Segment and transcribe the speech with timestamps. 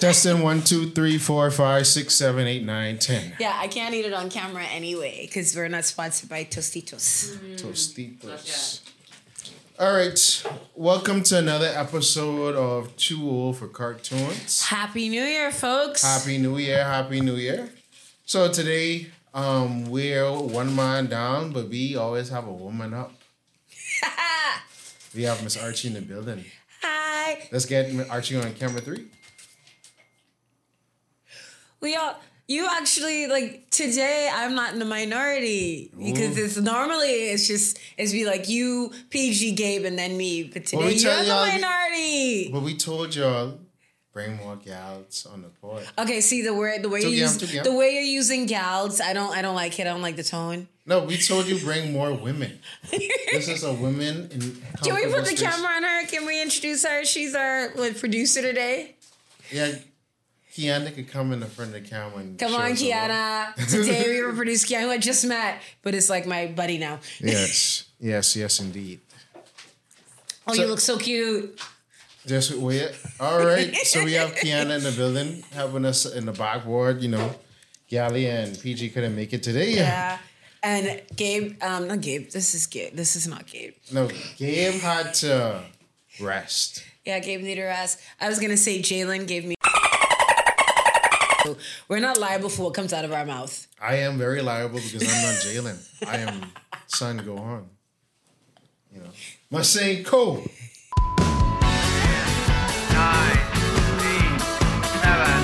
[0.00, 3.34] Testing one, two, three, four, five, six, seven, eight, nine, ten.
[3.38, 7.36] Yeah, I can't eat it on camera anyway because we're not sponsored by Tostitos.
[7.58, 8.80] Tostitos.
[9.78, 10.44] All right,
[10.74, 14.62] welcome to another episode of Too Old for Cartoons.
[14.62, 16.02] Happy New Year, folks.
[16.02, 17.68] Happy New Year, Happy New Year.
[18.24, 23.12] So today, um, we're one man down, but we always have a woman up.
[25.14, 26.44] We have Miss Archie in the building.
[26.82, 27.48] Hi.
[27.50, 29.08] Let's get Archie on camera three.
[31.80, 32.18] We all.
[32.46, 34.28] You actually like today.
[34.32, 36.44] I'm not in the minority because Ooh.
[36.44, 40.42] it's normally it's just it's be like you, PG, Gabe, and then me.
[40.42, 42.50] But Well, today we you're the minority.
[42.52, 43.58] But we told y'all
[44.12, 45.86] bring more gals on the pod.
[45.96, 49.00] Okay, see the word the way you use the way you're using gals.
[49.00, 49.82] I don't I don't like it.
[49.82, 50.68] I don't like the tone.
[50.86, 52.58] No, we told you bring more women.
[52.90, 54.40] this is a women in.
[54.82, 56.06] Can we put the camera on her?
[56.06, 57.04] Can we introduce her?
[57.04, 58.96] She's our what, producer today.
[59.52, 59.72] Yeah,
[60.52, 62.18] Kiana could come in the front of the camera.
[62.18, 62.72] And Come on.
[62.72, 63.54] Kiana.
[63.68, 66.98] Today we were produced Kiana, who I just met, but it's like my buddy now.
[67.20, 69.00] Yes, yes, yes, indeed.
[70.46, 71.60] Oh, So- you look so cute.
[72.26, 72.90] Just wait.
[73.18, 73.74] All right.
[73.76, 77.00] So we have Kiana in the building helping us in the backboard.
[77.02, 77.34] You know,
[77.88, 79.72] Gally and PG couldn't make it today.
[79.74, 80.18] Yeah.
[80.62, 82.28] And Gabe, um, not Gabe.
[82.28, 82.94] This is Gabe.
[82.94, 83.72] This is not Gabe.
[83.90, 85.62] No, Gabe had to
[86.20, 86.84] rest.
[87.06, 87.98] Yeah, Gabe needed rest.
[88.20, 89.54] I was gonna say Jalen gave me.
[91.88, 93.66] We're not liable for what comes out of our mouth.
[93.80, 95.78] I am very liable because I'm not Jalen.
[96.06, 96.52] I am
[96.86, 97.64] son Gohan.
[98.92, 99.10] You know,
[99.50, 100.42] my saying co.
[102.92, 103.38] nine,
[104.10, 104.40] eight,
[105.02, 105.40] seven,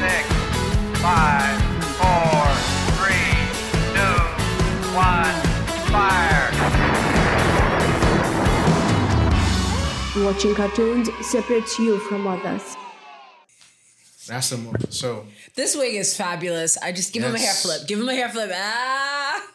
[0.00, 0.24] six,
[1.00, 1.56] five,
[2.00, 2.46] four,
[2.96, 3.34] three,
[3.94, 4.18] two,
[4.96, 5.36] one,
[5.92, 6.46] fire.
[10.24, 12.76] Watching cartoons separates you from others.
[14.28, 16.76] That's the mo- so This wig is fabulous.
[16.78, 17.86] I just give him a hair flip.
[17.88, 18.50] Give him a hair flip.
[18.54, 19.46] Ah.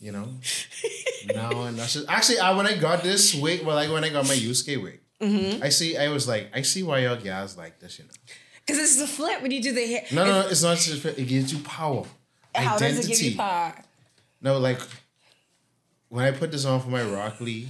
[0.00, 0.28] you know.
[1.34, 4.10] now and that's just, actually I when I got this wig, well, like when I
[4.10, 5.64] got my Yusuke wig, Mm-hmm.
[5.64, 5.96] I see.
[5.96, 7.98] I was like, I see why y'all guys like this.
[7.98, 8.10] You know.
[8.64, 10.04] Because this is a flip when you do the hair.
[10.12, 12.04] No, no, it's not just it gives you power,
[12.54, 12.96] How identity.
[12.96, 13.74] does it give you power?
[14.40, 14.78] No, like
[16.08, 17.66] when I put this on for my Rock Lee,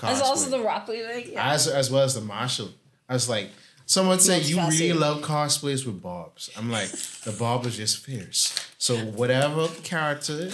[0.00, 1.32] That's also the Rock Lee thing.
[1.32, 1.52] Yeah.
[1.52, 2.70] as as well as the Marshall.
[3.08, 3.50] I was like,
[3.88, 4.88] someone said you fussy.
[4.88, 6.50] really love cosplays with bobs.
[6.56, 6.90] I'm like,
[7.24, 8.54] the bob is just fierce.
[8.78, 10.50] So whatever character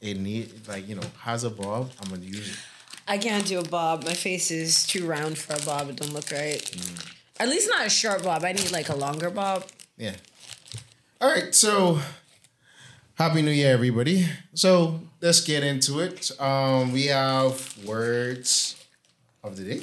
[0.00, 2.58] it need, like you know, has a bob, I'm gonna use it.
[3.06, 4.04] I can't do a bob.
[4.04, 5.90] My face is too round for a bob.
[5.90, 6.60] It don't look right.
[6.60, 7.12] Mm.
[7.38, 8.44] At least not a short bob.
[8.44, 9.66] I need like a longer bob.
[9.96, 10.16] Yeah.
[11.20, 12.00] All right, so
[13.14, 14.26] happy New Year, everybody.
[14.54, 16.30] So let's get into it.
[16.40, 18.82] Um, we have words
[19.44, 19.82] of the day.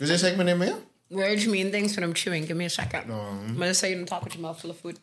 [0.00, 0.82] Is this segment in mail?
[1.12, 2.46] Words mean things when I'm chewing.
[2.46, 3.10] Give me a second.
[3.10, 4.98] Um, I'm gonna say you don't talk with your mouth full of food.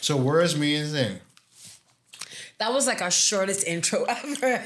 [0.00, 1.18] So words means thing.
[2.58, 4.64] That was like our shortest intro ever.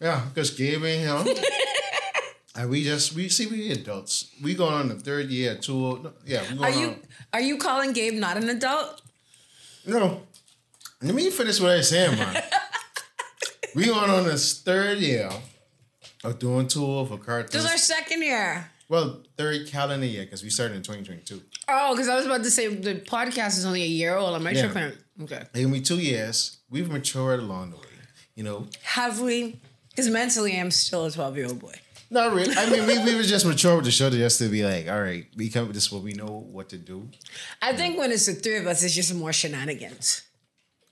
[0.00, 1.34] Yeah, because Gabe ain't here.
[2.56, 4.30] and we just we see we adults.
[4.42, 6.00] We going on the third year tour.
[6.02, 7.00] no, Yeah, we Are you on.
[7.32, 9.02] are you calling Gabe not an adult?
[9.86, 10.22] No.
[11.02, 12.42] Let me finish what I saying, man.
[13.74, 15.30] we going on this third year
[16.24, 17.52] of doing tour for cartoons.
[17.52, 18.70] This is our second year.
[18.90, 21.40] Well, third calendar year because we started in 2022.
[21.68, 24.34] Oh, because I was about to say the podcast is only a year old.
[24.34, 24.62] Am I Yeah.
[24.66, 24.98] tripping?
[25.22, 25.42] Okay.
[25.54, 26.56] It can be two years.
[26.68, 27.84] We've matured along the way.
[28.34, 29.60] You know, Have we?
[29.90, 31.74] Because mentally, I'm still a 12 year old boy.
[32.10, 32.52] not really.
[32.56, 34.88] I mean, we, we were just mature with the show to just to be like,
[34.88, 37.08] all right, we come with this what we know what to do.
[37.62, 40.22] I think when it's the three of us, it's just more shenanigans.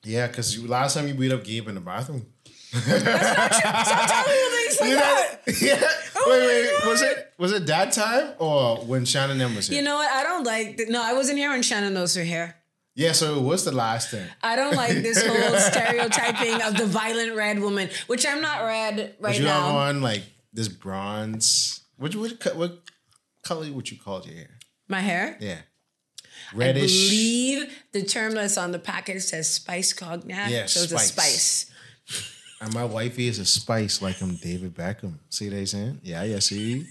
[0.05, 2.27] Yeah, because last time you beat up Gabe in the bathroom.
[2.73, 3.85] That's not true.
[3.85, 5.63] Stop telling me Things like You know, that.
[5.63, 5.93] yeah.
[6.29, 6.87] Wait, wait.
[6.87, 9.79] Was it was it that time or when Shannon M was here?
[9.79, 10.11] You know what?
[10.11, 10.81] I don't like.
[10.89, 12.57] No, I wasn't here when Shannon knows her hair.
[12.95, 13.13] yeah.
[13.13, 14.27] So it was the last thing.
[14.43, 19.17] I don't like this whole stereotyping of the violent red woman, which I'm not red
[19.21, 19.77] But right you have now.
[19.79, 20.23] on like
[20.53, 21.81] this bronze.
[21.97, 22.81] What what what
[23.43, 24.59] color would you call your hair?
[24.89, 25.37] My hair.
[25.41, 25.59] Yeah.
[26.55, 26.83] Reddish.
[26.85, 30.51] I believe the term that's on the package says spice cognac.
[30.51, 31.68] Yeah, so it's a spice.
[32.61, 35.15] And my wifey is a spice like I'm David Beckham.
[35.31, 36.01] See what I'm saying?
[36.03, 36.87] Yeah, yeah, see.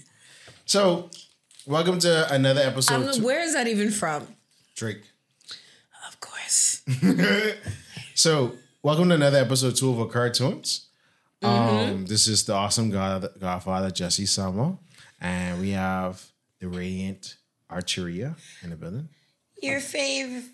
[0.64, 1.10] So,
[1.66, 4.26] welcome to another episode where is that even from?
[4.74, 5.02] Drake.
[6.08, 6.82] Of course.
[8.14, 10.88] So, welcome to another episode two of our cartoons.
[11.40, 11.92] Mm-hmm.
[11.94, 14.76] Um, this is the awesome God, Godfather Jesse Summer,
[15.20, 16.24] and we have
[16.58, 17.36] the radiant
[17.70, 18.34] Archeria
[18.64, 19.08] in the building.
[19.62, 20.48] Your fave.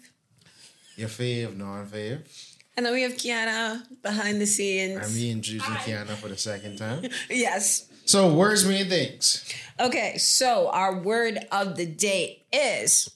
[0.96, 2.53] Your fave, non-fave.
[2.76, 4.98] And then we have Kiana behind the scenes.
[5.06, 7.04] I'm reintroducing Kiana for the second time.
[7.30, 7.88] yes.
[8.04, 9.48] So words mean things.
[9.80, 13.08] Okay, so our word of the day is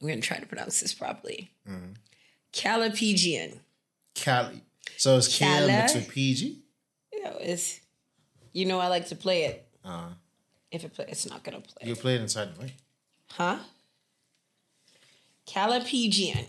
[0.00, 1.52] I'm gonna try to pronounce this properly.
[1.68, 1.92] Mm-hmm.
[2.52, 3.58] Callipygian.
[4.14, 4.62] Cali.
[4.96, 5.72] So it's Cal Cala.
[5.72, 6.58] mixed with PG.
[7.12, 7.80] You know, it's
[8.52, 9.66] you know I like to play it.
[9.84, 10.08] Uh,
[10.70, 11.88] If it play, it's not gonna play.
[11.88, 12.74] you play it inside the mic.
[13.30, 13.58] Huh?
[15.46, 16.46] Callipygian,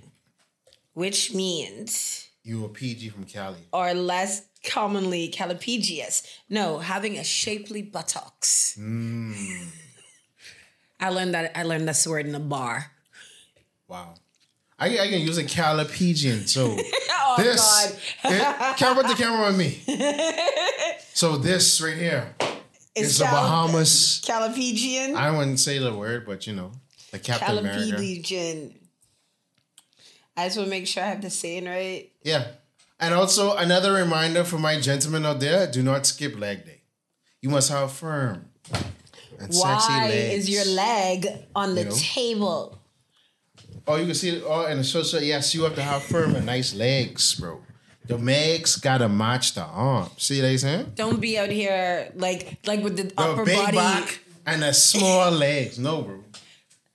[0.94, 3.60] which means You a PG from Cali.
[3.72, 6.24] or less commonly callipygous.
[6.50, 8.75] No, having a shapely buttocks.
[8.75, 9.34] Hmm.
[11.00, 12.92] I learned that I learned this word in a bar.
[13.88, 14.13] Wow.
[14.80, 16.48] I, I can use a Callipygian.
[16.48, 16.78] So
[17.25, 17.62] Oh this.
[18.24, 18.31] God.
[18.34, 19.81] it, can put the camera on me.
[21.16, 22.34] So this right here
[22.96, 24.22] It's is the cal- Bahamas.
[24.25, 25.16] Callipygian.
[25.16, 26.72] I wouldn't say the word, but you know,
[27.12, 27.96] the Captain America.
[27.98, 28.74] Callipygian.
[30.36, 32.10] I just want to make sure I have the saying right.
[32.24, 32.48] Yeah.
[33.00, 36.82] And also another reminder for my gentlemen out there: do not skip leg day.
[37.42, 38.46] You must have firm
[39.40, 40.36] and sexy Why legs.
[40.36, 41.96] is your leg on the You know?
[41.98, 42.80] table?
[43.86, 44.44] Oh, you can see it.
[44.48, 45.22] Oh, and the social.
[45.22, 47.62] Yes, you have to have firm and nice legs, bro.
[48.06, 50.10] The legs gotta match the arm.
[50.18, 50.92] See what I'm saying?
[50.96, 53.78] Don't be out here like like with the The upper big body.
[53.78, 55.78] back and the small legs.
[55.80, 56.24] No, bro.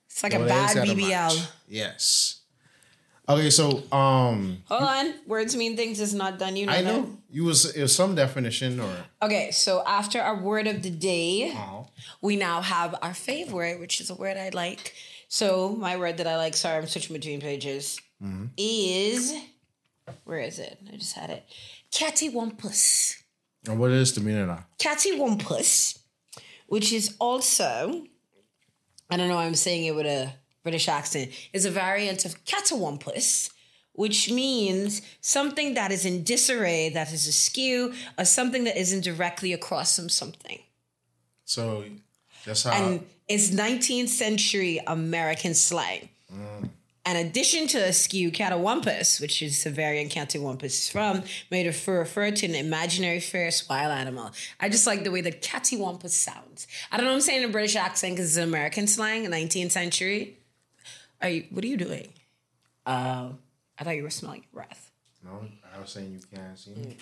[0.09, 1.09] It's like The a bad BBL.
[1.09, 1.37] match.
[1.67, 2.38] Yes.
[3.29, 5.13] Okay, so um, Hold on.
[5.27, 6.55] Words mean things is not done.
[6.55, 6.85] You know I that.
[7.01, 8.91] know you was it was some definition or
[9.21, 11.87] Okay, so after our word of the day, Oh.
[12.21, 14.95] we now have our favorite, which is a word I like.
[15.27, 18.45] So my word that I like, sorry, I'm switching between pages, Mm-hmm.
[18.57, 19.35] is
[20.25, 20.79] where is it?
[20.91, 21.45] I just had it.
[21.91, 23.15] Cattywampus.
[23.67, 24.65] or what is the meaning of that?
[24.79, 25.99] Cattywampus,
[26.67, 28.05] which is also,
[29.09, 30.33] I don't know why I'm saying it with a
[30.63, 33.49] British accent, is a variant of catawampus,
[33.93, 39.53] which means something that is in disarray, that is askew, or something that isn't directly
[39.53, 40.59] across from something.
[41.45, 41.83] So
[42.45, 42.71] that's how.
[42.71, 46.09] And it's 19th century American slang.
[46.33, 46.69] Mm.
[47.05, 52.29] In addition to askew, catawampus, which is a variant catawampus is from, may refer, refer
[52.29, 54.31] to an imaginary fierce wild animal.
[54.59, 56.67] I just like the way the catawampus sounds.
[56.91, 59.25] I don't know what I'm saying in a British accent because it's an American slang,
[59.25, 60.37] 19th century.
[61.21, 62.07] Are you, what are you doing?
[62.85, 63.29] Uh,
[63.77, 64.91] I thought you were smelling your breath.
[65.23, 65.45] no,
[65.75, 66.97] I was saying you can't see me.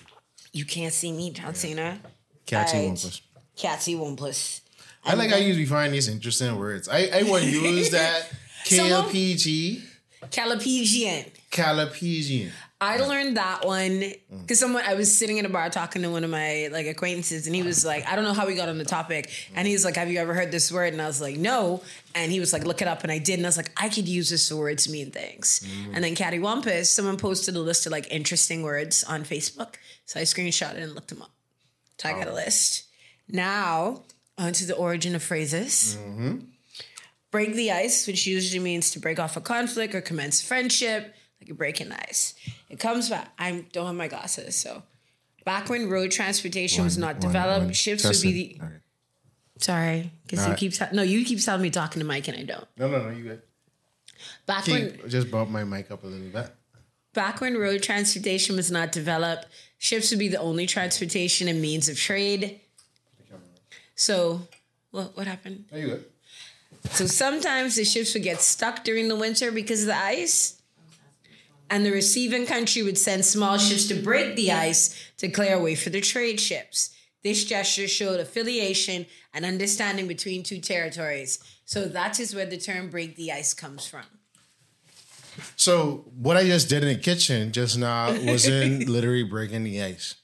[0.53, 1.99] You can't see me, John Cena.
[2.45, 2.85] Catchy Alright.
[2.87, 3.21] wampus.
[3.57, 4.61] Cattywampus.
[5.03, 6.87] I like how you define these interesting words.
[6.89, 8.29] I I want to use that
[8.65, 9.81] Someone- KLPG,
[10.29, 11.25] Callipygian.
[11.51, 12.51] Callipygian.
[12.79, 14.19] I learned that one mm.
[14.41, 17.47] because someone I was sitting in a bar talking to one of my like acquaintances,
[17.47, 19.83] and he was like, I don't know how we got on the topic, and he's
[19.83, 20.93] like, Have you ever heard this word?
[20.93, 21.81] And I was like, No,
[22.13, 23.89] and he was like, Look it up, and I did, and I was like, I
[23.89, 25.61] could use this word to mean things.
[25.65, 25.95] Mm.
[25.95, 29.75] And then cattywampus, someone posted a list of like interesting words on Facebook,
[30.05, 31.31] so I screenshot it and looked them up.
[31.97, 32.85] So I got a list.
[33.27, 34.03] Now
[34.37, 35.97] onto the origin of phrases.
[35.99, 36.39] Mm-hmm.
[37.31, 41.13] Break the ice, which usually means to break off a conflict or commence friendship,
[41.47, 42.33] you're breaking the ice.
[42.69, 43.31] It comes back.
[43.39, 44.83] I don't have my glasses, so
[45.45, 48.61] back when road transportation was not developed, ships would be the.
[48.65, 48.73] Okay.
[49.59, 50.59] Sorry, because you Alright.
[50.59, 52.67] keep te- no, you keep telling me talking to Mike and I don't.
[52.77, 53.09] No, no, no.
[53.09, 53.41] You good.
[54.45, 56.51] Back when Keep, just bump my mic up a little bit.
[57.13, 59.47] back when road transportation was not developed,
[59.79, 62.59] ships would be the only transportation and means of trade.
[63.95, 64.47] So,
[64.91, 65.65] what what happened?
[65.71, 66.05] Are you good?
[66.91, 70.56] So sometimes the ships would get stuck during the winter because of the ice.
[71.69, 75.61] And the receiving country would send small ships to break the ice to clear a
[75.61, 76.95] way for the trade ships.
[77.23, 81.39] This gesture showed affiliation and understanding between two territories.
[81.65, 84.05] So that is where the term break the ice comes from.
[85.55, 89.83] So what I just did in the kitchen just now was in literally breaking the
[89.83, 90.15] ice.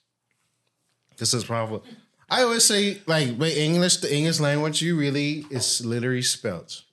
[1.18, 1.82] This is probably.
[2.30, 6.84] I always say like with English, the English language, you really is literally spelled.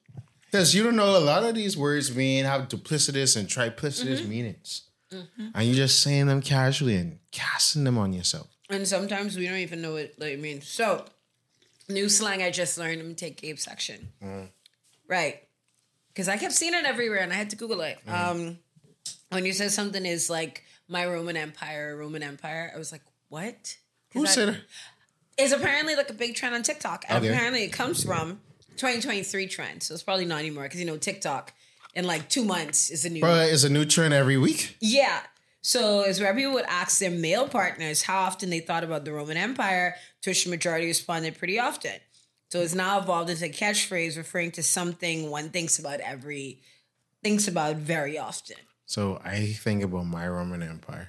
[0.51, 4.29] Because you don't know a lot of these words mean have duplicitous and triplicitous mm-hmm.
[4.29, 4.83] meanings.
[5.13, 5.49] Mm-hmm.
[5.55, 8.49] And you're just saying them casually and casting them on yourself.
[8.69, 10.69] And sometimes we don't even know what it means.
[10.69, 11.05] So,
[11.89, 12.99] new slang I just learned.
[12.99, 14.09] Let me take Gabe's section.
[14.23, 14.49] Mm.
[15.09, 15.41] Right.
[16.09, 17.99] Because I kept seeing it everywhere and I had to Google it.
[18.07, 18.31] Mm.
[18.31, 18.59] Um,
[19.31, 23.77] when you said something is like my Roman Empire, Roman Empire, I was like, what?
[24.13, 24.61] Who I- said it?
[25.39, 27.05] It's apparently like a big trend on TikTok.
[27.09, 27.33] And Okay.
[27.33, 28.41] apparently it comes from
[28.77, 29.83] 2023 trend.
[29.83, 31.53] So it's probably not anymore because, you know, TikTok
[31.95, 33.21] in like two months is a new.
[33.21, 34.77] Bro, it's a new trend every week.
[34.81, 35.21] Yeah.
[35.63, 39.13] So it's where people would ask their male partners how often they thought about the
[39.13, 42.01] Roman Empire, to which the majority responded pretty often.
[42.51, 46.61] So it's now evolved into a catchphrase referring to something one thinks about every
[47.23, 48.57] thinks about very often.
[48.87, 51.09] So I think about my Roman Empire.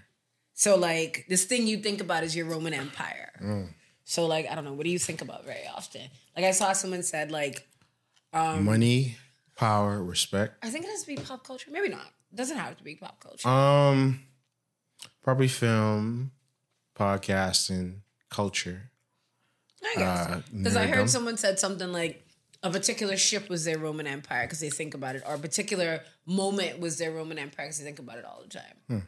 [0.53, 3.32] So like this thing you think about is your Roman Empire.
[3.41, 3.70] Mm.
[4.03, 4.74] So like I don't know.
[4.74, 6.01] What do you think about very often?
[6.36, 7.67] Like I saw someone said like
[8.34, 9.17] Um, Money,
[9.58, 10.63] power, respect.
[10.63, 11.70] I think it has to be pop culture.
[11.72, 12.08] Maybe not.
[12.31, 13.48] It doesn't have to be pop culture.
[13.48, 14.22] Um,
[15.22, 16.31] probably film,
[16.96, 18.91] podcasting, culture.
[19.84, 22.25] I guess uh, because I heard someone said something like
[22.63, 26.01] a particular ship was their Roman Empire because they think about it, or a particular
[26.25, 29.08] moment was their Roman Empire because they think about it all the time.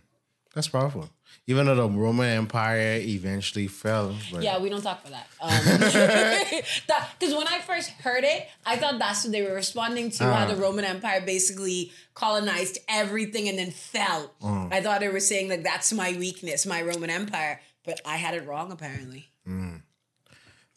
[0.54, 1.10] That's powerful.
[1.48, 5.28] Even though the Roman Empire eventually fell, but Yeah, we don't talk about that.
[5.42, 6.62] Um,
[7.20, 10.46] because when I first heard it, I thought that's what they were responding to how
[10.46, 10.62] the uh-huh.
[10.62, 14.32] Roman Empire basically colonized everything and then fell.
[14.42, 14.72] Mm.
[14.72, 18.36] I thought they were saying like that's my weakness, my Roman Empire, but I had
[18.36, 19.28] it wrong apparently.
[19.48, 19.82] Mm.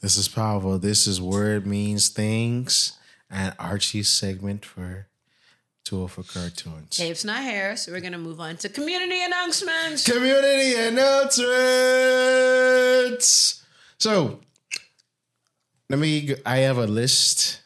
[0.00, 0.78] this is powerful.
[0.78, 2.98] This is word means things,
[3.30, 5.06] and Archie's segment for
[5.86, 6.90] Tool for Cartoons.
[6.90, 10.04] Tape's not here, so we're gonna move on to community announcements.
[10.04, 11.46] Community announcements.
[13.98, 14.40] So,
[15.88, 16.34] let me.
[16.44, 17.60] I have a list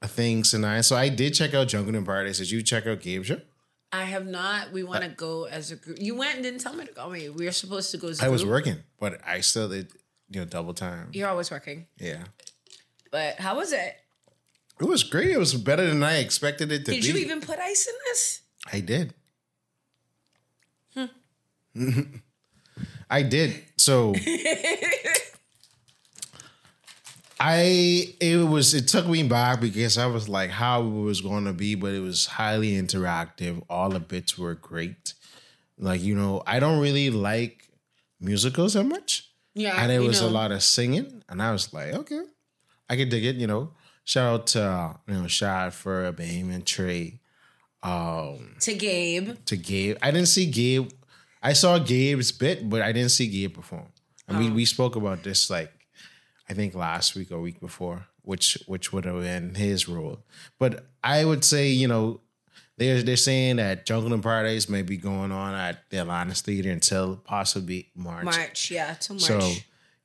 [0.00, 0.80] of things tonight.
[0.82, 2.38] So I did check out Junkanoo in Paradise.
[2.38, 3.42] Did you check out Gabe Show?
[3.92, 4.72] I have not.
[4.72, 5.98] We want to go as a group.
[6.00, 7.06] You went and didn't tell me to go.
[7.06, 9.68] I mean, we were supposed to go as a I was working, but I still
[9.68, 9.88] did.
[10.30, 11.10] You know, double time.
[11.12, 12.24] You're always working, Yeah.
[13.12, 13.94] but how was it?
[14.80, 15.30] It was great.
[15.30, 17.06] It was better than I expected it to Did be.
[17.06, 18.42] Did you even put ice in this?
[18.72, 19.14] I did.
[20.94, 21.06] Hmm.
[23.10, 23.62] I did.
[23.76, 24.14] So
[27.40, 31.44] I it was it took me back because I was like how it was going
[31.44, 33.62] to be, but it was highly interactive.
[33.68, 35.14] All the bits were great.
[35.78, 37.68] Like you know, I don't really like
[38.20, 41.92] musicals that much, Yeah, and it was a lot of singing, and I was like,
[41.92, 42.22] okay,
[42.88, 43.36] I can dig it.
[43.36, 43.72] You know,
[44.04, 47.20] shout out to uh, you know, shout out for Bahamian Trey
[48.60, 49.44] to Gabe.
[49.44, 49.96] to Gabe.
[50.02, 50.90] I didn't see Gabe.
[51.42, 53.86] I saw Gabe's bit, but I didn't see Gabe perform.
[54.26, 55.70] And we, we spoke about this like
[56.48, 60.20] I think last week or week before, which which would have been his role.
[60.58, 62.20] But I would say, you know,
[62.78, 66.70] they're they're saying that Junkanoo in Paradise may be going on at the Atlantis Theater
[66.70, 68.24] until possibly March.
[68.24, 69.24] March, yeah, till March.
[69.24, 69.52] So,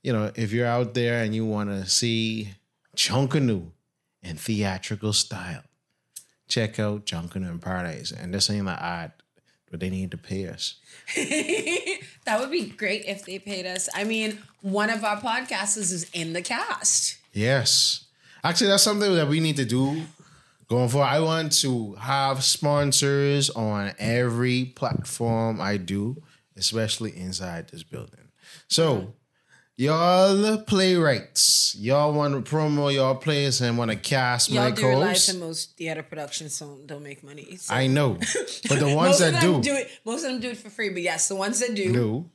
[0.04, 2.50] you know, if you're out there and you want to see
[2.98, 3.72] Junkanoo
[4.24, 5.64] in theatrical style,
[6.48, 8.12] check out Junkanoo in Paradise.
[8.12, 9.14] And this ain't an ad,
[9.72, 10.76] but they need to pay us.
[11.16, 13.88] that would be great if they paid us.
[13.94, 17.18] I mean, one of our podcasters is in the cast.
[17.34, 18.06] Yes.
[18.44, 20.02] Actually, that's something that we need to do
[20.68, 21.08] going forward.
[21.08, 26.22] I want to have sponsors on every platform I do,
[26.56, 28.30] especially inside this building.
[28.68, 29.14] So,
[29.80, 34.86] y'all playwrights, y'all want to promo y'all plays and want to cast Y'all my do
[34.86, 35.28] realize codes.
[35.28, 37.56] that most theater productions don't, don't make money.
[37.56, 37.74] So.
[37.74, 38.14] I know,
[38.70, 39.90] but the ones most of that them do, it.
[40.04, 40.90] Most of them do it for free.
[40.90, 42.30] But yes, the ones that do, do,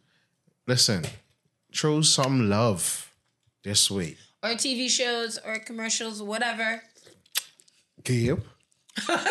[0.66, 1.04] listen,
[1.74, 3.12] throw some love
[3.62, 4.16] this way.
[4.42, 6.82] or TV shows or commercials, whatever.
[8.04, 8.40] Gabe,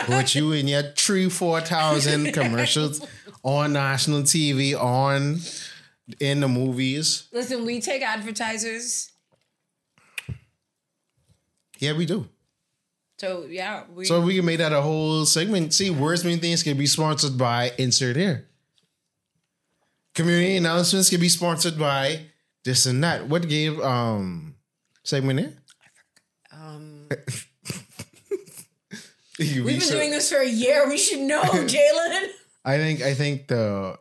[0.05, 3.03] put you in your three, four thousand commercials
[3.41, 5.39] on national TV, on
[6.19, 7.27] in the movies.
[7.31, 9.11] Listen, we take advertisers.
[11.79, 12.27] Yeah, we do.
[13.17, 15.73] So yeah, we So we can make that a whole segment.
[15.73, 18.47] See, words mean things can be sponsored by insert here.
[20.13, 22.25] Community announcements can be sponsored by
[22.63, 23.27] this and that.
[23.27, 24.55] What gave um
[25.03, 25.53] segment here?
[26.53, 27.07] um,
[29.39, 30.87] we've been doing this for a year.
[30.87, 32.27] We should know, Jalen.
[32.65, 33.97] I think I think the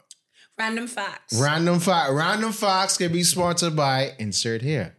[0.62, 1.40] Random facts.
[1.40, 4.94] Random Fox, Random facts can be sponsored by insert here.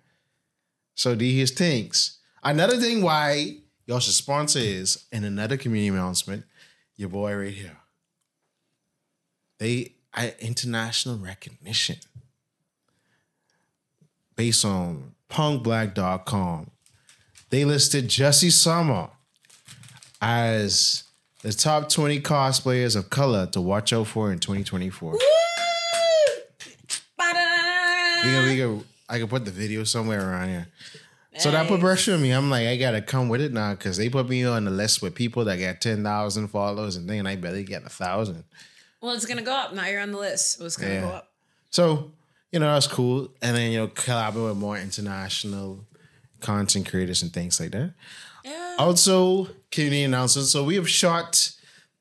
[0.93, 2.19] So these things.
[2.43, 6.43] Another thing why y'all should sponsor is, and another community announcement,
[6.97, 7.77] your boy right here.
[9.59, 11.95] They I international recognition
[14.35, 16.71] based on punkblack.com.
[17.51, 19.11] They listed Jesse Summer
[20.21, 21.03] as
[21.41, 25.17] the top 20 cosplayers of color to watch out for in 2024.
[28.23, 30.67] We can, we can, I can put the video somewhere around here.
[31.39, 32.29] So that put pressure on me.
[32.31, 35.01] I'm like, I gotta come with it now because they put me on the list
[35.01, 38.43] with people that got ten thousand followers, and then I barely get a thousand.
[39.01, 39.73] Well, it's gonna go up.
[39.73, 41.01] Now you're on the list, it's gonna Yeah.
[41.01, 41.31] go up.
[41.71, 42.11] So
[42.51, 45.85] you know that's cool, and then you know collaborate with more international
[46.39, 47.93] content creators and things like that.
[48.45, 48.75] Yeah.
[48.77, 50.51] Also, community announcements.
[50.51, 51.51] So we have shot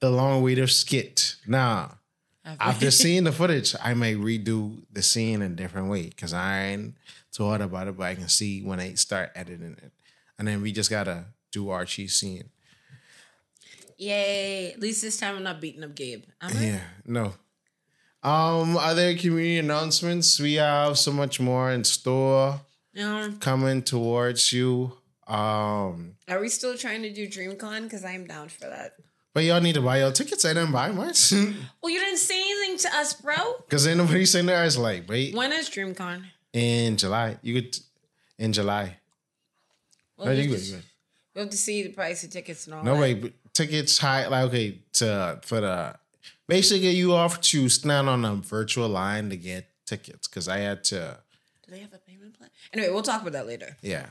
[0.00, 1.36] the long-awaited skit.
[1.46, 1.96] Now,
[2.44, 6.64] after seeing the footage, I may redo the scene in a different way because I
[6.64, 6.94] ain't
[7.32, 9.92] thought about it, but I can see when I start editing it.
[10.38, 12.50] And then we just gotta do our Archie's scene.
[13.98, 14.72] Yay!
[14.72, 16.24] At least this time I'm not beating up Gabe.
[16.58, 17.34] Yeah, no.
[18.22, 20.38] Um, other community announcements.
[20.38, 22.60] We have so much more in store.
[22.94, 23.32] No.
[23.40, 24.92] coming towards you.
[25.26, 27.84] Um, Are we still trying to do DreamCon?
[27.84, 28.92] Because I'm down for that.
[29.34, 30.44] But y'all need to buy your tickets.
[30.44, 33.34] I didn't buy much Well, you didn't say anything to us, bro.
[33.64, 34.60] because ain't nobody saying there.
[34.60, 36.24] I was like, wait, When is DreamCon?
[36.52, 37.38] in July.
[37.42, 37.78] You could
[38.38, 38.98] in July.
[40.16, 40.66] Well, No, we, you have to,
[41.34, 43.00] you have to see the price of tickets and all No that.
[43.00, 44.26] way, but tickets high.
[44.28, 45.94] Like okay, to for the
[46.48, 50.58] basically get you have to stand on a virtual line to get tickets because I
[50.58, 51.18] had to.
[51.64, 52.50] Do they have a payment plan?
[52.72, 53.76] Anyway, we'll talk about that later.
[53.80, 54.06] Yeah.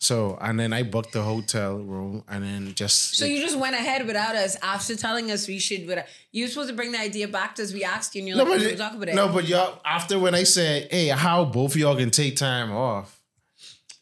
[0.00, 3.74] So and then I booked the hotel room and then just So you just went
[3.74, 5.86] ahead without us after telling us we should.
[5.86, 7.72] Without, you were supposed to bring the idea back to us.
[7.74, 9.78] We asked you, and you're no, like, but "We'll talk about it." no, but y'all
[9.84, 13.19] after when I said, hey, how both of y'all can take time off.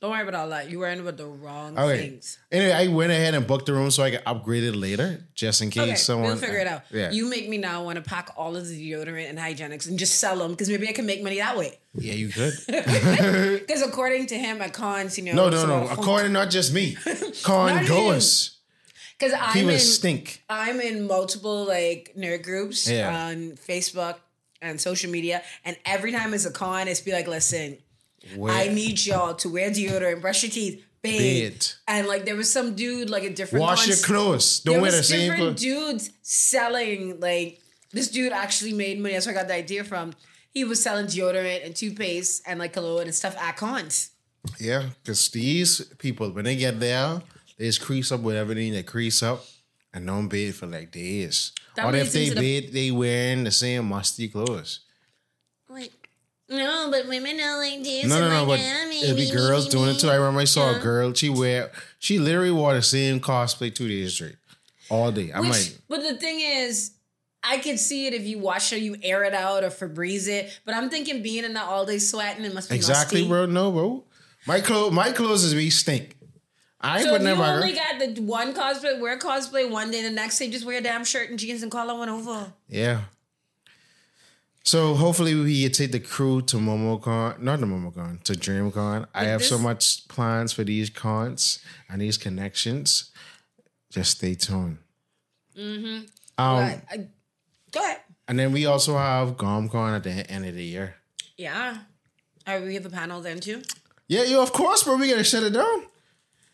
[0.00, 0.70] Don't worry about all that.
[0.70, 1.98] You worrying about the wrong Okay.
[2.08, 2.38] things.
[2.52, 5.60] Anyway, I went ahead and booked the room so I could upgrade it later, just
[5.60, 6.28] in case Okay, someone.
[6.28, 6.82] we'll figure it out.
[6.82, 9.88] Uh, yeah, You make me now want to pack all of the deodorant and hygienics
[9.88, 11.80] and just sell them because maybe I can make money that way.
[11.94, 12.54] yeah, you could.
[12.68, 15.88] Because according to him at cons, you know, No, no, no.
[15.88, 16.96] According not just me,
[17.42, 18.56] con goers.
[19.18, 20.44] because I'm in, stink.
[20.48, 23.12] I'm in multiple like nerd groups Yeah.
[23.30, 24.14] on Facebook
[24.62, 27.78] and social media, and every time it's a con, it's be like, listen,
[28.36, 31.18] Where- I need y'all to wear deodorant, brush your teeth, bathe.
[31.52, 31.62] Bathe.
[31.86, 34.60] And like there was some dude like a different Wash your clothes.
[34.62, 35.60] there Don't wear the same different clothes.
[35.60, 37.60] dudes selling like
[37.92, 39.14] this dude actually made money.
[39.14, 40.12] That's where I got the idea from.
[40.50, 44.10] He was selling deodorant and toothpaste and like cologne and stuff at cons.
[44.58, 47.20] Yeah, because these people, when they get there,
[47.58, 49.44] they just crease up with everything they crease up
[49.92, 51.52] and don't bathe for like days.
[51.76, 54.80] That or if they the- bathe, they wearing the same musty clothes.
[56.48, 58.06] No, but women don't like this.
[58.06, 60.08] No, no, no, like but it'd be girls doing it too.
[60.08, 63.88] I remember I saw a girl, she wear, she literally wore the same cosplay two
[63.88, 64.36] days straight.
[64.88, 65.30] All day.
[65.34, 66.92] I'm Which, like, but the thing is,
[67.42, 70.58] I could see it if you wash it, you air it out or Febreze it.
[70.64, 73.28] But I'm thinking being in that all day sweating, it must be exactly, musty.
[73.28, 73.46] bro.
[73.46, 74.04] No, bro.
[74.46, 76.16] My clothes, my clothes is be stink.
[76.80, 80.10] I So if putting you only got the one cosplay, wear cosplay one day, the
[80.10, 82.52] next day just wear a damn shirt and jeans and call it one over.
[82.68, 83.02] Yeah.
[84.68, 89.06] So hopefully we can take the crew to MomoCon, not the MomoCon, to DreamCon.
[89.14, 93.10] I have so much plans for these cons and these connections.
[93.90, 94.76] Just stay tuned.
[95.56, 96.00] Mm-hmm.
[96.36, 97.06] Um, I,
[97.72, 98.00] go ahead.
[98.28, 100.96] and then we also have GomCon at the end of the year.
[101.38, 101.78] Yeah.
[102.46, 103.62] Are we have a panel then too?
[104.06, 104.98] Yeah, yo, of course, bro.
[104.98, 105.86] We gotta shut it down.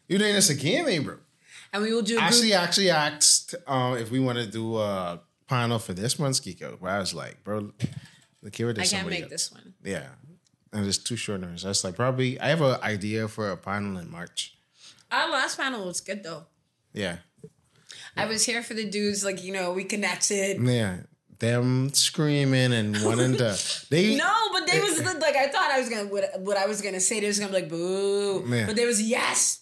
[0.07, 1.17] You doing this again, eh, bro?
[1.73, 2.29] And we will do a group.
[2.29, 6.81] Actually, actually asked um, if we want to do a panel for this month's Geeko.
[6.81, 7.73] Where I was like, bro,
[8.43, 8.71] look here.
[8.79, 9.75] I can't make this one.
[9.85, 10.07] Yeah.
[10.73, 11.63] And it's too short notice.
[11.63, 14.57] That's like probably I have an idea for a panel in March.
[15.11, 16.45] Our last panel was good though.
[16.93, 17.19] Yeah.
[18.17, 20.61] I was here for the dudes, like, you know, we connected.
[20.63, 20.99] Yeah.
[21.39, 25.89] Them screaming and wanting to they No, but they was like I thought I was
[25.89, 27.21] gonna what, what I was gonna say.
[27.21, 28.67] They was gonna be like boo, Yeah.
[28.67, 29.61] but there was yes.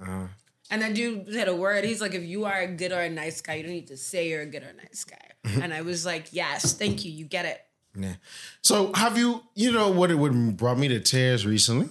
[0.00, 0.26] Uh-huh.
[0.70, 1.84] And that dude said a word.
[1.84, 3.96] He's like, if you are a good or a nice guy, you don't need to
[3.96, 5.16] say you're a good or a nice guy.
[5.44, 7.60] and I was like, yes, thank you, you get it.
[7.98, 8.14] yeah.
[8.62, 11.86] So have you you know what it would brought me to tears recently?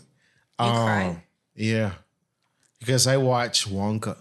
[0.60, 1.22] You Um, cried.
[1.56, 1.92] Yeah.
[2.80, 4.16] Because I watched Wonka.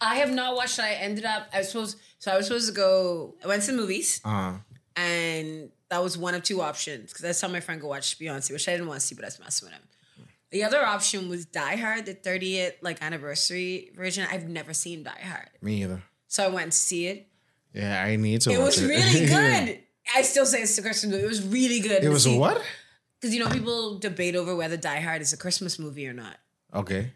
[0.00, 0.78] I have not watched.
[0.78, 0.82] it.
[0.84, 1.48] I ended up.
[1.52, 1.98] I was supposed.
[2.18, 3.34] So I was supposed to go.
[3.42, 4.58] I went to the movies, Uh
[4.96, 8.52] and that was one of two options because I saw my friend go watch Beyonce,
[8.52, 9.82] which I didn't want to see, but I was messing with him.
[10.54, 14.22] The other option was Die Hard, the 30th like anniversary version.
[14.30, 16.00] I've never seen Die Hard, me either.
[16.28, 17.26] so I went to see it.
[17.74, 18.86] Yeah, I need to It was it.
[18.86, 19.80] really good.
[20.14, 21.24] I still say it's a Christmas movie.
[21.24, 22.04] It was really good.
[22.04, 22.62] it was a what?
[23.20, 26.36] Because you know people debate over whether Die Hard is a Christmas movie or not
[26.72, 27.10] Okay.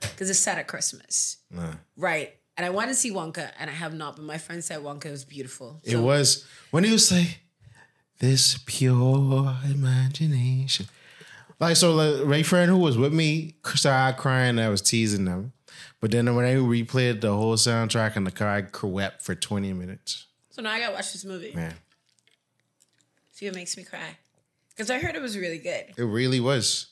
[0.00, 1.74] because it's set at Christmas, Nah.
[1.96, 2.28] right?
[2.58, 4.16] And I wanted to see Wonka, and I have not.
[4.16, 5.80] But my friend said Wonka was beautiful.
[5.82, 7.40] It was when he was like,
[8.18, 10.86] "This pure imagination."
[11.62, 14.50] Like so, like, my friend who was with me started crying.
[14.58, 15.52] and I was teasing them,
[16.00, 19.72] but then when I replayed the whole soundtrack in the car, I wept for twenty
[19.72, 20.26] minutes.
[20.50, 21.52] So now I gotta watch this movie.
[21.54, 21.74] Man,
[23.30, 24.16] See what makes me cry.
[24.70, 25.84] Because I heard it was really good.
[25.96, 26.88] it really was.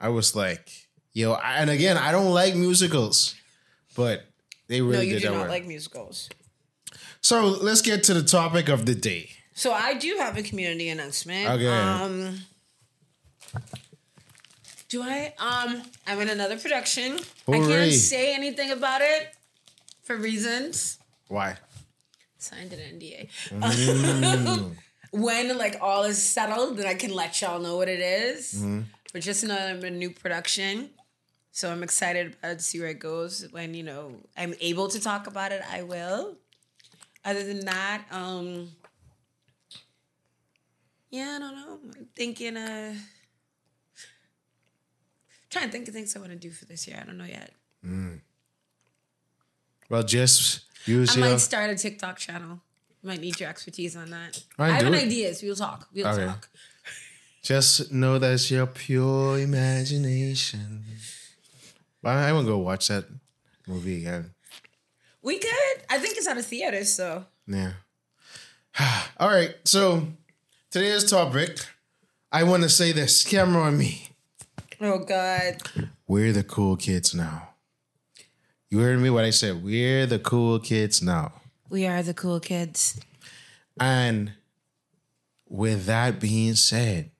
[0.00, 0.68] I was like,
[1.12, 3.36] "Yo!" I- And again, I don't like musicals,
[3.94, 4.24] but
[4.66, 6.28] they really no, you did do not like musicals.
[7.20, 9.30] so let's get to the topic of the day.
[9.54, 11.48] So I do have a community announcement.
[11.50, 11.68] Okay.
[11.68, 12.40] Um
[14.88, 15.34] do I?
[15.38, 17.18] Um, I'm in another production.
[17.46, 19.34] I can't say anything about it
[20.02, 20.98] for reasons.
[21.28, 21.56] Why?
[22.38, 23.28] Signed an NDA.
[23.50, 24.76] Mm.
[25.10, 28.54] when like all is settled, then I can let y'all know what it is.
[28.54, 28.80] Mm-hmm.
[29.12, 30.90] But just know I'm in a new production.
[31.52, 33.46] So I'm excited about to see where it goes.
[33.50, 36.36] When, you know, I'm able to talk about it, I will.
[37.24, 38.68] Other than that, um
[41.10, 41.78] yeah, I don't know.
[41.96, 42.94] I'm thinking uh
[45.50, 46.98] trying to think of things I want to do for this year.
[47.02, 47.52] I don't know yet.
[47.84, 48.20] Mm.
[49.88, 51.30] Well, just use I your.
[51.30, 52.60] might start a TikTok channel.
[53.02, 54.42] Might need your expertise on that.
[54.58, 55.04] I have an it.
[55.04, 55.42] ideas.
[55.42, 55.88] We'll talk.
[55.94, 56.26] We'll Okay.
[56.26, 56.48] talk.
[57.42, 60.84] Just know that's your pure imagination.
[62.02, 63.06] But I'm gonna go watch that
[63.66, 64.34] movie again.
[65.22, 65.82] We could.
[65.88, 67.72] I think it's out of theater, so Yeah.
[69.18, 69.54] All right.
[69.64, 70.08] So
[70.70, 71.58] today's topic,
[72.30, 73.24] I want to say this.
[73.24, 74.07] Camera on me.
[74.80, 75.56] Oh God.
[76.06, 77.50] We're the cool kids now.
[78.70, 79.62] You heard me what I said.
[79.64, 81.32] We're the cool kids now.
[81.68, 83.00] We are the cool kids.
[83.80, 84.32] And
[85.48, 87.10] with that being said,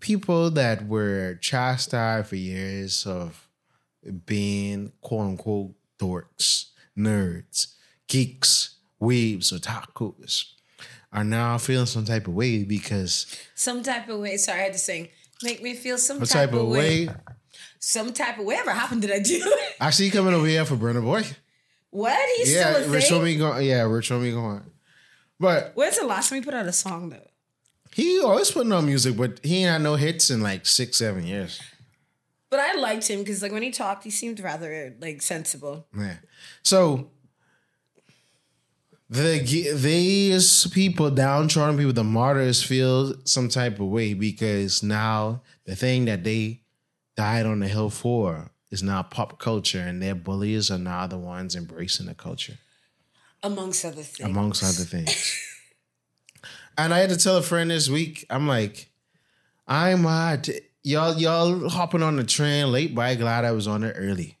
[0.00, 3.48] people that were chastised for years of
[4.26, 7.74] being quote unquote dorks, nerds,
[8.06, 10.52] geeks, weebs, otakus
[11.12, 14.36] are now feeling some type of way because Some type of way.
[14.36, 15.08] Sorry, I had to sing.
[15.42, 17.08] Make me feel some what type, type of way?
[17.78, 19.54] Some type of whatever happened did I do?
[19.80, 21.24] Actually, coming over here for Burna Boy.
[21.90, 22.16] what?
[22.36, 23.20] He's Yeah, still a Rich thing?
[23.20, 23.66] Homie going.
[23.66, 24.70] Yeah, Rich Homie Quan.
[25.40, 27.26] But When's the last time we put out a song though?
[27.94, 31.26] he always putting on music, but he ain't had no hits in like six, seven
[31.26, 31.60] years.
[32.48, 35.86] But I liked him because like when he talked, he seemed rather like sensible.
[35.98, 36.16] Yeah.
[36.62, 37.10] So
[39.12, 45.76] the these people, downtrodden people, the martyrs feel some type of way because now the
[45.76, 46.62] thing that they
[47.14, 51.18] died on the hill for is now pop culture, and their bullies are now the
[51.18, 52.54] ones embracing the culture,
[53.42, 54.30] Amongst other things.
[54.30, 55.38] amongst other things.
[56.78, 58.88] and I had to tell a friend this week, I'm like,
[59.68, 63.68] I'm uh, t- y'all y'all hopping on the train late, but I glad I was
[63.68, 64.38] on it early.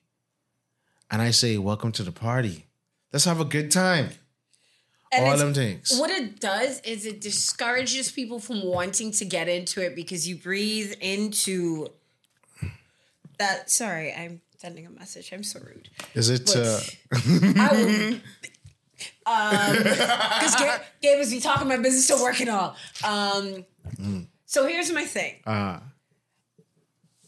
[1.10, 2.64] And I say, welcome to the party.
[3.12, 4.12] Let's have a good time.
[5.14, 5.92] And All them things.
[5.98, 10.36] What it does is it discourages people from wanting to get into it because you
[10.36, 11.88] breathe into
[13.38, 13.70] that.
[13.70, 15.30] Sorry, I'm sending a message.
[15.32, 15.90] I'm so rude.
[16.14, 16.56] Is it?
[16.56, 16.80] Uh,
[19.26, 22.76] Um, because Gabe, Gabe is be talking my business to work and all.
[23.04, 23.64] Um,
[24.46, 25.78] so here's my thing, uh,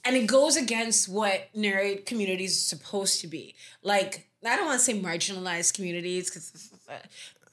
[0.05, 3.55] and it goes against what nerd communities are supposed to be.
[3.83, 6.71] Like I don't want to say marginalized communities, because,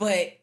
[0.01, 0.39] but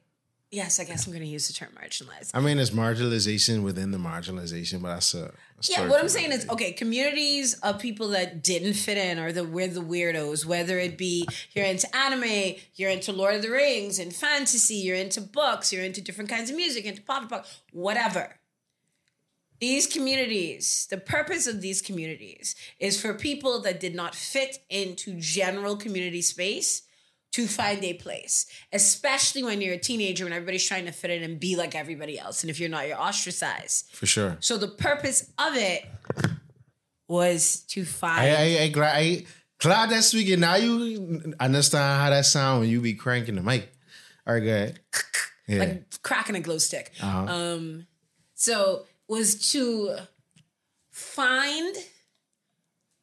[0.53, 2.31] yes, I guess I'm going to use the term marginalized.
[2.33, 5.25] I mean, it's marginalization within the marginalization, but that's a.
[5.25, 5.33] a
[5.69, 9.43] Yeah, what I'm saying is, okay, communities of people that didn't fit in or the
[9.43, 13.99] we're the weirdos, whether it be you're into anime, you're into Lord of the Rings
[13.99, 18.37] and fantasy, you're into books, you're into different kinds of music, into pop pop, whatever.
[19.61, 25.19] These communities, the purpose of these communities is for people that did not fit into
[25.19, 26.83] general community space
[27.33, 31.23] to find a place, especially when you're a teenager and everybody's trying to fit in
[31.23, 32.43] and be like everybody else.
[32.43, 33.91] And if you're not, you're ostracized.
[33.93, 34.37] for sure.
[34.41, 35.85] So the purpose of it
[37.07, 38.21] was to find.
[38.21, 39.25] I, I, I, glad, I
[39.61, 40.41] glad that speaking.
[40.41, 43.73] Now you understand how that sound when you be cranking the mic.
[44.27, 44.81] All right, good.
[45.51, 45.61] Yeah.
[45.61, 46.93] like cracking a glow stick.
[47.03, 47.21] Uh-huh.
[47.21, 47.87] Um,
[48.35, 49.97] so was to
[50.91, 51.75] find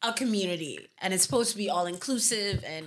[0.00, 2.86] a community, and it's supposed to be all inclusive and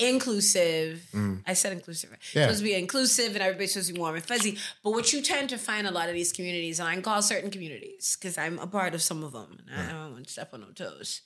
[0.00, 1.02] inclusive.
[1.46, 2.10] I said inclusive.
[2.12, 2.34] It's Mm.
[2.34, 2.42] Yeah.
[2.46, 4.58] supposed to be inclusive, and everybody's supposed to be warm and fuzzy.
[4.82, 7.22] But what you tend to find a lot of these communities, and I can call
[7.22, 10.32] certain communities because I'm a part of some of them, and I don't want to
[10.32, 11.22] step on no toes.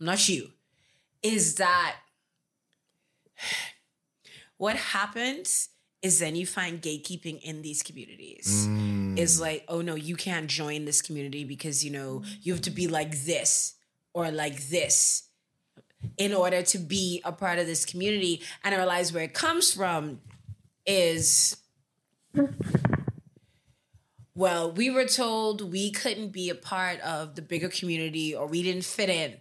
[0.00, 0.50] I'm not you.
[1.22, 1.96] Is that
[4.56, 5.68] what happens
[6.02, 8.66] is then you find gatekeeping in these communities.
[9.18, 12.70] Is like, oh no, you can't join this community because you know you have to
[12.70, 13.74] be like this
[14.14, 15.24] or like this
[16.16, 18.42] in order to be a part of this community.
[18.64, 20.20] And I realize where it comes from
[20.86, 21.56] is
[24.34, 28.62] well, we were told we couldn't be a part of the bigger community or we
[28.62, 29.34] didn't fit in,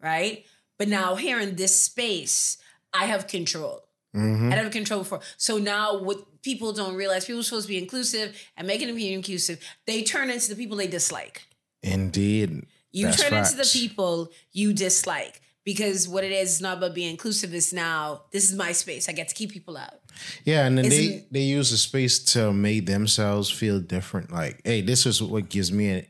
[0.00, 0.46] right?
[0.78, 2.58] But now here in this space,
[2.94, 3.82] I have control.
[4.14, 4.52] Mm-hmm.
[4.52, 5.20] I have control for.
[5.36, 8.96] So now what people don't realize, people are supposed to be inclusive and making them
[8.96, 11.42] be inclusive, they turn into the people they dislike.
[11.82, 12.66] Indeed.
[12.92, 15.40] You That's turn into the people you dislike.
[15.66, 19.08] Because what it is is not about being inclusive, it's now this is my space.
[19.08, 19.94] I get to keep people out.
[20.44, 24.32] Yeah, and then they they use the space to make themselves feel different.
[24.32, 26.08] Like, hey, this is what gives me a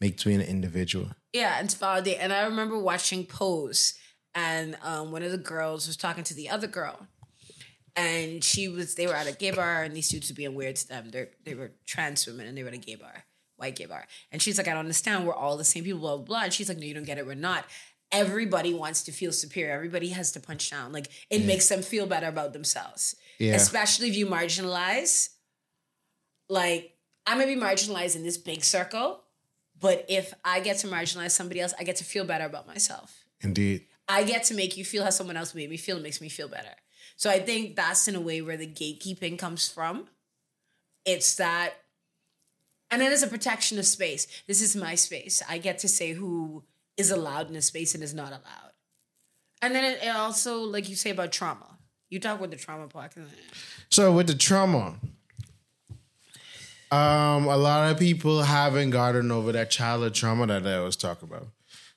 [0.00, 1.08] makes me an individual.
[1.32, 2.18] Yeah, and to validate.
[2.20, 3.94] And I remember watching Pose,
[4.34, 7.08] and um, one of the girls was talking to the other girl,
[7.96, 10.76] and she was they were at a gay bar, and these dudes were being weird
[10.76, 11.10] to them.
[11.10, 13.24] They they were trans women, and they were at a gay bar,
[13.56, 15.26] white gay bar, and she's like, I don't understand.
[15.26, 16.42] We're all the same people, blah blah blah.
[16.44, 17.26] And she's like, No, you don't get it.
[17.26, 17.64] We're not.
[18.10, 19.72] Everybody wants to feel superior.
[19.74, 20.92] Everybody has to punch down.
[20.92, 23.14] Like it makes them feel better about themselves.
[23.38, 23.54] Yeah.
[23.54, 25.28] Especially if you marginalize.
[26.48, 26.94] Like
[27.26, 29.22] I may be marginalized in this big circle,
[29.80, 33.24] But if I get to marginalize somebody else, I get to feel better about myself.
[33.40, 33.86] Indeed.
[34.08, 35.98] I get to make you feel how someone else made me feel.
[35.98, 36.74] It makes me feel better.
[37.16, 40.06] So I think that's in a way where the gatekeeping comes from.
[41.04, 41.74] It's that,
[42.90, 44.26] and then it's a protection of space.
[44.46, 45.42] This is my space.
[45.48, 46.64] I get to say who
[46.98, 48.72] is allowed in a space and is not allowed.
[49.62, 51.78] And then it, it also, like you say about trauma.
[52.10, 53.12] You talk with the trauma part.
[53.90, 54.96] So with the trauma,
[56.90, 61.28] um, a lot of people haven't gotten over that childhood trauma that I was talking
[61.28, 61.48] about.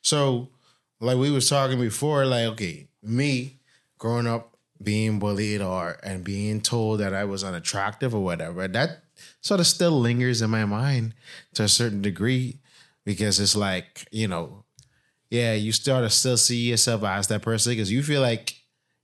[0.02, 0.50] So,
[1.00, 3.60] like we was talking before, like okay, me
[3.98, 9.04] growing up being bullied or and being told that I was unattractive or whatever, that
[9.40, 11.14] sort of still lingers in my mind
[11.54, 12.60] to a certain degree
[13.06, 14.61] because it's like you know,
[15.32, 18.54] yeah, you start to still see yourself as that person because you feel like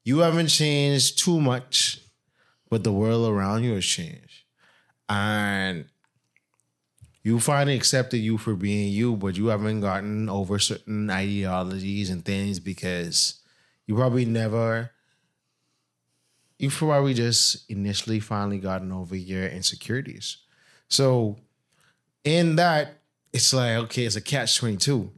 [0.04, 2.02] you haven't changed too much,
[2.70, 4.44] but the world around you has changed.
[5.08, 5.86] And
[7.24, 12.24] you finally accepted you for being you, but you haven't gotten over certain ideologies and
[12.26, 13.42] things because
[13.86, 14.92] you probably never
[16.60, 20.38] you probably just initially finally gotten over your insecurities.
[20.90, 21.38] So
[22.24, 22.98] in that,
[23.32, 25.12] it's like, okay, it's a catch 22.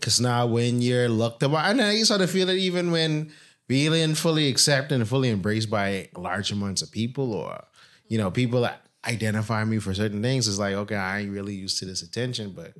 [0.00, 3.32] Cause now when you're looked upon, and I sort of feel it even when
[3.68, 7.62] feeling fully accepted and fully embraced by large amounts of people or,
[8.08, 11.54] you know, people that identify me for certain things, it's like, okay, I ain't really
[11.54, 12.74] used to this attention, but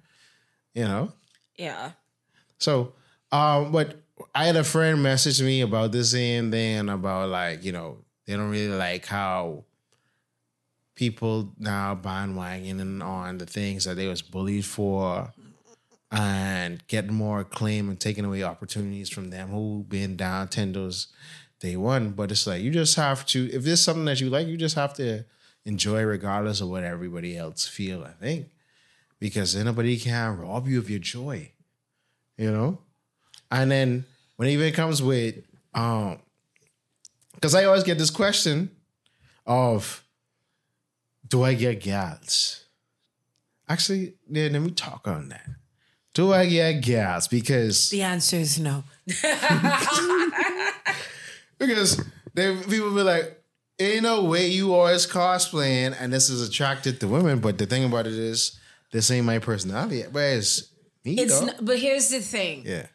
[0.74, 1.12] you know.
[1.56, 1.92] Yeah.
[2.58, 2.94] So,
[3.32, 4.02] um, but
[4.34, 8.34] I had a friend message me about this same thing about like, you know, they
[8.34, 9.64] don't really like how
[10.94, 15.32] people now bandwagoning on the things that they was bullied for
[16.10, 21.06] and getting more acclaim and taking away opportunities from them who been down tendos
[21.60, 22.10] day one.
[22.10, 24.76] But it's like you just have to if there's something that you like, you just
[24.76, 25.24] have to
[25.64, 28.48] enjoy regardless of what everybody else feel, I think.
[29.18, 31.52] Because anybody can rob you of your joy.
[32.36, 32.78] You know?
[33.50, 34.04] And then
[34.36, 35.36] when it even comes with
[35.74, 36.18] um
[37.34, 38.70] because I always get this question
[39.46, 40.04] of
[41.26, 42.64] do I get gals?
[43.68, 45.48] Actually, yeah, let me talk on that.
[46.14, 47.28] Do I get gals?
[47.28, 48.84] Because The answer is no.
[51.58, 52.02] because
[52.34, 53.40] they people be like,
[53.78, 57.38] ain't no way you always cosplaying and this is attracted to women.
[57.40, 58.58] But the thing about it is,
[58.92, 60.04] this ain't my personality.
[60.10, 60.68] But it's
[61.04, 61.46] me It's though.
[61.46, 62.64] not, but here's the thing.
[62.66, 62.86] yeah.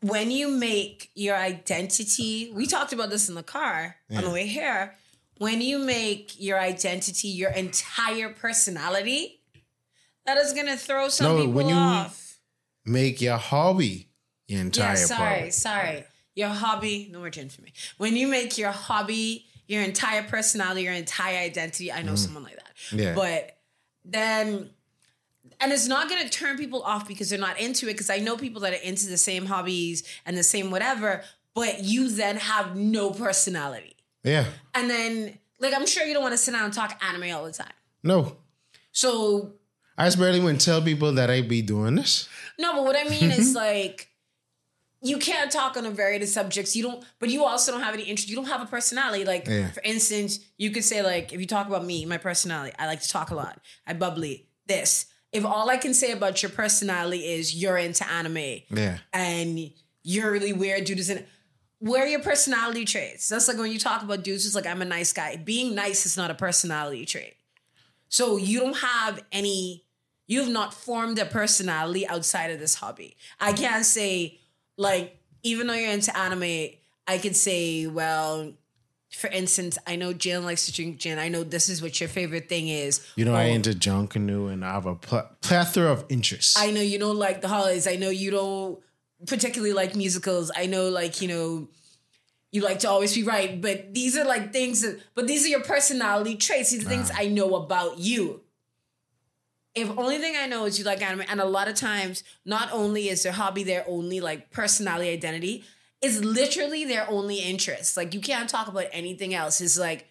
[0.00, 4.46] when you make your identity, we talked about this in the car on the way
[4.46, 4.94] here.
[5.38, 9.40] When you make your identity your entire personality,
[10.26, 12.27] that is gonna throw some No, people when you- off.
[12.88, 14.08] Make your hobby
[14.46, 16.04] your entire Yeah, sorry, sorry.
[16.34, 17.72] Your hobby, no more gin for me.
[17.98, 22.18] When you make your hobby your entire personality, your entire identity, I know mm.
[22.18, 22.72] someone like that.
[22.92, 23.14] Yeah.
[23.14, 23.58] But
[24.04, 24.70] then
[25.60, 28.18] and it's not going to turn people off because they're not into it because I
[28.18, 31.22] know people that are into the same hobbies and the same whatever,
[31.54, 33.96] but you then have no personality.
[34.22, 34.46] Yeah.
[34.74, 37.44] And then like I'm sure you don't want to sit down and talk anime all
[37.44, 37.72] the time.
[38.02, 38.36] No.
[38.92, 39.54] So
[39.98, 42.28] I just barely wouldn't tell people that I'd be doing this.
[42.58, 44.08] No, but what I mean is like
[45.02, 46.74] you can't talk on a variety of subjects.
[46.74, 48.28] You don't, but you also don't have any interest.
[48.28, 49.24] You don't have a personality.
[49.24, 49.70] Like, Yeah.
[49.70, 53.00] for instance, you could say like, if you talk about me, my personality, I like
[53.02, 53.60] to talk a lot.
[53.86, 54.46] I bubbly.
[54.66, 55.06] This.
[55.32, 58.98] If all I can say about your personality is you're into anime Yeah.
[59.12, 59.70] and
[60.02, 61.24] you're really weird, dude, is in
[61.80, 63.28] where are your personality traits?
[63.28, 65.36] That's like when you talk about dudes, it's like I'm a nice guy.
[65.36, 67.34] Being nice is not a personality trait.
[68.08, 69.84] So you don't have any,
[70.28, 73.16] you have not formed a personality outside of this hobby.
[73.40, 74.38] I can't say,
[74.76, 76.68] like, even though you're into anime,
[77.08, 78.52] I could say, well,
[79.10, 81.18] for instance, I know Jalen likes to drink gin.
[81.18, 83.04] I know this is what your favorite thing is.
[83.16, 86.56] You know, I Oh, into Junkanoo and I have a pl- plethora of interests.
[86.58, 87.86] I know you don't like the holidays.
[87.86, 88.78] I know you don't
[89.26, 90.50] particularly like musicals.
[90.54, 91.68] I know, like, you know,
[92.52, 93.58] you like to always be right.
[93.60, 96.70] But these are like things that, but these are your personality traits.
[96.70, 98.42] These are things I know about you.
[99.74, 102.70] If only thing I know is you like anime, and a lot of times, not
[102.72, 105.64] only is their hobby their only like personality identity,
[106.00, 107.96] it's literally their only interest.
[107.96, 109.60] Like you can't talk about anything else.
[109.60, 110.06] It's like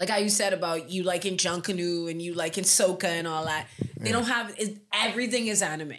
[0.00, 3.68] like how you said about you liking Junkanoo and you liking Soca and all that.
[3.98, 5.94] They don't have it, everything is anime.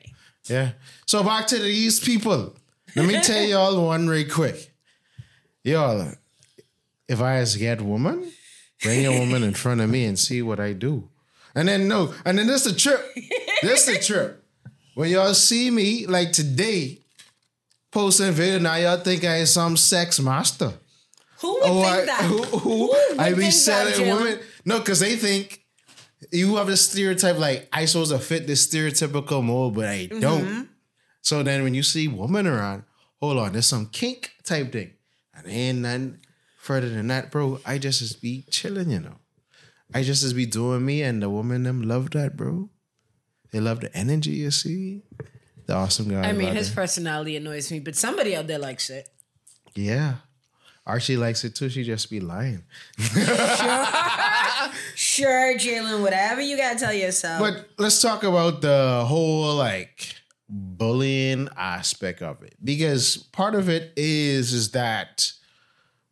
[0.45, 0.71] Yeah.
[1.05, 2.53] So back to these people.
[2.95, 4.71] Let me tell y'all one real quick.
[5.63, 6.11] Y'all,
[7.07, 8.31] if I as get woman,
[8.81, 11.09] bring a woman in front of me and see what I do.
[11.55, 13.01] And then no, and then this the trip.
[13.61, 14.43] This the trip.
[14.93, 16.99] When y'all see me like today,
[17.91, 20.73] posting video, now y'all think I is some sex master.
[21.39, 22.21] Who would Oh, think I, that?
[22.23, 24.39] who, who, would I be selling women.
[24.65, 25.63] No, because they think
[26.31, 30.19] you have this stereotype like I supposed to fit this stereotypical mold, but I mm-hmm.
[30.19, 30.69] don't.
[31.21, 32.83] So then when you see woman around,
[33.21, 34.93] hold on, there's some kink type thing.
[35.33, 36.19] And ain't nothing
[36.57, 37.59] further than that, bro.
[37.65, 39.15] I just be chilling, you know.
[39.93, 42.69] I just is be doing me and the woman them love that, bro.
[43.51, 45.03] They love the energy, you see.
[45.65, 46.27] The awesome guy.
[46.27, 46.75] I mean, his it.
[46.75, 49.07] personality annoys me, but somebody out there likes it.
[49.75, 50.15] Yeah.
[50.85, 51.69] Archie likes it too.
[51.69, 52.63] She just be lying.
[52.97, 53.15] Sure,
[54.95, 57.39] sure, Jalen, whatever you gotta tell yourself.
[57.39, 60.13] But let's talk about the whole like
[60.49, 62.55] bullying aspect of it.
[62.61, 65.31] Because part of it is is that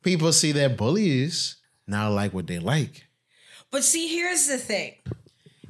[0.04, 3.08] people see their bullies now like what they like.
[3.72, 4.96] But see, here's the thing.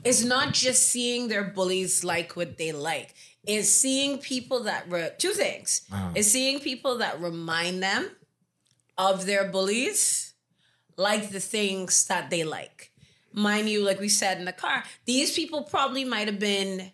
[0.03, 3.13] It's not just seeing their bullies like what they like.
[3.45, 5.81] It's seeing people that re- two things.
[6.15, 8.09] It's seeing people that remind them
[8.97, 10.33] of their bullies,
[10.97, 12.91] like the things that they like.
[13.33, 16.91] Mind you, like we said in the car, these people probably might have been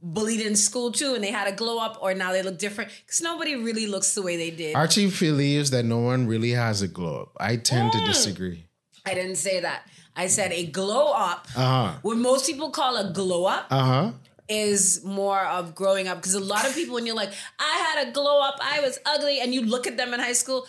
[0.00, 2.90] bullied in school too, and they had a glow up, or now they look different
[3.04, 4.74] because nobody really looks the way they did.
[4.76, 7.36] Archie believes that no one really has a glow up.
[7.38, 8.06] I tend to Mm.
[8.06, 8.66] disagree.
[9.04, 9.86] I didn't say that.
[10.16, 11.46] I said a glow up.
[11.56, 11.92] Uh-huh.
[12.02, 13.66] What most people call a glow up.
[13.70, 14.12] Uh-huh.
[14.48, 18.06] is more of growing up because a lot of people when you're like i had
[18.06, 20.64] a glow up i was ugly and you look at them in high school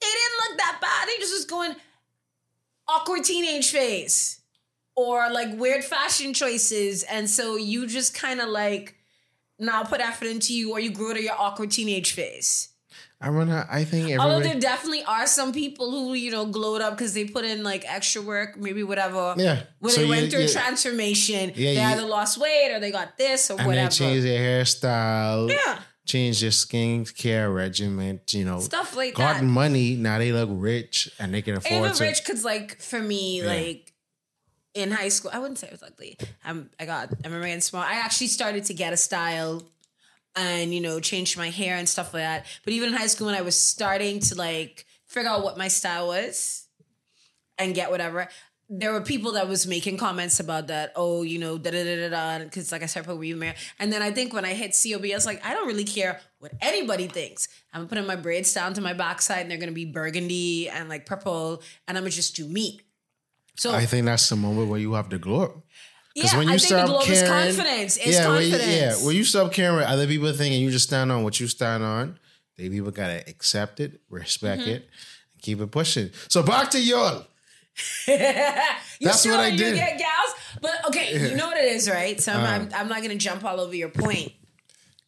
[0.00, 1.74] they didn't look that bad they just was going
[2.86, 4.38] awkward teenage phase
[4.94, 8.94] or like weird fashion choices and so you just kind of like
[9.58, 12.68] now put effort into you or you grew to your awkward teenage phase
[13.20, 16.96] I wanna I think although there definitely are some people who you know glowed up
[16.96, 19.62] because they put in like extra work maybe whatever Yeah.
[19.80, 22.92] when So they went through you- transformation Yeah, they you- either lost weight or they
[22.92, 25.50] got this or and whatever they change their hairstyle.
[25.50, 25.80] Yeah.
[26.06, 28.60] Change their skincare regimen, you know.
[28.60, 29.44] Stuff like got that.
[29.44, 33.00] money, now they look rich and they can afford even to rich because like for
[33.00, 33.46] me Yeah.
[33.48, 33.92] like
[34.74, 37.82] in high school i wouldn't say I was ugly i'm i got i'm remaining small
[37.82, 39.62] i actually started to get a style
[40.36, 43.26] and you know change my hair and stuff like that but even in high school
[43.26, 46.66] when i was starting to like figure out what my style was
[47.58, 48.28] and get whatever
[48.70, 50.92] there were people that was making comments about that.
[50.94, 52.44] Oh, you know, da da da da da.
[52.44, 53.56] Because like I said, were married.
[53.78, 56.20] And then I think when I hit COB, I was like, I don't really care
[56.38, 57.48] what anybody thinks.
[57.72, 61.06] I'm putting my braids down to my backside, and they're gonna be burgundy and like
[61.06, 62.80] purple, and I'm gonna just do me.
[63.56, 65.62] So I think that's the moment where you have to glow
[66.24, 66.32] up.
[66.32, 67.96] yeah, when I you the start caring- confidence.
[67.96, 69.00] It's yeah, when you- confidence.
[69.00, 71.38] yeah, when you stop caring what other people think and you just stand on what
[71.40, 72.18] you stand on,
[72.56, 74.70] they people gotta accept it, respect Mm-hmm.
[74.70, 74.88] it,
[75.34, 76.10] and keep it pushing.
[76.28, 77.26] So back to y'all.
[78.08, 78.16] You
[79.00, 79.76] That's what I you did.
[79.76, 80.34] get gals?
[80.60, 82.20] But okay, you know what it is, right?
[82.20, 82.46] So I'm, Uh.
[82.46, 84.32] I'm, I'm not gonna jump all over your point.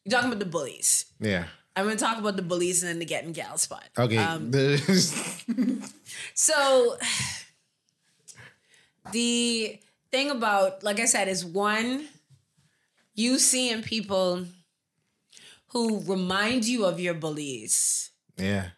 [0.05, 1.07] You're talking about the bullies.
[1.21, 1.45] Yeah.
[1.77, 3.85] I'm gonna talk about the bullies and then the getting gal spot.
[3.99, 4.17] Okay.
[4.19, 4.51] Um,
[6.35, 6.97] So
[9.13, 9.79] the
[10.11, 12.09] thing about, like I said, is one,
[13.15, 14.47] you seeing people
[15.69, 18.71] who remind you of your bullies yeah.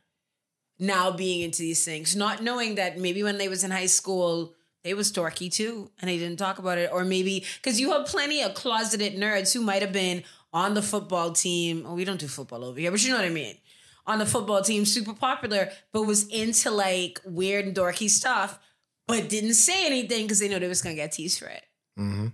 [0.78, 4.54] now being into these things, not knowing that maybe when they was in high school,
[4.84, 8.06] they was dorky too, and they didn't talk about it, or maybe because you have
[8.06, 11.84] plenty of closeted nerds who might have been on the football team.
[11.86, 13.56] Oh, we don't do football over here, but you know what I mean.
[14.04, 18.58] On the football team, super popular, but was into like weird and dorky stuff,
[19.06, 21.62] but didn't say anything because they know they was gonna get teased for it.
[21.98, 22.28] Mm-hmm.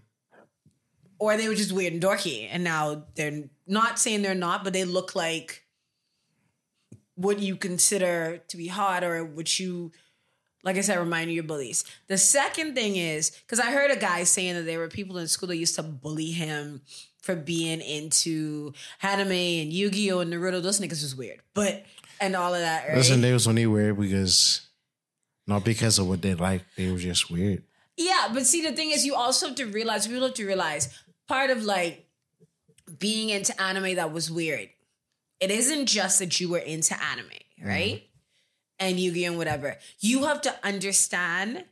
[1.19, 4.73] Or they were just weird and dorky, and now they're not saying they're not, but
[4.73, 5.65] they look like
[7.17, 9.91] what you consider to be hot or what you
[10.65, 11.85] like I said, remind you of your bullies.
[12.09, 15.29] The second thing is because I heard a guy saying that there were people in
[15.29, 16.83] school that used to bully him
[17.23, 20.63] for being into anime and Yu-Gi-Oh and Naruto.
[20.63, 21.85] Those niggas was weird, but
[22.21, 22.89] and all of that.
[22.89, 22.97] Right?
[22.97, 24.68] Listen, they was only weird because
[25.49, 27.65] not because of what they like, they were just weird.
[27.97, 30.89] Yeah, but see, the thing is, you also have to realize, people have to realize
[31.27, 32.07] part of like
[32.99, 34.69] being into anime that was weird.
[35.41, 37.69] It isn't just that you were into anime, mm-hmm.
[37.69, 38.03] right?
[38.79, 39.31] And Yu Gi Oh!
[39.31, 39.77] and whatever.
[39.99, 41.65] You have to understand,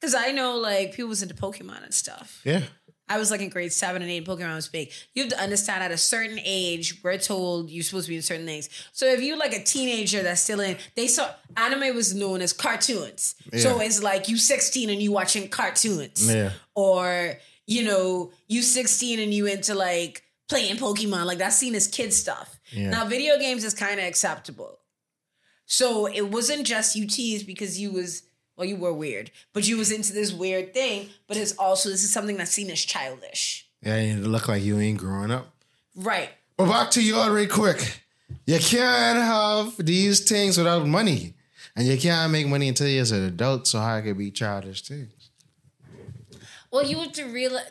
[0.00, 2.40] because I know like people was into Pokemon and stuff.
[2.44, 2.62] Yeah.
[3.10, 4.92] I was like in grade seven and eight, Pokemon was big.
[5.14, 8.22] You have to understand at a certain age, we're told you're supposed to be in
[8.22, 8.68] certain things.
[8.92, 12.52] So if you're like a teenager that's still in, they saw anime was known as
[12.52, 13.34] cartoons.
[13.58, 16.32] So it's like you 16 and you watching cartoons.
[16.32, 16.52] Yeah.
[16.76, 17.34] Or,
[17.66, 21.24] you know, you 16 and you into like playing Pokemon.
[21.24, 22.60] Like that's seen as kid stuff.
[22.70, 22.90] Yeah.
[22.90, 24.78] Now video games is kind of acceptable.
[25.66, 28.22] So it wasn't just you teased because you was
[28.60, 31.08] well, you were weird, but you was into this weird thing.
[31.26, 34.62] But it's also this is something that's seen as childish, Yeah, and it look like
[34.62, 35.50] you ain't growing up.
[35.96, 36.28] right?
[36.58, 38.02] But back to y'all real quick.
[38.46, 41.34] You can't have these things without money.
[41.74, 44.82] And you can't make money until you're an adult, so how it could be childish
[44.82, 45.30] things.
[46.70, 47.64] Well, you have to realize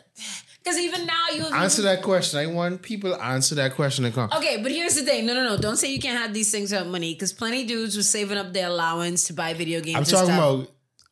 [0.62, 2.38] because even now you have Answer that question.
[2.38, 4.30] I want people to answer that question and come.
[4.36, 5.24] Okay, but here's the thing.
[5.26, 5.56] No, no, no.
[5.56, 8.52] Don't say you can't have these things without money because plenty dudes were saving up
[8.52, 9.96] their allowance to buy video games.
[9.96, 10.38] I'm and talking stuff.
[10.38, 10.70] about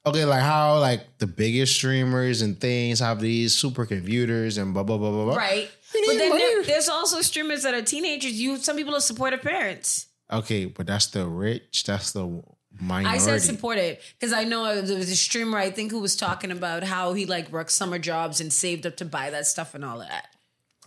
[0.09, 4.83] okay, like how like the biggest streamers and things have these super computers and blah
[4.83, 5.37] blah blah blah blah.
[5.37, 5.71] right.
[5.93, 8.33] But then there, there's also streamers that are teenagers.
[8.33, 10.07] You some people are supportive parents.
[10.31, 11.85] Okay, but that's the rich.
[11.85, 12.43] That's the
[12.81, 13.15] minority.
[13.15, 16.51] I said supported because I know there was a streamer I think who was talking
[16.51, 19.85] about how he like worked summer jobs and saved up to buy that stuff and
[19.85, 20.27] all of that.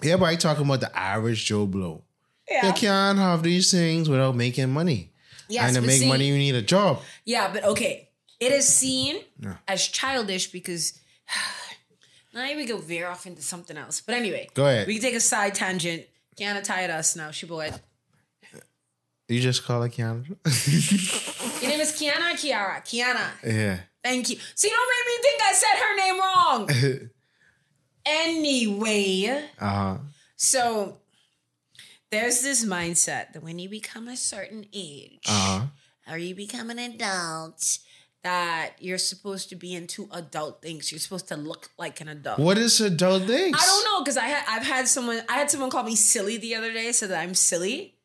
[0.03, 2.03] yeah, but I talking about the average Joe Blow.
[2.49, 2.67] Yeah.
[2.67, 5.11] You can't have these things without making money.
[5.49, 7.01] Yes, and to make see- money, you need a job.
[7.25, 8.09] Yeah, but okay.
[8.41, 9.21] It is seen
[9.67, 10.99] as childish because
[12.33, 14.01] now we go veer off into something else.
[14.01, 14.87] But anyway, Go ahead.
[14.87, 16.03] We can take a side tangent.
[16.35, 17.29] Kiana tired us now.
[17.31, 17.79] She bored.
[19.29, 20.27] You just call it Keanu.
[21.61, 22.81] Your name is Kiana or Kiara?
[22.83, 23.27] Kiana.
[23.45, 23.77] yeah.
[24.03, 24.37] Thank you.
[24.55, 27.09] See, don't make me think I said her name wrong.
[28.05, 29.97] anyway, Uh huh.
[30.35, 30.97] so
[32.09, 35.59] there's this mindset that when you become a certain age Uh
[36.07, 36.13] huh.
[36.13, 37.77] or you become an adult,
[38.23, 40.91] that you're supposed to be into adult things.
[40.91, 42.39] You're supposed to look like an adult.
[42.39, 43.57] What is adult things?
[43.59, 46.37] I don't know because I had I've had someone I had someone call me silly
[46.37, 47.95] the other day, so that I'm silly.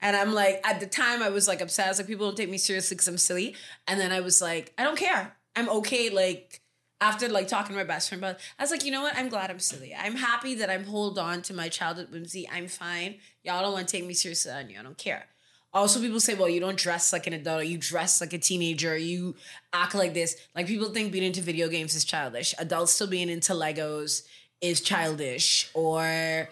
[0.00, 1.86] And I'm like, at the time, I was like upset.
[1.86, 3.56] I was like, people don't take me seriously because I'm silly.
[3.88, 5.36] And then I was like, I don't care.
[5.56, 6.08] I'm okay.
[6.10, 6.62] Like
[7.00, 9.16] after like talking to my best friend about, I was like, you know what?
[9.16, 9.94] I'm glad I'm silly.
[9.94, 12.48] I'm happy that I'm hold on to my childhood whimsy.
[12.48, 13.16] I'm fine.
[13.42, 14.78] Y'all don't want to take me seriously on you.
[14.78, 15.26] I don't care.
[15.74, 18.96] Also, people say, well, you don't dress like an adult, you dress like a teenager,
[18.96, 19.34] you
[19.72, 20.34] act like this.
[20.54, 22.54] Like people think being into video games is childish.
[22.58, 24.22] Adults still being into Legos
[24.62, 26.48] is childish or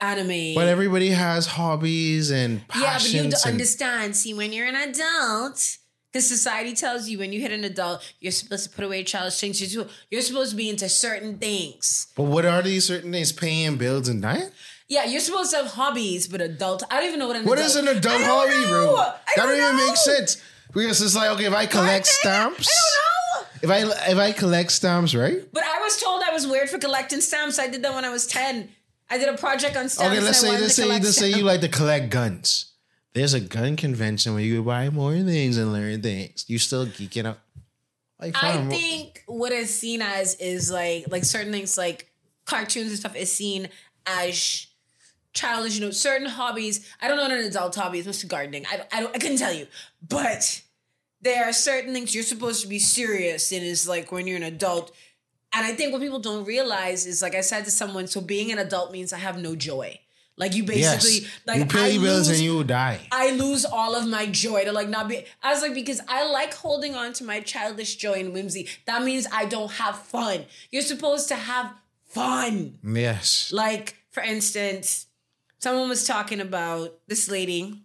[0.00, 0.54] anime.
[0.54, 2.82] But everybody has hobbies and passions.
[3.14, 4.16] yeah, but you have to and- understand.
[4.16, 5.78] See, when you're an adult,
[6.12, 9.40] because society tells you when you hit an adult, you're supposed to put away childish
[9.40, 9.60] things.
[9.62, 12.08] You're supposed- You're supposed to be into certain things.
[12.14, 13.32] but what are these certain things?
[13.32, 14.50] Paying bills and dying?
[14.94, 16.82] Yeah, you're supposed to have hobbies, but adult.
[16.90, 18.68] I don't even know what an What adult is an adult I don't hobby, know.
[18.68, 18.96] bro?
[19.00, 19.86] I That don't even know.
[19.86, 20.30] make sense.
[20.74, 23.84] Because it's like, okay, if I collect stamps, I don't know.
[23.86, 25.38] if I if I collect stamps, right?
[25.52, 27.58] But I was told I was weird for collecting stamps.
[27.58, 28.68] I did that when I was 10.
[29.10, 30.12] I did a project on stamps.
[30.14, 31.46] Okay, let's and I say wanted let's to say collect let's say you stamps.
[31.52, 32.72] like to collect guns.
[33.14, 36.44] There's a gun convention where you buy more things and learn things.
[36.48, 37.38] You still geeking out.
[38.18, 42.10] Like, I fam, think what is seen as is like like certain things like
[42.46, 43.68] cartoons and stuff is seen
[44.06, 44.66] as
[45.32, 45.78] childish.
[45.78, 46.88] You know, certain hobbies.
[47.00, 48.06] I don't know what an adult hobby is.
[48.06, 48.66] Mostly gardening.
[48.66, 49.14] I I don't.
[49.14, 49.66] I couldn't tell you,
[50.06, 50.62] but
[51.20, 53.62] there are certain things you're supposed to be serious in.
[53.62, 54.92] Is like when you're an adult.
[55.54, 58.50] And I think what people don't realize is, like I said to someone, so being
[58.50, 60.00] an adult means I have no joy.
[60.38, 63.00] Like you yes, basically, like you pay I bills lose, and you die.
[63.12, 65.26] I lose all of my joy to like not be.
[65.42, 68.66] I was like, because I like holding on to my childish joy and whimsy.
[68.86, 70.46] That means I don't have fun.
[70.70, 71.74] You're supposed to have
[72.06, 72.78] fun.
[72.82, 73.52] Yes.
[73.52, 75.06] Like, for instance,
[75.62, 77.84] someone was talking about this lady.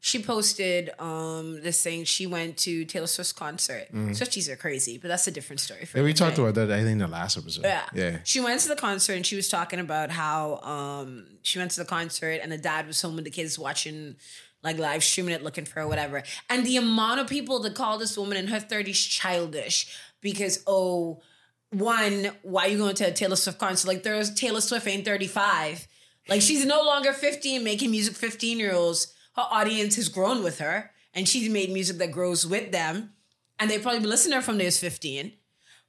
[0.00, 2.04] She posted um this thing.
[2.04, 3.86] She went to Taylor Swift's concert.
[3.94, 5.86] Swifties are crazy, but that's a different story.
[5.86, 5.98] For Mm-hmm.
[5.98, 6.70] Yeah, we talked about that.
[6.70, 7.64] I think in the last episode.
[7.64, 7.84] Yeah.
[7.94, 8.18] Yeah.
[8.24, 11.80] She went to the concert and she was talking about how um she went to
[11.80, 14.16] the concert and the dad was home with the kids watching
[14.62, 16.22] like live streaming it looking for her whatever.
[16.50, 21.22] And the amount of people that call this woman in her 30s childish because oh
[21.70, 23.88] one, why you going to a Taylor Swift concert?
[23.88, 25.88] Like there's Taylor Swift ain't 35.
[26.28, 29.12] Like she's no longer 15 making music 15 year olds.
[29.36, 33.12] Her audience has grown with her and she's made music that grows with them.
[33.58, 35.32] And they probably listening to her from there's 15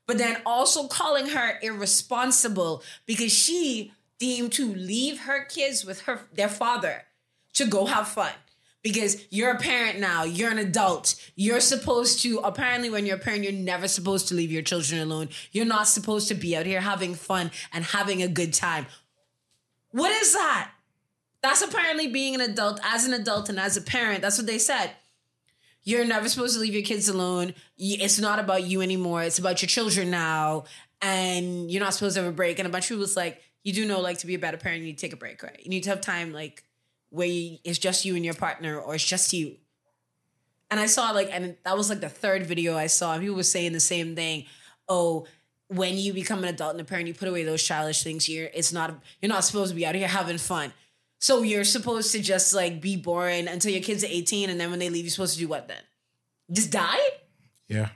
[0.07, 6.21] but then also calling her irresponsible because she deemed to leave her kids with her
[6.33, 7.03] their father
[7.53, 8.31] to go have fun
[8.81, 13.19] because you're a parent now you're an adult you're supposed to apparently when you're a
[13.19, 16.65] parent you're never supposed to leave your children alone you're not supposed to be out
[16.65, 18.85] here having fun and having a good time
[19.95, 20.71] what is that
[21.41, 24.57] that's apparently being an adult as an adult and as a parent that's what they
[24.57, 24.91] said
[25.85, 27.53] you're never supposed to leave your kids alone.
[27.77, 29.21] It's not about you anymore.
[29.21, 30.65] It's about your children now.
[31.01, 32.57] And you're not supposed to have a break.
[32.57, 34.57] And a bunch of people was like, you do know, like, to be a better
[34.57, 35.59] parent, you need to take a break, right?
[35.63, 36.63] You need to have time, like,
[37.09, 39.57] where you, it's just you and your partner, or it's just you.
[40.71, 43.17] And I saw, like, and that was like the third video I saw.
[43.19, 44.45] People were saying the same thing.
[44.89, 45.27] Oh,
[45.69, 48.29] when you become an adult and a parent, you put away those childish things.
[48.29, 50.73] You're, it's not, you're not supposed to be out of here having fun.
[51.19, 54.69] So you're supposed to just like be boring until your kids are 18, and then
[54.69, 55.81] when they leave, you're supposed to do what then?
[56.51, 56.99] Just die?
[57.67, 57.89] Yeah.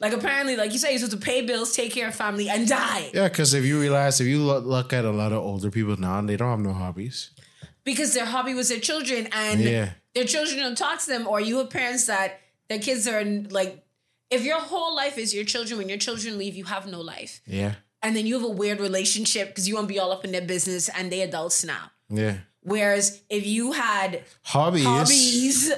[0.00, 2.68] Like apparently, like you said, you're supposed to pay bills, take care of family, and
[2.68, 3.10] die.
[3.14, 5.96] Yeah, because if you realize, if you look, look at a lot of older people
[5.96, 7.30] now, they don't have no hobbies.
[7.82, 9.90] Because their hobby was their children, and Yeah.
[10.14, 13.82] their children don't talk to them, or you have parents that their kids are like
[14.30, 17.40] if your whole life is your children, when your children leave, you have no life.
[17.46, 17.74] Yeah.
[18.02, 20.32] And then you have a weird relationship because you want to be all up in
[20.32, 21.90] their business and they adults now.
[22.08, 22.38] Yeah.
[22.62, 24.84] Whereas if you had Hobbies.
[24.84, 25.72] hobbies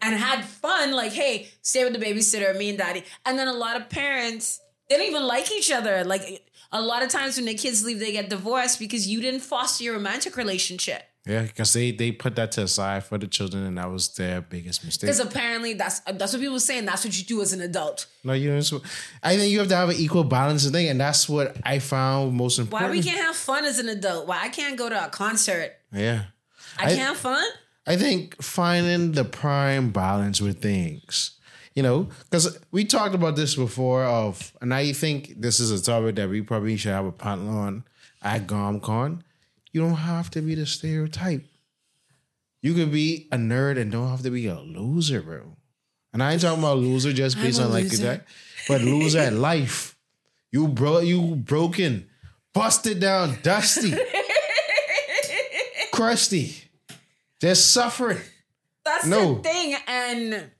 [0.00, 3.04] and had fun, like, hey, stay with the babysitter, me and daddy.
[3.24, 6.04] And then a lot of parents, they don't even like each other.
[6.04, 9.40] Like a lot of times when the kids leave, they get divorced because you didn't
[9.40, 11.02] foster your romantic relationship.
[11.26, 14.14] Yeah, because they they put that to the side for the children, and that was
[14.14, 15.08] their biggest mistake.
[15.08, 16.84] Because apparently that's that's what people are saying.
[16.84, 18.06] That's what you do as an adult.
[18.22, 18.80] No, you know, so
[19.24, 21.80] I think you have to have an equal balance of thing, and that's what I
[21.80, 22.90] found most important.
[22.90, 24.28] Why we can't have fun as an adult?
[24.28, 25.72] Why I can't go to a concert?
[25.92, 26.26] Yeah,
[26.78, 27.44] I, I- can't have fun?
[27.88, 31.38] I think finding the prime balance with things,
[31.74, 34.04] you know, because we talked about this before.
[34.04, 37.48] Of and I think this is a topic that we probably should have a panel
[37.58, 37.84] on
[38.22, 39.22] at GomCon.
[39.76, 41.44] You don't have to be the stereotype.
[42.62, 45.54] You could be a nerd and don't have to be a loser, bro.
[46.14, 48.24] And I ain't talking about loser just based on like that,
[48.68, 49.94] but loser at life.
[50.50, 52.08] You bro, you broken,
[52.54, 53.92] busted down, dusty,
[55.92, 56.56] crusty,
[57.38, 58.20] just suffering.
[58.82, 59.34] That's No.
[59.34, 59.76] the thing.
[59.86, 60.50] And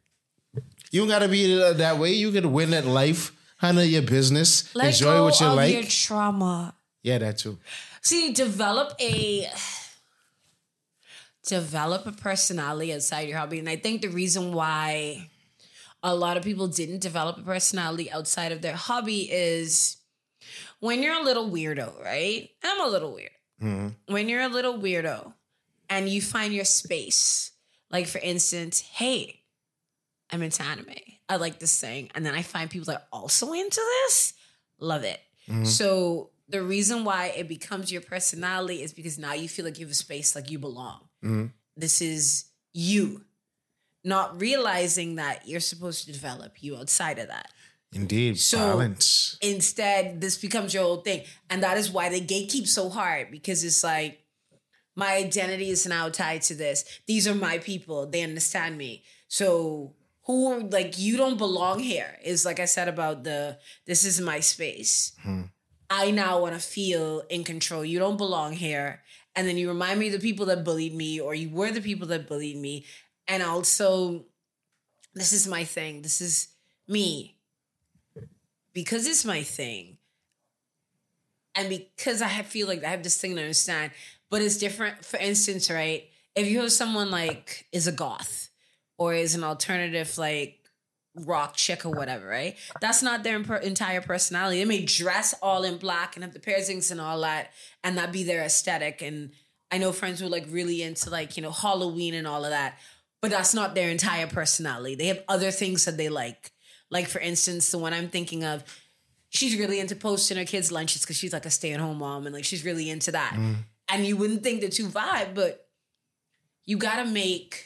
[0.90, 2.12] You gotta be that way.
[2.12, 5.72] You can win at life, handle your business, let enjoy what you of like.
[5.72, 6.74] your trauma.
[7.02, 7.56] yeah, that too.
[8.06, 9.50] See, develop a
[11.44, 13.58] develop a personality outside your hobby.
[13.58, 15.28] And I think the reason why
[16.04, 19.96] a lot of people didn't develop a personality outside of their hobby is
[20.78, 22.48] when you're a little weirdo, right?
[22.62, 23.30] I'm a little weird.
[23.60, 24.12] Mm-hmm.
[24.14, 25.32] When you're a little weirdo
[25.90, 27.50] and you find your space,
[27.90, 29.42] like for instance, hey,
[30.30, 30.94] I'm into anime.
[31.28, 32.08] I like this thing.
[32.14, 34.34] And then I find people that are also into this.
[34.78, 35.18] Love it.
[35.48, 35.64] Mm-hmm.
[35.64, 39.86] So the reason why it becomes your personality is because now you feel like you
[39.86, 41.00] have a space like you belong.
[41.24, 41.46] Mm-hmm.
[41.76, 43.24] This is you.
[44.04, 47.50] Not realizing that you're supposed to develop you outside of that.
[47.92, 49.36] Indeed, So- balance.
[49.40, 51.24] Instead, this becomes your whole thing.
[51.50, 54.22] And that is why they gatekeep so hard because it's like,
[54.94, 56.84] my identity is now tied to this.
[57.06, 58.06] These are my people.
[58.06, 59.02] They understand me.
[59.28, 59.94] So
[60.24, 64.40] who like you don't belong here is like I said about the this is my
[64.40, 65.12] space.
[65.22, 65.42] Hmm.
[65.88, 67.84] I now want to feel in control.
[67.84, 69.02] You don't belong here.
[69.34, 71.82] And then you remind me of the people that bullied me, or you were the
[71.82, 72.86] people that bullied me.
[73.28, 74.24] And also,
[75.14, 76.02] this is my thing.
[76.02, 76.48] This is
[76.88, 77.36] me.
[78.72, 79.98] Because it's my thing.
[81.54, 83.92] And because I have, feel like I have this thing to understand,
[84.30, 85.04] but it's different.
[85.04, 86.04] For instance, right?
[86.34, 88.50] If you have someone like is a goth
[88.98, 90.58] or is an alternative like
[91.24, 92.56] rock chick or whatever, right?
[92.80, 94.58] That's not their imper- entire personality.
[94.58, 97.52] They may dress all in black and have the piercings and all that,
[97.82, 99.02] and that be their aesthetic.
[99.02, 99.30] And
[99.70, 102.50] I know friends who are like really into like you know Halloween and all of
[102.50, 102.78] that,
[103.20, 104.94] but that's not their entire personality.
[104.94, 106.52] They have other things that they like.
[106.90, 108.62] Like for instance, the one I'm thinking of,
[109.30, 112.26] she's really into posting her kids' lunches because she's like a stay at home mom
[112.26, 113.32] and like she's really into that.
[113.34, 113.54] Mm-hmm.
[113.88, 115.68] And you wouldn't think the two vibe, but
[116.64, 117.64] you gotta make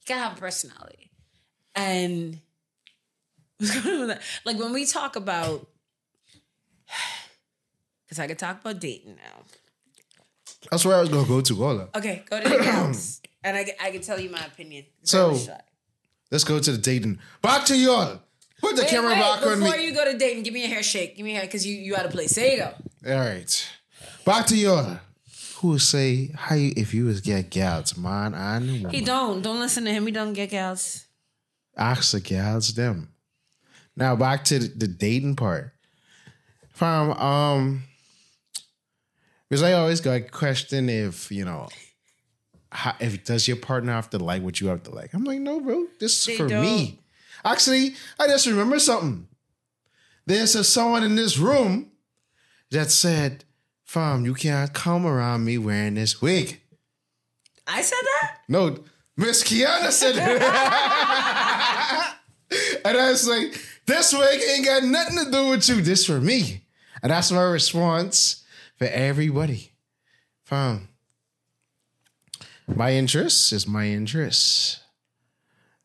[0.00, 1.10] you gotta have a personality.
[1.74, 3.47] And what's going on with that?
[3.60, 5.66] Like when we talk about
[8.04, 9.42] because I could talk about dating now.
[10.70, 11.54] That's where I was gonna go to.
[11.56, 11.96] Hold up.
[11.96, 13.20] Okay, go to the house.
[13.44, 14.84] And I, I can tell you my opinion.
[15.02, 15.36] So-
[16.30, 17.20] Let's go to the dating.
[17.40, 18.20] Back to y'all.
[18.60, 19.64] Put the Wait, camera wait, back on me.
[19.64, 21.16] Before you go to dating, give me a hair shake.
[21.16, 22.34] Give me a hair because you you out of place.
[22.34, 22.74] There you go.
[23.10, 23.68] All right.
[24.26, 24.98] Back to y'all.
[25.56, 28.90] Who would say how you, if you was get gals, man and woman?
[28.90, 29.40] He don't.
[29.42, 30.04] Don't listen to him.
[30.06, 31.06] He don't get gals.
[31.76, 33.12] Ask the gals them.
[33.98, 35.72] Now back to the, dating part.
[36.72, 37.82] From um
[39.48, 41.68] because I always got a question if, you know,
[42.70, 45.14] how, if does your partner have to like what you have to like?
[45.14, 45.86] I'm like, no, bro.
[45.98, 46.62] This is They for don't.
[46.62, 47.00] me.
[47.44, 49.26] Actually, I just remember something.
[50.26, 51.90] There's a, someone in this room
[52.70, 53.44] that said,
[53.84, 56.60] Fam, you can't come around me wearing this wig.
[57.66, 58.36] I said that.
[58.48, 58.76] No,
[59.16, 60.20] Miss Kiana said it.
[62.84, 65.82] and I was like, this wig ain't got nothing to do with you.
[65.82, 66.64] This for me.
[67.02, 68.44] And that's my response
[68.76, 69.72] for everybody.
[70.44, 70.88] Fam.
[72.66, 74.80] My interest is my interest.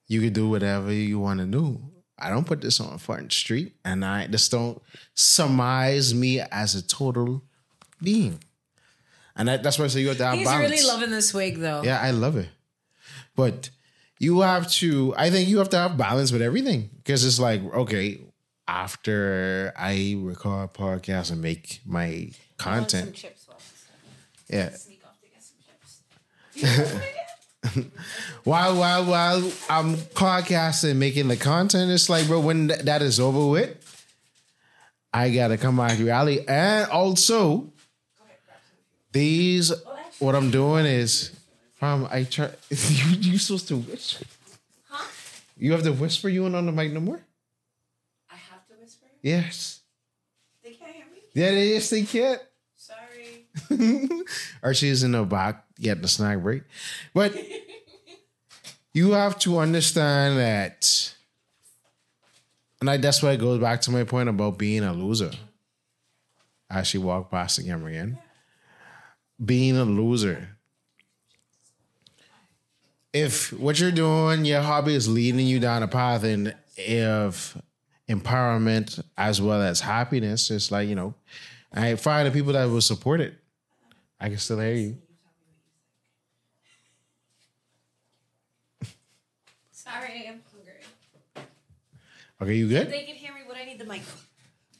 [0.07, 1.81] You can do whatever you want to do.
[2.19, 4.81] I don't put this on front street, and I just don't
[5.15, 7.41] surmise me as a total
[8.01, 8.39] being.
[9.35, 10.71] And that, that's why I say you have to have He's balance.
[10.71, 11.81] really loving this wig though.
[11.83, 12.49] Yeah, I love it.
[13.35, 13.71] But
[14.24, 16.89] you have to, I think you have to have balance with everything.
[16.97, 18.21] Because it's like, okay,
[18.67, 23.47] after I record a podcast and make my content, chips.
[24.49, 24.69] yeah.
[24.69, 26.78] Sneak off to get some
[27.74, 27.89] chips.
[28.43, 33.19] while while while I'm podcasting, making the content, it's like, bro, when th- that is
[33.19, 34.05] over with,
[35.13, 36.45] I gotta come back to reality.
[36.47, 37.71] And also,
[39.11, 39.74] these
[40.19, 41.32] what I'm doing is,
[41.84, 42.49] um, I try.
[42.69, 44.25] You you supposed to whisper?
[44.89, 45.05] Huh?
[45.57, 46.29] You have to whisper.
[46.29, 47.21] You and on the mic no more.
[48.29, 49.07] I have to whisper.
[49.21, 49.81] Yes.
[50.63, 51.19] They can't hear me.
[51.34, 52.41] Yeah, they yes they can't.
[52.77, 54.19] Sorry.
[54.63, 56.63] Archie is in the back getting the snack break.
[57.13, 57.36] But
[58.93, 61.13] you have to understand that,
[62.79, 65.31] and I, that's why it goes back to my point about being a loser.
[66.69, 68.17] As she walked past the camera again,
[69.43, 70.52] being a loser.
[73.14, 76.53] If what you're doing, your hobby is leading you down a path in,
[76.89, 77.61] of
[78.09, 81.14] empowerment as well as happiness, it's like, you know,
[81.72, 83.36] I find the people that will support it.
[84.20, 84.97] I can still hear you.
[89.72, 91.45] Sorry, I'm hungry.
[92.41, 92.89] Okay, you good?
[92.89, 93.41] They can hear me.
[93.45, 94.01] What I need the mic.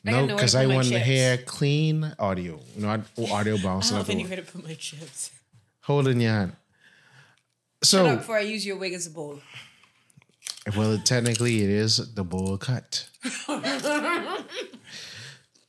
[0.04, 3.58] No, I gotta know where because put I want to hear clean audio, not audio
[3.58, 3.98] bouncing.
[3.98, 5.32] I don't off have anywhere to put my chips.
[5.82, 6.56] Hold in your hand.
[7.84, 9.40] Shut up So, before I use your wig as a bowl.
[10.78, 13.08] well, technically, it is the bowl cut.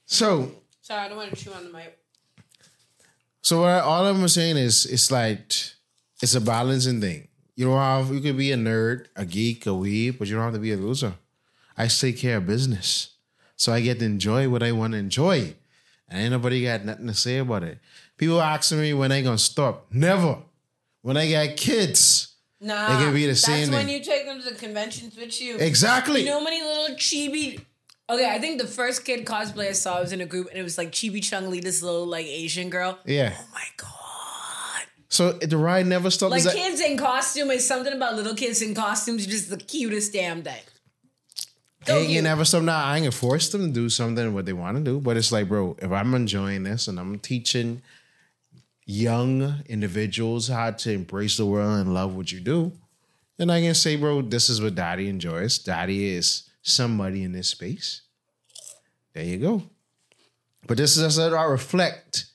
[0.07, 0.53] so,
[0.83, 1.99] Sorry, I don't want to chew on the mic.
[3.41, 5.53] So what I, all I'm saying is, it's like
[6.23, 7.29] it's a balancing thing.
[7.57, 10.45] You don't have you could be a nerd, a geek, a weeb, but you don't
[10.45, 11.15] have to be a loser.
[11.77, 13.15] I take care of business,
[13.57, 15.55] so I get to enjoy what I want to enjoy,
[16.09, 17.79] and ain't nobody got nothing to say about it.
[18.17, 19.87] People asking me when I gonna stop.
[19.91, 20.39] Never.
[21.05, 22.31] When I got kids,
[22.63, 23.95] Nah, It can be the that's same when thing.
[23.95, 25.59] you take them to the conventions with you.
[25.59, 26.21] exactly.
[26.21, 27.61] You know how many little chibi.
[28.09, 30.63] Okay, I think the first kid cosplay I saw was in a group, and it
[30.63, 32.99] was like Chibi Chun-Li, this little like Asian girl.
[33.05, 33.35] yeah.
[33.39, 34.87] Oh my god!
[35.11, 36.31] So the ride never stops.
[36.31, 40.15] Like that- kids in costume is something about little kids in costumes, just the cutest
[40.15, 40.63] damn thing.
[41.87, 42.25] So ain't cute.
[42.25, 42.63] never stop.
[42.63, 45.19] Now I ain't gonna force them to do something what they want to do, but
[45.19, 47.83] it's like, bro, if I'm enjoying this and I'm teaching
[48.87, 52.73] young individuals how to embrace the world and love what you do,
[53.37, 55.59] then I can say, bro, this is what Daddy enjoys.
[55.59, 58.03] Daddy is somebody in this space.
[59.15, 59.63] There you go.
[60.67, 62.27] But this is just how I reflect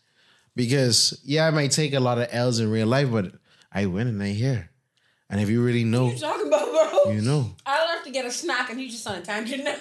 [0.55, 3.31] because yeah, I might take a lot of L's in real life, but
[3.71, 4.69] I win and I here.
[5.29, 6.65] And if you really know, What you talking about,
[7.05, 7.11] bro?
[7.13, 7.55] you know.
[7.65, 9.79] I love to get a snack, and you just on a tangent now.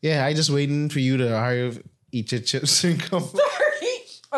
[0.00, 1.72] Yeah, I just waiting for you to hire,
[2.12, 3.28] eat your chips and come.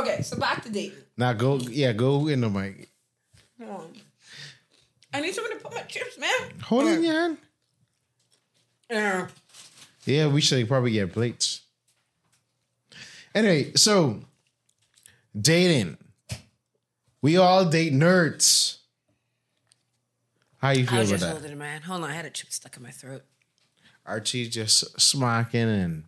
[0.01, 0.99] okay, so back to dating.
[1.16, 2.88] now go, yeah, go in the mic.
[3.59, 3.92] Come on.
[5.12, 6.30] I need someone to put my chips, man.
[6.64, 7.38] Hold in your hand.
[8.90, 9.28] Yeah.
[10.05, 11.62] Yeah, we should probably get plates.
[13.34, 14.20] Anyway, so
[15.38, 15.99] dating.
[17.20, 18.78] We all date nerds.
[20.59, 20.96] How you feeling?
[20.96, 21.32] I was about just that?
[21.32, 21.82] holding it, man.
[21.82, 23.22] Hold on, I had a chip stuck in my throat.
[24.07, 26.05] Archie just smacking and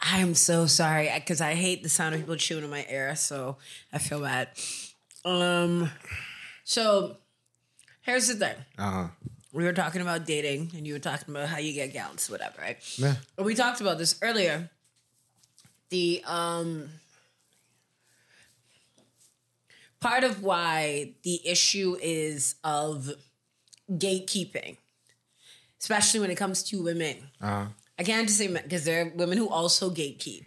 [0.00, 3.56] I'm so sorry because I hate the sound of people chewing in my ear, so
[3.92, 4.48] I feel bad.
[5.24, 5.90] Um,
[6.64, 7.16] so
[8.02, 9.08] here's the thing: uh
[9.52, 12.60] we were talking about dating, and you were talking about how you get gals, whatever,
[12.60, 12.78] right?
[12.96, 13.16] yeah.
[13.36, 14.70] We talked about this earlier.
[15.90, 16.88] The um
[20.00, 23.10] part of why the issue is of
[23.90, 24.76] gatekeeping,
[25.80, 27.16] especially when it comes to women.
[27.40, 27.66] Uh,
[28.00, 30.46] I can't just say because there are women who also gatekeep.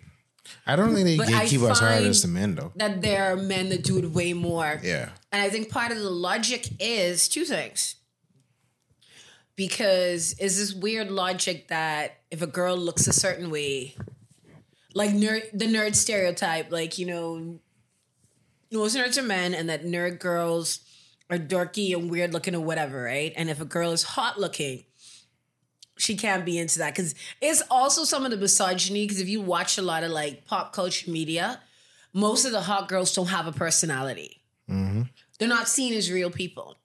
[0.66, 2.72] I don't think they But gatekeep as hard as the men though.
[2.76, 4.80] That there are men that do it way more.
[4.82, 5.10] Yeah.
[5.32, 7.98] And I think part of the logic is two things.
[9.56, 13.96] Because is this weird logic that if a girl looks a certain way,
[14.96, 17.60] like nerd, the nerd stereotype, like you know,
[18.72, 20.80] most nerds are men, and that nerd girls
[21.30, 23.32] are dorky and weird looking or whatever, right?
[23.36, 24.86] And if a girl is hot looking,
[25.98, 29.06] she can't be into that because it's also some of the misogyny.
[29.06, 31.60] Because if you watch a lot of like pop culture media,
[32.14, 34.42] most of the hot girls don't have a personality.
[34.70, 35.04] Mm-hmm.
[35.40, 36.78] They're not seen as real people.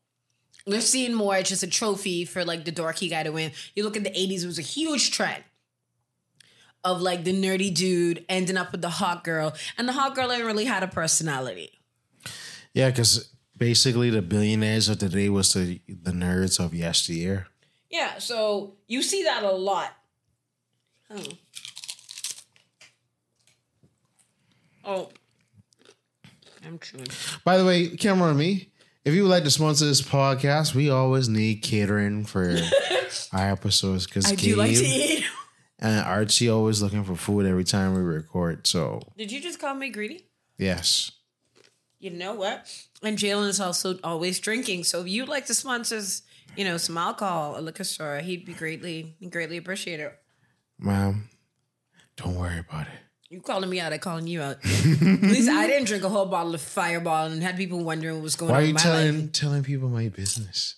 [0.67, 3.53] They're seen more as just a trophy for like the dorky guy to win.
[3.75, 5.45] You look at the 80s, it was a huge trend
[6.85, 9.55] of like the nerdy dude ending up with the hot girl.
[9.77, 11.71] And the hot girl ain't really had a personality.
[12.75, 17.49] Yeah, because basically the billionaires of today was the the nerds of yesteryear.
[17.91, 19.95] Yeah, so you see that a lot.
[21.11, 21.23] Oh.
[24.85, 25.09] Oh.
[26.67, 27.07] I'm chewing.
[27.45, 28.71] By the way, camera on me.
[29.05, 32.59] If you would like to sponsor this podcast, we always need catering for
[33.33, 35.25] our episodes because I do like to eat.
[35.79, 38.67] and Archie always looking for food every time we record.
[38.67, 40.27] So Did you just call me greedy?
[40.59, 41.13] yes,
[42.01, 42.71] you know what?
[43.03, 44.85] And Jalen is also always drinking.
[44.85, 46.23] So if you'd like to sponsor, us,
[46.57, 50.11] you know, some alcohol, a liquor store, he'd be greatly, greatly appreciated.
[50.79, 51.29] Mom,
[52.17, 52.93] don't worry about it.
[53.31, 54.57] You calling me out, I calling you out.
[54.65, 58.23] At least I didn't drink a whole bottle of Fireball and had people wondering what
[58.23, 59.33] was going Why on are you telling life.
[59.33, 60.77] telling people my business?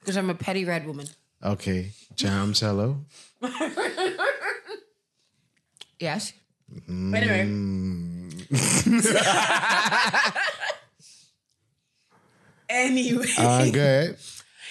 [0.00, 1.06] Because I'm a petty red woman.
[1.44, 2.98] Okay, Jams, hello.
[6.00, 6.32] Yes.
[6.88, 7.42] Anyway.
[12.68, 13.26] anyway.
[13.38, 14.16] Uh, good.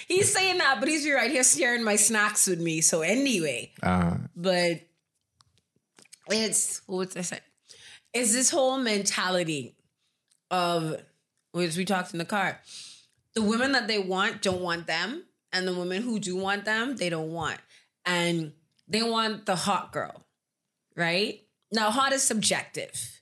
[0.08, 2.80] He's saying that, but he's right here sharing my snacks with me.
[2.80, 4.80] So anyway, Uh, but
[6.28, 7.40] it's what was I say?
[8.12, 9.74] It's this whole mentality
[10.50, 11.02] of
[11.52, 12.60] which we talked in the car.
[13.34, 16.96] The women that they want don't want them, and the women who do want them,
[16.96, 17.58] they don't want.
[18.04, 18.52] And
[18.88, 20.24] they want the hot girl,
[20.96, 21.40] right?
[21.70, 23.20] Now, hot is subjective,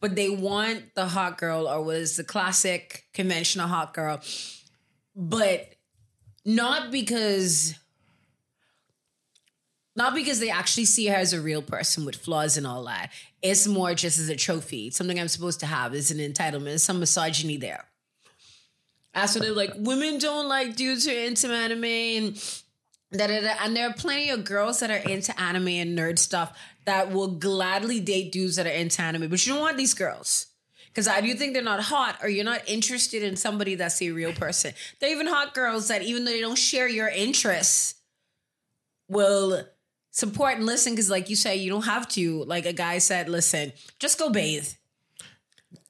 [0.00, 4.20] but they want the hot girl, or was the classic conventional hot girl,
[5.14, 5.74] but
[6.44, 7.74] not because
[9.94, 13.10] not because they actually see her as a real person with flaws and all that.
[13.42, 15.94] It's more just as a trophy, something I'm supposed to have.
[15.94, 17.84] Is an entitlement, some misogyny there.
[19.14, 19.72] That's what they're like.
[19.76, 22.34] Women don't like dudes who are into anime and
[23.12, 23.54] da, da, da.
[23.62, 27.28] And there are plenty of girls that are into anime and nerd stuff that will
[27.28, 29.28] gladly date dudes that are into anime.
[29.28, 30.46] But you don't want these girls.
[30.92, 34.10] Because I do think they're not hot or you're not interested in somebody that's a
[34.10, 34.74] real person.
[35.00, 37.94] They're even hot girls that even though they don't share your interests,
[39.08, 39.64] will
[40.10, 43.28] support and listen because like you say you don't have to like a guy said
[43.30, 44.68] listen just go bathe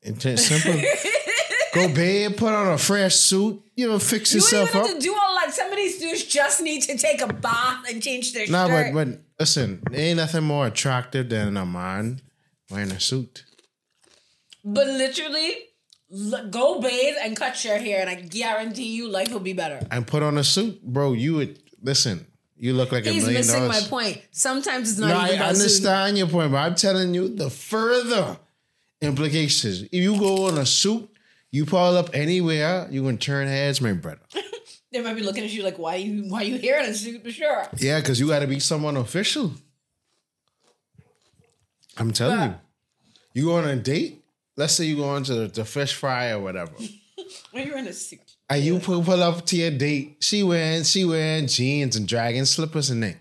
[0.02, 0.80] it's simple.
[1.74, 4.86] Go bathe, put on a fresh suit, you know, fix you yourself up.
[4.86, 7.88] have to do all that some of these dudes just need to take a bath
[7.90, 12.20] and change their No, shirt but but listen, ain't nothing more attractive than a man
[12.70, 13.44] wearing a suit.
[14.64, 15.50] But literally
[16.12, 19.80] l- go bathe and cut your hair and i guarantee you life will be better
[19.90, 21.12] And put on a suit, bro.
[21.14, 22.26] You would listen.
[22.56, 25.28] You look like a he's million missing my point sometimes it's not No, even I
[25.34, 25.62] about suit.
[25.62, 28.38] understand your point, but I'm telling you the further
[29.00, 29.82] implications.
[29.82, 31.08] If you go on a suit,
[31.50, 34.20] you pull up anywhere, you can turn heads, my brother.
[34.92, 37.22] they might be looking at you like why you why you here in a suit
[37.24, 39.52] for sure Yeah, because you got to be someone official.
[41.98, 42.46] I'm telling Yeah.
[43.34, 43.42] you.
[43.42, 44.21] You go on a date.
[44.62, 46.70] Let's say you go on to the, the fish fry or whatever,
[47.50, 50.18] when you're in a suit and you pull, pull up to your date.
[50.20, 53.16] She wearing she wearing jeans and dragging slippers and that,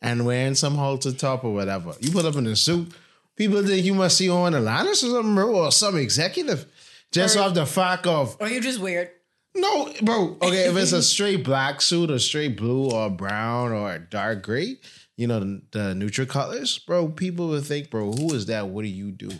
[0.00, 1.94] and wearing some halter top or whatever.
[1.98, 2.92] You pull up in a suit.
[3.34, 6.66] People think you must see on the line or something, or some executive.
[7.10, 9.10] Just Or- off the fact of or you're just weird
[9.56, 10.36] no, bro.
[10.42, 14.76] Okay, if it's a straight black suit or straight blue or brown or dark gray,
[15.16, 17.08] you know the, the neutral colors, bro.
[17.08, 18.68] People will think, bro, who is that?
[18.68, 19.30] What do you do?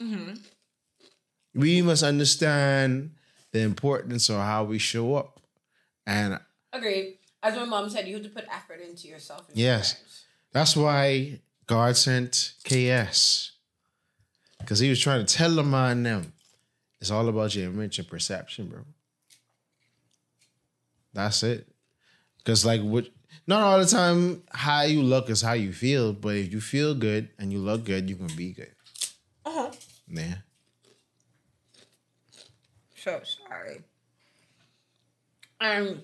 [0.00, 0.34] Mm-hmm.
[1.54, 3.14] We must understand
[3.52, 5.40] the importance of how we show up,
[6.06, 6.38] and
[6.72, 7.18] Agreed.
[7.42, 9.48] As my mom said, you have to put effort into yourself.
[9.48, 9.90] and Yes.
[9.90, 13.50] sometimes- that's why God sent KS
[14.58, 16.32] because He was trying to tell the man them
[17.00, 18.84] it's all about your image and perception, bro.
[21.12, 21.68] That's it.
[22.38, 23.08] Because like what
[23.46, 26.94] not all the time how you look is how you feel, but if you feel
[26.94, 28.72] good and you look good, you can be good.
[29.44, 29.70] Uh-huh.
[30.08, 30.36] Yeah.
[33.02, 33.80] So sorry.
[35.60, 36.02] Um,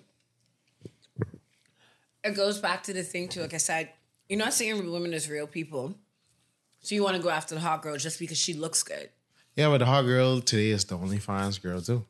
[2.24, 3.40] it goes back to the thing too.
[3.40, 3.90] Like I said,
[4.28, 5.94] you're not seeing women as real people,
[6.80, 9.11] so you want to go after the hot girl just because she looks good.
[9.55, 12.05] Yeah, but the hot girl today is the only finest girl too.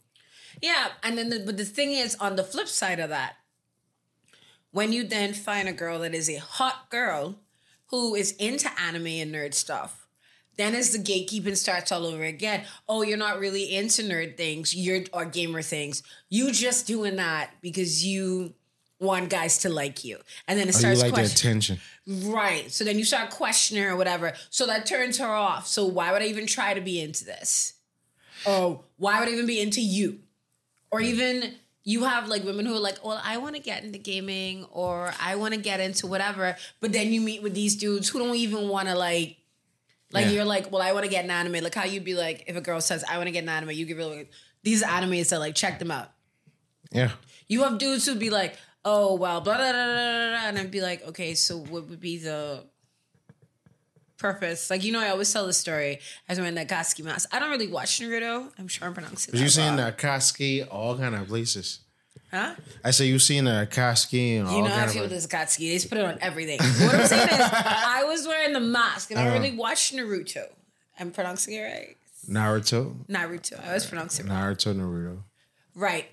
[0.62, 3.34] Yeah, and then the, but the thing is, on the flip side of that,
[4.70, 7.40] when you then find a girl that is a hot girl
[7.88, 10.07] who is into anime and nerd stuff,
[10.58, 12.64] then as the gatekeeping starts all over again.
[12.88, 16.02] Oh, you're not really into nerd things, you're or gamer things.
[16.28, 18.52] You just doing that because you
[19.00, 21.80] want guys to like you, and then it Oh, you starts like the question- attention.
[22.06, 22.70] Right.
[22.72, 24.32] So then you start questioning her or whatever.
[24.50, 25.66] So that turns her off.
[25.68, 27.74] So why would I even try to be into this?
[28.46, 30.18] Oh, why would I even be into you?
[30.90, 31.54] Or even
[31.84, 35.12] you have like women who are like, well, I want to get into gaming or
[35.20, 36.56] I want to get into whatever.
[36.80, 39.36] But then you meet with these dudes who don't even want to like,
[40.12, 40.30] like Yeah.
[40.32, 41.62] you're like, well, I want to get an anime.
[41.62, 43.70] Like how you'd be like, if a girl says, I want to get an anime,
[43.72, 44.30] you give her like,
[44.62, 46.10] these animes that like, check them out.
[46.90, 47.10] Yeah.
[47.46, 50.70] You have dudes who'd be like, oh, well, blah, blah, blah, blah, blah, and I'd
[50.70, 52.64] be like, okay, so what would be the
[54.18, 54.70] purpose?
[54.70, 57.28] Like, you know, I always tell the story as when that Katsuki mask.
[57.32, 58.50] I don't really watch Naruto.
[58.58, 61.80] I'm sure I'm pronouncing But you seen the all kind of places.
[62.30, 62.54] Huh?
[62.84, 65.10] I say you've seen a Akatsuki and all You know, kind I of feel with
[65.12, 65.28] places.
[65.28, 65.68] this Katsuki.
[65.68, 66.58] They just put it on everything.
[66.60, 69.38] What I'm saying is, I was wearing the mask and I Uh-huh.
[69.38, 70.44] really watched Naruto.
[71.00, 71.96] I'm pronouncing it right.
[72.28, 73.66] Naruto, Naruto.
[73.66, 74.38] I was pronouncing it wrong.
[74.54, 75.22] Naruto, Naruto.
[75.74, 76.06] Right.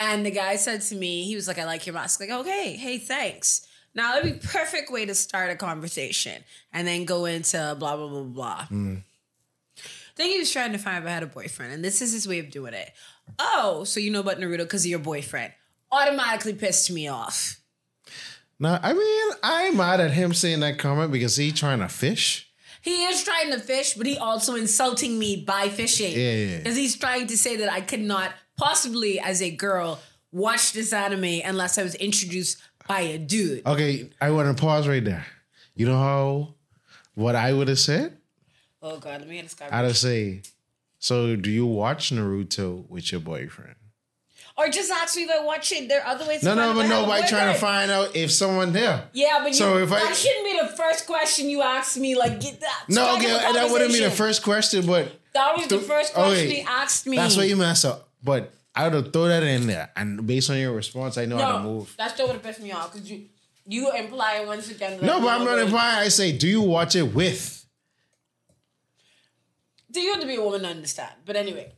[0.00, 2.18] And the guy said to me, he was like, I like your mask.
[2.20, 3.66] Like, okay, hey, thanks.
[3.94, 6.42] Now that'd be perfect way to start a conversation
[6.72, 8.66] and then go into blah blah blah blah.
[10.16, 12.26] Then he was trying to find if I had a boyfriend, and this is his
[12.26, 12.90] way of doing it.
[13.38, 15.52] Oh, so you know about Naruto because of your boyfriend.
[15.92, 17.60] Automatically pissed me off.
[18.58, 22.50] Now, I mean, I'm mad at him saying that comment because he trying to fish.
[22.82, 26.12] He is trying to fish, but he also insulting me by fishing.
[26.12, 26.58] Yeah, yeah, yeah.
[26.58, 30.00] Because he's trying to say that I could not possibly, as a girl,
[30.32, 33.66] watch this anime unless I was introduced by a dude.
[33.66, 35.26] Okay, I want to pause right there.
[35.74, 36.54] You know how
[37.14, 38.16] what I would have said?
[38.82, 39.66] Oh god, let me this guy.
[39.70, 40.42] I'd have say,
[40.98, 43.76] so do you watch Naruto with your boyfriend?
[44.60, 45.88] Or just ask me if I watch it.
[45.88, 46.42] There are other ways.
[46.42, 48.30] No, to no, but out if I have a nobody trying to find out if
[48.30, 49.08] someone there.
[49.14, 52.14] Yeah, but So you, if I- that shouldn't be the first question you ask me.
[52.14, 52.84] Like, get that.
[52.88, 56.32] No, okay, and that wouldn't be the first question, but That was the first question
[56.46, 57.16] okay, he asked me.
[57.16, 58.08] that's why you mess up.
[58.22, 61.38] But I would have throw that in there, and based on your response, I know
[61.38, 61.94] how to No, move.
[61.96, 63.24] that still would have pissed me off because you
[63.66, 64.98] you imply once again.
[64.98, 66.00] that No, but I'm not implying.
[66.04, 67.64] I say, do you watch it with?
[69.90, 71.12] Do you have to be a woman to understand?
[71.24, 71.72] But anyway,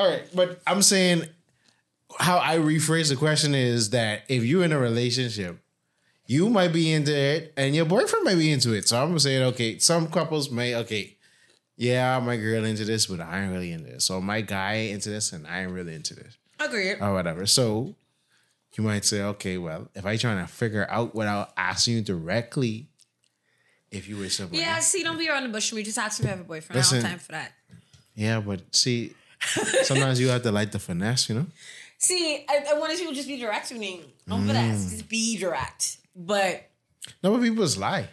[0.00, 1.24] All right, but I'm saying
[2.18, 5.58] how I rephrase the question is that if you're in a relationship,
[6.24, 8.88] you might be into it and your boyfriend might be into it.
[8.88, 11.18] So I'm saying, okay, some couples may, okay,
[11.76, 14.06] yeah, my girl into this, but I ain't really into this.
[14.06, 16.92] So my guy into this and I ain't really into this agree.
[16.94, 17.44] or whatever.
[17.44, 17.94] So
[18.78, 22.86] you might say, okay, well, if I trying to figure out without asking you directly
[23.90, 24.58] if you were someone.
[24.58, 25.74] yeah, see, don't be around the bush.
[25.74, 26.78] We just ask if you have a boyfriend.
[26.78, 27.02] I Listen.
[27.02, 27.52] don't have time for that.
[28.14, 29.12] Yeah, but see,
[29.82, 31.46] sometimes you have to like the finesse, you know?
[31.98, 34.02] See, I, I want people to just be direct with me.
[34.28, 34.72] Don't put Mm.
[34.74, 34.90] us.
[34.90, 35.98] Just be direct.
[36.16, 36.70] But
[37.22, 38.08] No, but people just lie.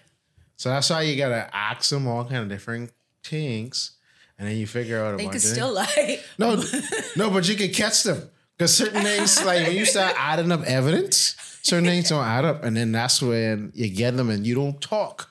[0.56, 2.92] So that's why you gotta ask them all kind of different
[3.24, 3.92] things,
[4.40, 6.20] and then you figure out a they could of still lie.
[6.38, 6.62] No,
[7.16, 10.64] no, but you can catch them because certain things, like when you start adding up
[10.64, 14.56] evidence, certain things don't add up, and then that's when you get them, and you
[14.56, 15.30] don't talk.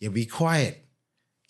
[0.00, 0.83] You be quiet.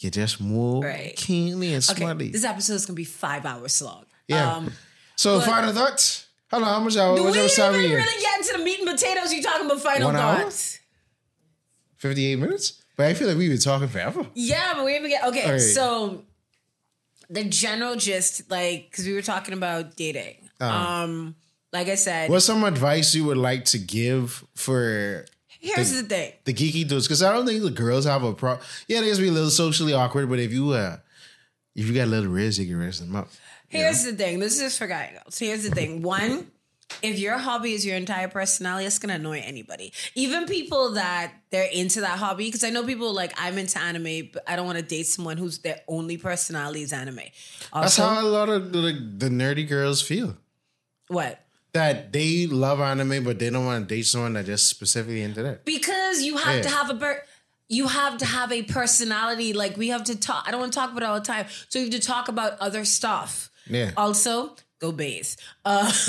[0.01, 1.15] You just move Right.
[1.17, 2.29] keenly and Okay, smartly.
[2.31, 4.05] this episode is gonna be five hours long.
[4.29, 4.55] Yeah.
[4.57, 4.73] Um,
[5.17, 6.27] so final thoughts.
[6.51, 7.17] Hold on, how much hour?
[7.17, 9.33] do we even really get into the meat and potatoes?
[9.33, 10.79] You talking about final One thoughts?
[11.97, 12.83] Fifty-eight minutes.
[12.97, 14.27] But I feel like we've been talking forever.
[14.35, 15.51] Yeah, but we even get okay.
[15.53, 15.59] Right.
[15.59, 16.25] So
[17.31, 20.49] the general gist, like, because we were talking about dating.
[20.61, 21.35] Um,
[21.73, 25.27] like I said, What's some advice you would like to give for
[25.65, 26.33] here's the- the thing.
[26.45, 28.67] the geeky dudes because I don't think the girls have a problem.
[28.89, 30.99] Yeah, they just be a little socially awkward, but if you uh,
[31.75, 33.29] if you got a little riz, you can raise them up.
[33.69, 34.39] Here's the thing.
[34.39, 35.39] This is for guy girls.
[35.39, 36.03] Here's the thing.
[36.03, 36.49] One,
[37.03, 39.93] if your hobby is your entire personality, it's gonna annoy anybody.
[40.15, 42.45] Even people that they're into that hobby.
[42.45, 45.39] Because I know people like I'm into anime, but I don't want to date someone
[45.39, 47.21] whose their only personality is anime.
[47.73, 48.81] That's how a lot of the,
[49.17, 50.37] the nerdy girls feel.
[51.09, 51.44] what?
[51.75, 55.43] That they love anime, but they don't want to date someone that just specifically into
[55.43, 55.65] that.
[55.65, 56.63] Because you have Yeah.
[56.63, 57.23] to have a per-
[57.69, 59.53] you have to have a personality.
[59.53, 60.45] Like we have to talk.
[60.47, 61.47] I don't want to talk about it all the time.
[61.69, 63.51] So we have to talk about other stuff.
[63.69, 63.91] Yeah.
[63.97, 65.29] Also, go bathe.
[65.65, 65.91] Uh,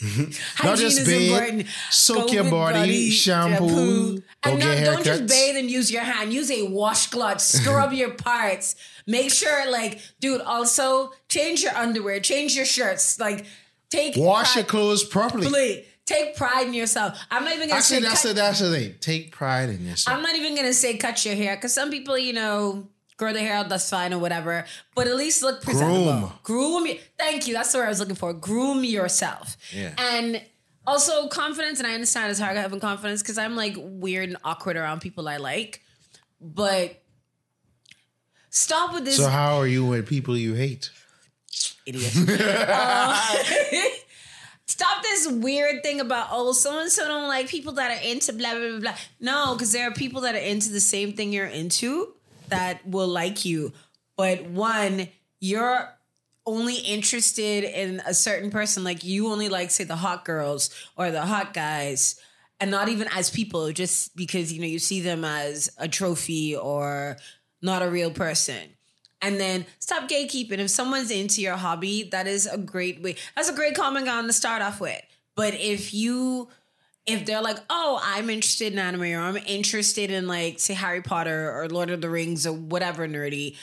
[0.02, 1.66] Not hygiene just is bathe, important.
[1.90, 5.90] soak Go your with body, shampoo, go and get not, don't just bathe and use
[5.90, 6.32] your hand.
[6.32, 7.40] Use a washcloth.
[7.40, 8.76] Scrub your parts.
[9.08, 10.40] Make sure, like, dude.
[10.42, 12.20] Also, change your underwear.
[12.20, 13.18] Change your shirts.
[13.18, 13.44] Like,
[13.90, 15.46] take Wash pride- your clothes properly.
[15.48, 17.18] Please take pride in yourself.
[17.30, 18.94] I'm not even gonna Actually, say that's cut- the that's the thing.
[19.00, 20.16] Take pride in yourself.
[20.16, 23.42] I'm not even gonna say cut your hair because some people, you know, grow their
[23.42, 24.64] hair out, that's fine or whatever.
[24.94, 26.32] But at least look presentable.
[26.44, 26.84] Groom.
[26.84, 26.96] Groom.
[27.18, 27.54] Thank you.
[27.54, 28.32] That's the word I was looking for.
[28.32, 29.56] Groom yourself.
[29.74, 29.92] Yeah.
[29.98, 30.40] And
[30.86, 34.76] also confidence, and I understand it's hard having confidence because I'm like weird and awkward
[34.76, 35.82] around people I like.
[36.40, 37.02] But
[38.50, 40.90] stop with this so how are you with people you hate?
[41.88, 42.12] Idiot.
[42.68, 43.34] Uh,
[44.66, 48.34] Stop this weird thing about oh so and so don't like people that are into
[48.34, 48.96] blah blah blah blah.
[49.18, 52.12] No, because there are people that are into the same thing you're into
[52.48, 53.72] that will like you.
[54.16, 55.08] But one,
[55.40, 55.88] you're
[56.44, 58.84] only interested in a certain person.
[58.84, 62.20] Like you only like say the hot girls or the hot guys,
[62.60, 66.54] and not even as people, just because you know you see them as a trophy
[66.54, 67.16] or
[67.62, 68.76] not a real person.
[69.20, 70.58] And then stop gatekeeping.
[70.58, 73.16] If someone's into your hobby, that is a great way.
[73.34, 75.00] That's a great common ground to start off with.
[75.34, 76.48] But if you,
[77.06, 81.02] if they're like, oh, I'm interested in anime or I'm interested in like, say, Harry
[81.02, 83.56] Potter or Lord of the Rings or whatever nerdy,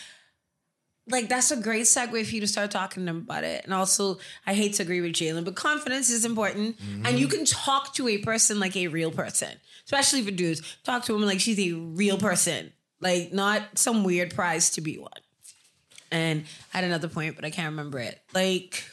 [1.07, 3.63] like that's a great segue for you to start talking to them about it.
[3.63, 6.77] And also, I hate to agree with Jalen, but confidence is important.
[7.03, 9.51] And you can talk to a person like a real person,
[9.85, 10.61] especially for dudes.
[10.83, 14.97] Talk to them like she's a real person, like not some weird prize to be
[14.97, 15.11] won.
[16.15, 18.21] And I had another point, but I can't remember it.
[18.33, 18.83] Like,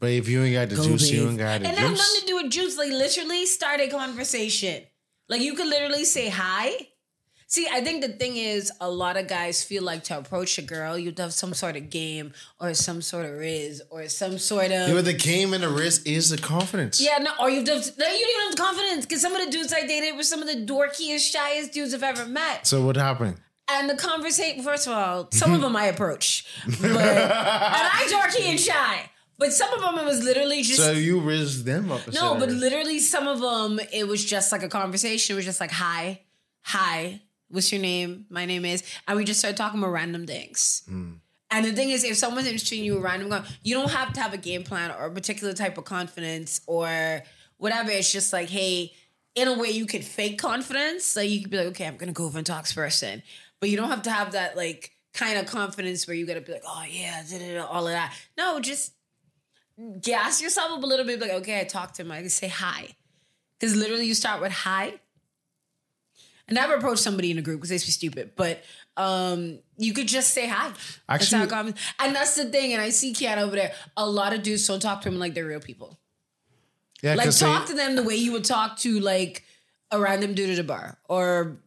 [0.00, 1.90] But if you ain't got the go juice, you ain't got the and it has
[1.90, 1.98] juice.
[1.98, 2.78] nothing to do with juice.
[2.78, 4.82] Like, literally start a conversation.
[5.28, 6.88] Like, you could literally say hi.
[7.48, 10.62] See, I think the thing is, a lot of guys feel like to approach a
[10.62, 14.08] girl, you have to have some sort of game or some sort of riz or
[14.08, 14.88] some sort of.
[14.88, 17.00] Yeah, but the game and the risk is the confidence.
[17.00, 19.34] Yeah, no, or you have to, no, you don't even have the confidence because some
[19.36, 22.66] of the dudes I dated were some of the dorkiest, shyest dudes I've ever met.
[22.66, 23.36] So what happened?
[23.68, 28.48] And the conversation, first of all, some of them I approach, but and I dorky
[28.48, 29.10] and shy.
[29.38, 32.00] But some of them it was literally just So you risk them up.
[32.12, 35.34] no, but literally some of them it was just like a conversation.
[35.34, 36.22] It was just like hi,
[36.62, 38.26] hi, what's your name?
[38.30, 40.82] My name is, and we just started talking about random things.
[40.88, 41.14] Hmm.
[41.50, 44.12] And the thing is, if someone's interested in you, a random, guy, you don't have
[44.14, 47.22] to have a game plan or a particular type of confidence or
[47.58, 47.90] whatever.
[47.90, 48.92] It's just like, hey,
[49.36, 51.14] in a way, you could fake confidence.
[51.14, 53.22] Like you could be like, okay, I'm gonna go over and talk to this person,
[53.60, 56.52] but you don't have to have that like kind of confidence where you gotta be
[56.52, 58.14] like, oh yeah, da-da-da, all of that.
[58.36, 58.92] No, just
[60.00, 61.20] gas yourself up a little bit.
[61.20, 62.12] Like, okay, I talked to him.
[62.12, 62.88] I can say hi,
[63.58, 64.94] because literally, you start with hi.
[66.48, 68.62] And I never approach somebody in a group because they be stupid, but
[68.96, 70.68] um, you could just say hi.
[70.68, 71.74] that's Actually- comes.
[71.98, 72.72] And that's the thing.
[72.72, 73.72] And I see Kiana over there.
[73.96, 75.98] A lot of dudes don't talk to him like they're real people.
[77.02, 79.42] yeah, Like talk they- to them the way you would talk to like
[79.90, 81.58] a random dude at a bar, or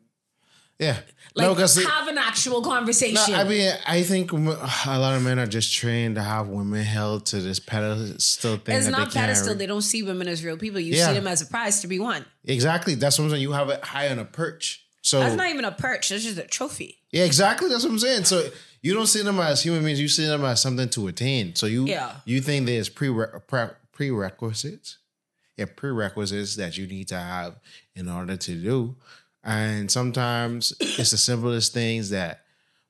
[0.80, 0.97] yeah.
[1.36, 3.36] like no, have an actual conversation.
[3.36, 7.25] I mean, I think a lot of men are just trained to have women held
[7.27, 8.77] to this pedestal thing.
[8.77, 9.55] it's not they pedestal.
[9.55, 10.80] They don't see women as real people.
[10.80, 11.07] You Yeah.
[11.09, 12.25] see them as a prize to be won.
[12.45, 12.95] Exactly.
[12.95, 13.41] That's what I'm saying.
[13.43, 14.84] You have it high on a perch.
[15.01, 16.09] So That's not even a perch.
[16.09, 16.97] That's just a trophy.
[17.11, 17.69] yeah, exactly.
[17.69, 18.25] That's what I'm saying.
[18.25, 18.49] So
[18.82, 19.99] you don't see them as human beings.
[19.99, 21.55] You see them as something to attain.
[21.55, 22.15] So you Yeah.
[22.25, 24.97] you think there's prere- pre- prerequisites,
[25.57, 27.55] yeah, prerequisites that you need to have
[27.95, 28.95] in order to do.
[29.44, 32.42] And sometimes it's the simplest things that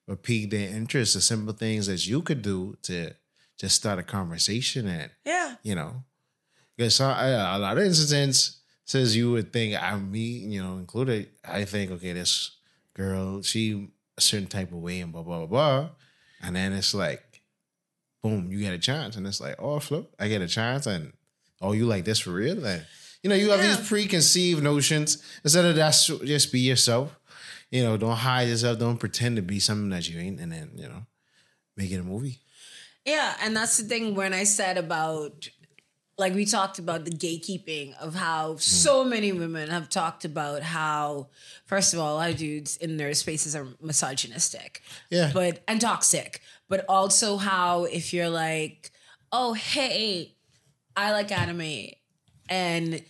[0.08, 1.14] will pique their interest.
[1.14, 3.12] The simple things that you could do to
[3.58, 5.56] just start a conversation and Yeah.
[5.64, 6.04] you know,
[6.76, 11.30] because a lot of instances says you would think I'm me, you know, included.
[11.45, 12.58] I think okay, this
[12.95, 15.89] girl, she a certain type of way and blah blah blah blah,
[16.41, 17.41] and then it's like,
[18.24, 21.14] boom, you get a chance, and it's like, oh, flip, I get a chance, and
[21.62, 22.86] oh, you like this for real, and
[23.24, 23.76] you know, you have Yeah.
[23.76, 25.91] these preconceived notions instead of that,
[26.26, 27.15] just be yourself.
[27.72, 28.80] You know, don't hide yourself.
[28.80, 31.05] Don't pretend to be something that you ain't, and then you know,
[31.78, 32.39] make it a movie.
[33.05, 35.49] Yeah, and that's the thing when I said about
[36.17, 38.59] like we talked about the gatekeeping of how mm.
[38.61, 41.30] so many women have talked about how
[41.65, 44.82] first of all, a lot of dudes in their spaces are misogynistic.
[45.09, 45.32] Yeah.
[45.34, 46.41] But and toxic.
[46.67, 48.91] But also how if you're like,
[49.32, 50.36] oh hey,
[50.95, 51.91] I like anime
[52.49, 53.01] and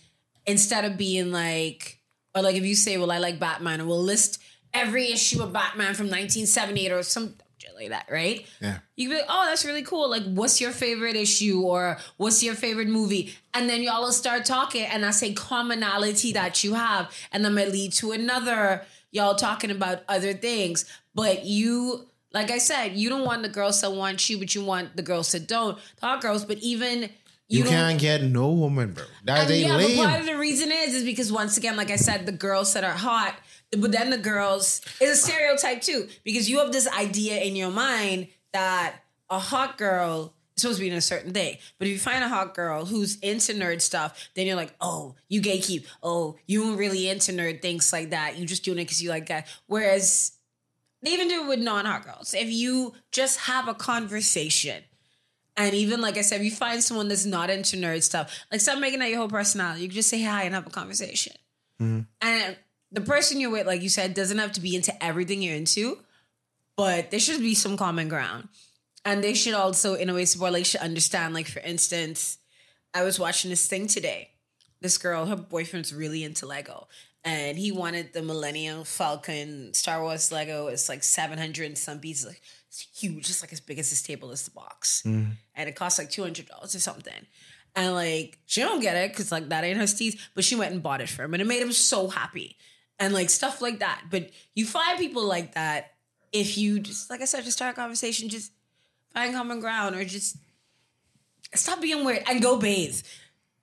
[0.46, 2.00] instead of being like
[2.34, 4.40] or like if you say, well, I like Batman and we'll list
[4.72, 8.46] every issue of Batman from 1978 or some shit like that, right?
[8.60, 8.78] Yeah.
[8.96, 10.08] You can be like, oh, that's really cool.
[10.08, 13.34] Like, what's your favorite issue or what's your favorite movie?
[13.52, 17.10] And then y'all will start talking, and that's a commonality that you have.
[17.32, 20.84] And that might lead to another, y'all talking about other things.
[21.14, 24.64] But you, like I said, you don't want the girls that want you, but you
[24.64, 25.78] want the girls that don't.
[25.96, 27.10] Talk girls, but even
[27.50, 29.02] You, you, can't get no woman, bro.
[29.24, 29.96] That And yeah, lame.
[29.96, 32.74] but part of the reason is is because once again, like I said, the girls
[32.74, 33.34] that are hot,
[33.76, 37.72] but then the girls is a stereotype too, because you have this idea in your
[37.72, 41.56] mind that a hot girl is supposed to be in a certain thing.
[41.80, 45.16] But if you find a hot girl who's into nerd stuff, then you're like, oh,
[45.28, 45.86] you gatekeep.
[46.04, 48.38] Oh, you weren't really into nerd things like that.
[48.38, 49.48] You just doing it because you like that.
[49.66, 50.32] Whereas
[51.02, 52.32] they even do it with non-hot girls.
[52.32, 54.84] If you just have a conversation
[55.56, 58.60] and even like I said, if you find someone that's not into nerd stuff, like
[58.60, 59.82] stop making that your whole personality.
[59.82, 61.34] You can just say hi and have a conversation.
[61.80, 62.00] Mm-hmm.
[62.22, 62.56] And
[62.92, 65.98] the person you're with, like you said, doesn't have to be into everything you're into,
[66.76, 68.48] but there should be some common ground.
[69.04, 71.32] And they should also, in a way, support, like, should understand.
[71.32, 72.38] Like, for instance,
[72.92, 74.30] I was watching this thing today.
[74.80, 76.88] This girl, her boyfriend's really into Lego.
[77.24, 80.66] And he wanted the Millennium Falcon Star Wars Lego.
[80.66, 82.26] It's like 700 and some pieces.
[82.26, 83.28] Like, it's huge.
[83.28, 85.02] It's like as big as this table is the box.
[85.04, 85.32] Mm-hmm.
[85.56, 87.26] And it costs like $200 or something.
[87.74, 90.72] And like, she don't get it because like that ain't her steez, but she went
[90.72, 91.34] and bought it for him.
[91.34, 92.56] And it made him so happy.
[93.00, 94.04] And like stuff like that.
[94.08, 95.94] But you find people like that
[96.32, 98.52] if you just, like I said, just start a conversation, just
[99.12, 100.36] find common ground or just
[101.54, 103.02] stop being weird and go bathe.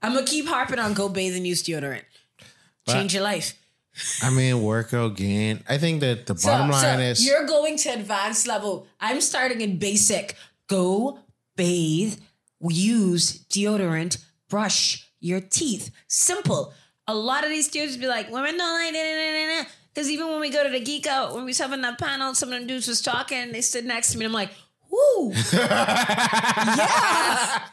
[0.02, 2.04] I'm gonna keep harping on go bathe and use deodorant.
[2.90, 3.54] Change your life.
[4.22, 5.64] I mean, workout gain.
[5.68, 8.88] I think that the So- bottom so line is you're going to advanced level.
[9.00, 10.36] I'm starting in basic.
[10.68, 11.20] Go
[11.56, 12.20] bathe,
[12.62, 14.18] use deodorant,
[14.50, 15.92] brush your teeth.
[16.08, 16.74] Simple.
[17.08, 20.64] A lot of these dudes be like, women don't like Because even when we go
[20.64, 23.02] to the geek out, when we was having that panel, some of them dudes was
[23.02, 24.52] talking, they stood next to me, and I'm like,
[24.90, 25.34] Woo!
[25.54, 27.64] yeah.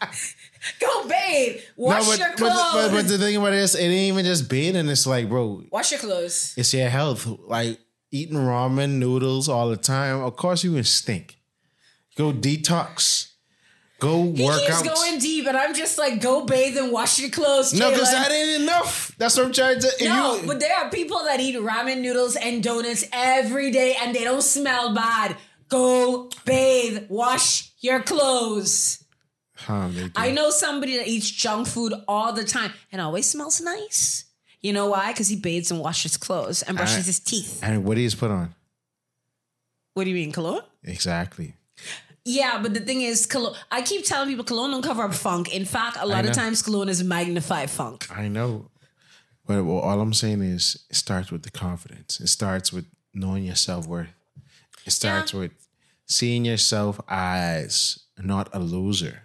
[0.81, 1.61] Go bathe.
[1.77, 2.73] Wash but, your clothes.
[2.75, 4.89] but, but the thing about it is, it ain't even just bathing.
[4.89, 6.55] It's like, bro, Wash your clothes.
[6.57, 7.27] it's your health.
[7.47, 7.79] Like
[8.11, 10.23] eating ramen noodles all the time.
[10.23, 11.37] Of course, you can stink.
[12.17, 13.31] Go detox.
[14.01, 14.95] Go He work keeps out.
[14.95, 17.73] going deep, and I'm just like, go bathe and wash your clothes.
[17.73, 19.13] no, because that ain't enough.
[19.19, 19.89] That's what I'm trying to.
[20.03, 24.15] No, you, but there are people that eat ramen noodles and donuts every day and
[24.15, 25.37] they don't smell bad.
[25.69, 29.05] Go bathe, wash your clothes.
[29.57, 29.89] Huh.
[30.17, 34.25] I know somebody that eats junk food all the time and always smells nice.
[34.61, 35.13] You know why?
[35.13, 37.61] Because he bathes and washes clothes and brushes I- his teeth.
[37.63, 38.55] And what do you put on?
[39.95, 40.63] What do you mean, cologne?
[40.83, 41.55] Exactly.
[42.25, 43.55] Yeah, but the thing is, cologne.
[43.71, 45.55] I keep telling people cologne don't cover up funk.
[45.55, 48.07] In fact, a lot of times cologne is magnified funk.
[48.11, 48.71] I know.
[49.47, 52.19] But well, all I'm saying is it starts with the confidence.
[52.21, 54.09] It starts with knowing your self worth.
[54.87, 55.53] It starts with
[56.07, 59.23] seeing yourself as not a loser.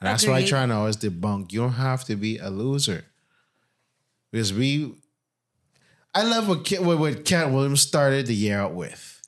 [0.00, 1.52] And that's why I try to always debunk.
[1.52, 3.04] You don't have to be a loser.
[4.30, 4.94] Because we
[6.14, 9.22] I love what Ken, what, Katt Williams started the year out with.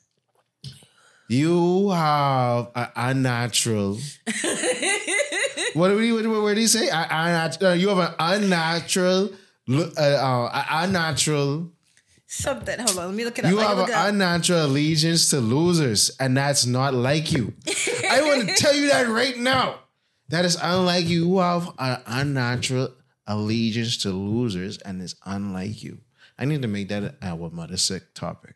[1.29, 3.93] You have an unnatural.
[5.73, 6.11] what do he?
[6.11, 6.89] What, what did he say?
[6.89, 9.29] I, unnatural, uh, you have an unnatural,
[9.69, 11.71] uh, uh, unnatural.
[12.35, 12.79] Something.
[12.79, 13.51] Hold on, let me look it up.
[13.51, 17.53] You have an unnatural allegiance to losers, and that's not like you.
[18.09, 19.81] I want to tell you that right now.
[20.29, 21.27] That is unlike you.
[21.27, 22.89] You have an unnatural
[23.27, 25.99] allegiance to losers, and it's unlike you.
[26.39, 28.55] I need to make that a what mother sick topic.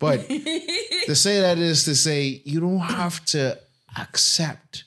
[0.00, 3.56] But to say that is to say you don't have to
[3.96, 4.82] accept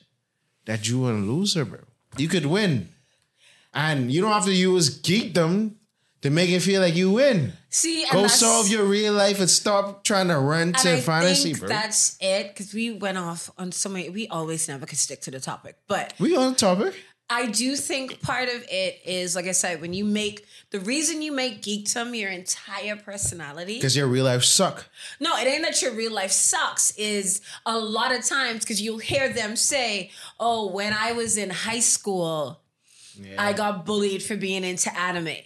[0.66, 1.80] that you are a loser, bro.
[2.18, 2.90] You could win.
[3.72, 5.76] And you don't have to use geekdom
[6.20, 7.54] to make it feel like you win.
[7.76, 11.52] See, and Go solve your real life and stop trying to run to I fantasy,
[11.52, 11.68] think bro.
[11.68, 14.08] that's it because we went off on so many.
[14.08, 16.94] We always never could stick to the topic, but we on topic.
[17.28, 21.20] I do think part of it is, like I said, when you make the reason
[21.20, 23.74] you make geekdom your entire personality.
[23.74, 24.86] Because your real life suck.
[25.20, 26.92] No, it ain't that your real life sucks.
[26.92, 30.10] Is a lot of times because you'll hear them say,
[30.40, 32.62] "Oh, when I was in high school,
[33.36, 35.36] I got bullied for being into anime."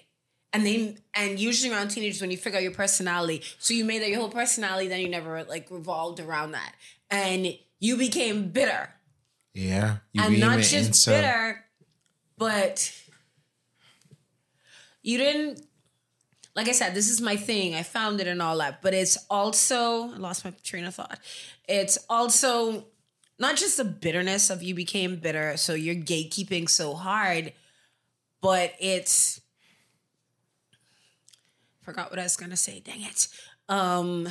[0.53, 4.03] And they and usually around teenagers when you figure out your personality, so you made
[4.03, 6.75] that your whole personality, then you never like revolved around that,
[7.09, 8.91] and you became bitter,
[9.55, 9.99] Yeah.
[10.13, 11.65] You and not just bitter,
[12.37, 12.93] but
[15.03, 15.67] you didn't.
[16.57, 17.77] Like I said, this is my thing.
[17.77, 21.21] I found it and all that, but it's also I lost my train of thought.
[21.69, 22.87] It's also
[23.39, 27.53] not just the bitterness of you became bitter, so you're gatekeeping so hard,
[28.43, 29.40] but it's
[31.83, 32.81] forgot what I was gonna say.
[32.81, 33.29] Dang it.
[33.69, 34.29] Um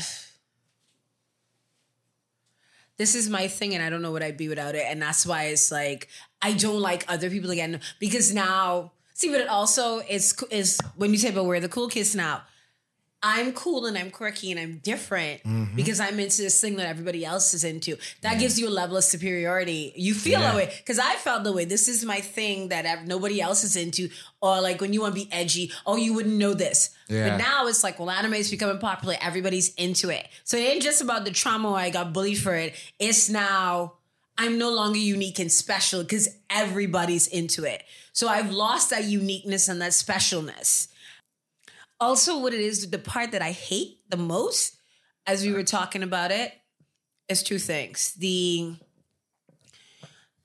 [2.98, 4.86] this is my thing and I don't know what I'd be without it.
[4.88, 6.10] And that's why it's like
[6.42, 11.12] I don't like other people again because now see but it also is is when
[11.12, 12.44] you say but we're the cool kids now.
[13.22, 15.76] I'm cool and I'm quirky and I'm different Mm-hmm.
[15.76, 17.98] because I'm into this thing that everybody else is into.
[18.22, 19.94] That gives you a level of superiority.
[19.96, 21.66] You feel that way because I felt the way.
[21.66, 24.10] This is my thing that nobody else is into.
[24.42, 26.92] Or like when you want to be edgy, oh, you wouldn't know this.
[27.10, 27.30] Yeah.
[27.30, 29.16] But now it's like, well, anime is becoming popular.
[29.22, 30.28] Everybody's into it.
[30.44, 32.74] So it ain't just about the trauma where I got bullied for it.
[33.00, 33.94] It's now
[34.38, 37.84] I'm no longer unique and special because everybody's into it.
[38.14, 40.88] So I've lost that uniqueness and that specialness.
[42.00, 44.78] Also, what it is, the part that I hate the most,
[45.28, 46.54] as we were talking about it,
[47.28, 48.14] is two things.
[48.14, 48.76] The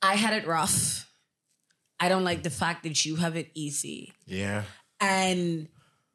[0.02, 1.08] I had it rough.
[2.00, 4.64] I don't like the fact that you have it easy Yeah.
[5.00, 5.68] and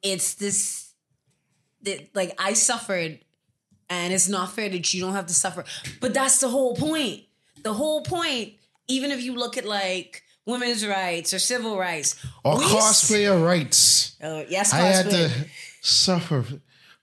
[0.03, 0.93] it's this
[1.81, 3.19] that like I suffered
[3.89, 5.63] and it's not fair that you don't have to suffer.
[6.01, 7.23] But that's the whole point.
[7.63, 8.53] The whole point,
[8.87, 14.15] even if you look at like women's rights or civil rights Or we- cosplayer rights.
[14.21, 15.29] Oh, yes, I had to
[15.81, 16.43] suffer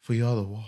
[0.01, 0.65] for y'all to walk.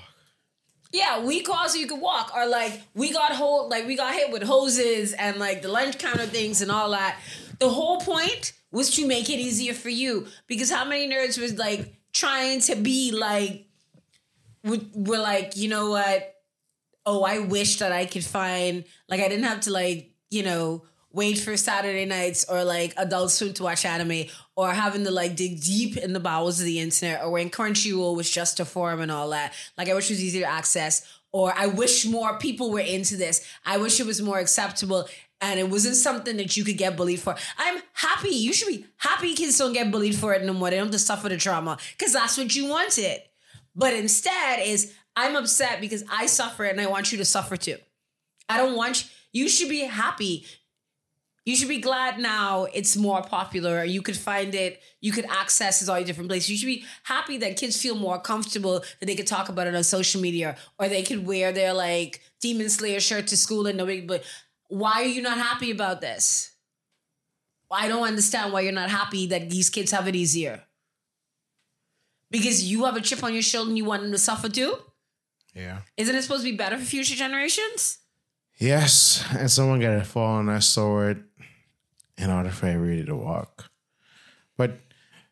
[0.92, 4.14] Yeah, we caused so you could walk, or like we got hold, like we got
[4.14, 7.18] hit with hoses and like the lunch counter things and all that.
[7.58, 11.58] The whole point was to make it easier for you because how many nerds was
[11.58, 13.66] like trying to be like,
[14.64, 16.34] we- we're like, you know what?
[17.04, 20.84] Oh, I wish that I could find like I didn't have to like you know
[21.12, 24.26] wait for Saturday nights or like Adult Swim to watch anime
[24.56, 28.16] or having to like dig deep in the bowels of the internet or when Crunchyroll
[28.16, 29.54] was just a forum and all that.
[29.76, 33.16] Like I wish it was easier to access or I wish more people were into
[33.16, 33.46] this.
[33.64, 35.08] I wish it was more acceptable
[35.40, 37.36] and it wasn't something that you could get bullied for.
[37.56, 38.30] I'm happy.
[38.30, 40.70] You should be happy kids don't get bullied for it no more.
[40.70, 43.20] They don't have to suffer the trauma because that's what you wanted.
[43.74, 47.76] But instead is I'm upset because I suffer and I want you to suffer too.
[48.48, 50.46] I don't want You should be happy.
[51.48, 53.82] You should be glad now it's more popular.
[53.82, 56.50] You could find it, you could access it all different places.
[56.50, 59.74] You should be happy that kids feel more comfortable that they could talk about it
[59.74, 63.78] on social media or they could wear their like Demon Slayer shirt to school and
[63.78, 64.24] nobody but
[64.68, 66.54] why are you not happy about this?
[67.70, 70.64] I don't understand why you're not happy that these kids have it easier.
[72.30, 74.74] Because you have a chip on your shoulder and you want them to suffer too?
[75.54, 75.78] Yeah.
[75.96, 78.00] Isn't it supposed to be better for future generations?
[78.58, 81.24] Yes, and someone got to fall on that sword
[82.18, 83.70] in order for everybody to walk.
[84.56, 84.72] But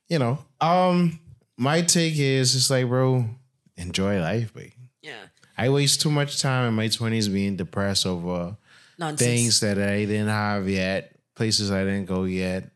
[0.08, 1.18] you know, um,
[1.56, 3.24] my take is it's like, bro,
[3.76, 4.70] enjoy life, babe.
[5.02, 5.26] Yeah.
[5.58, 8.56] I waste too much time in my twenties being depressed over
[8.98, 9.20] Nonsense.
[9.20, 12.70] things that I didn't have yet, places I didn't go yet,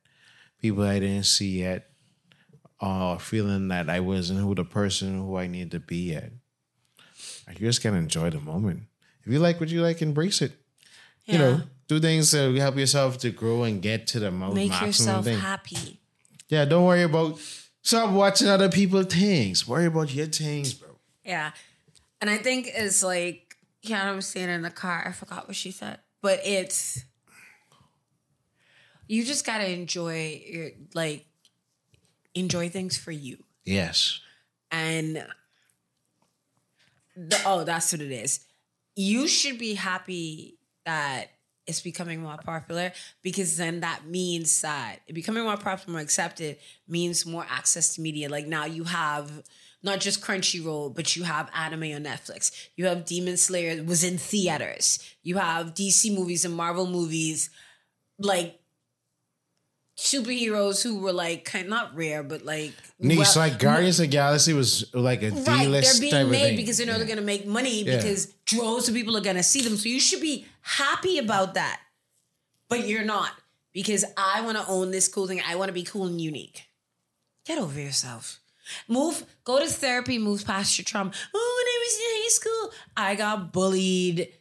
[0.61, 1.91] people I didn't see yet,
[2.81, 6.33] or feeling that I wasn't who the person who I need to be yet.
[7.47, 8.85] I just gotta enjoy the moment.
[9.25, 10.53] If you like what you like, embrace it.
[11.27, 11.61] You know, Yeah.
[11.91, 15.25] Do things to help yourself to grow and get to the most Make maximum yourself
[15.25, 15.39] thing.
[15.39, 15.99] happy.
[16.49, 17.41] Yeah, don't worry about
[17.83, 19.67] stop watching other people's things.
[19.67, 20.91] Worry about your things, bro.
[21.25, 21.51] Yeah.
[22.21, 25.73] And I think it's like Kiana was saying in the car, I forgot what she
[25.73, 25.99] said.
[26.23, 27.03] But it's
[29.09, 31.27] you just gotta enjoy your like
[32.37, 33.39] enjoy things for you.
[33.65, 34.21] Yes.
[34.71, 35.27] And
[37.17, 38.39] the, oh, that's what it is.
[38.95, 41.31] You should be happy that
[41.71, 42.93] it's becoming more popular
[43.23, 48.29] because then that means that becoming more popular, more accepted means more access to media.
[48.29, 49.43] Like now you have
[49.83, 52.69] not just Crunchyroll, but you have anime on Netflix.
[52.77, 54.99] You have Demon Slayer was in theaters.
[55.23, 57.49] You have DC movies and Marvel movies,
[58.19, 58.60] like
[60.01, 64.11] superheroes who were like kind not rare, but like Niche, well- like Guardians of the
[64.13, 66.57] Galaxy was like a Right, they're being made thing.
[66.57, 66.99] because they know Yeah.
[66.99, 67.97] they're gonna make money Yeah.
[67.97, 69.77] because droves of people are gonna see them.
[69.77, 71.81] So you should be happy about that.
[72.69, 73.33] But you're not.
[73.73, 75.41] Because I wanna own this cool thing.
[75.47, 76.65] I wanna be cool and unique.
[77.47, 78.41] Get over yourself.
[78.89, 81.11] Move, go to therapy, move past your trauma.
[81.35, 84.33] Oh, when I was in high school, I got bullied.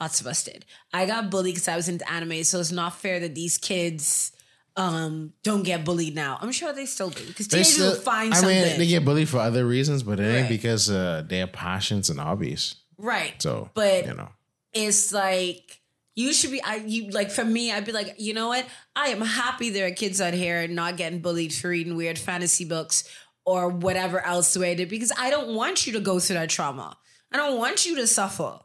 [0.00, 0.64] Lots of us did.
[0.92, 4.32] I got bullied because I was into anime, so it's not fair that these kids
[4.78, 6.38] um don't get bullied now.
[6.40, 8.62] I'm sure they still do because They teenagers will still- find I something.
[8.62, 12.18] mean, they get bullied for other reasons, but it ain't because uh, their passions and
[12.20, 12.76] hobbies.
[12.96, 13.34] right.
[13.42, 14.30] So, But- you know,
[14.72, 15.80] it's like
[16.14, 19.08] you should be I you like for me I'd be like you know what I
[19.08, 23.04] am happy there are kids out here not getting bullied for reading weird fantasy books
[23.46, 26.34] or whatever else the way I did because I don't want you to go through
[26.36, 26.98] that trauma
[27.32, 28.58] I don't want you to suffer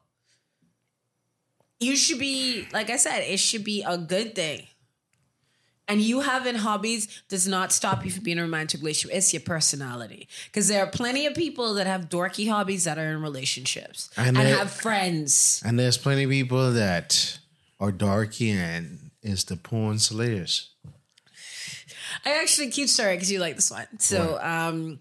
[1.80, 4.66] you should be like I said it should be a good thing
[5.88, 9.18] and you having hobbies does not stop you from being in a romantic relationship.
[9.18, 10.28] It's your personality.
[10.46, 14.38] Because there are plenty of people that have dorky hobbies that are in relationships And
[14.38, 15.62] and, they- have friends.
[15.66, 17.38] and there's plenty of people that
[17.80, 20.70] are darky and is the porn slayers.
[22.26, 23.88] I actually cute story because you like this one.
[24.00, 25.00] So, um,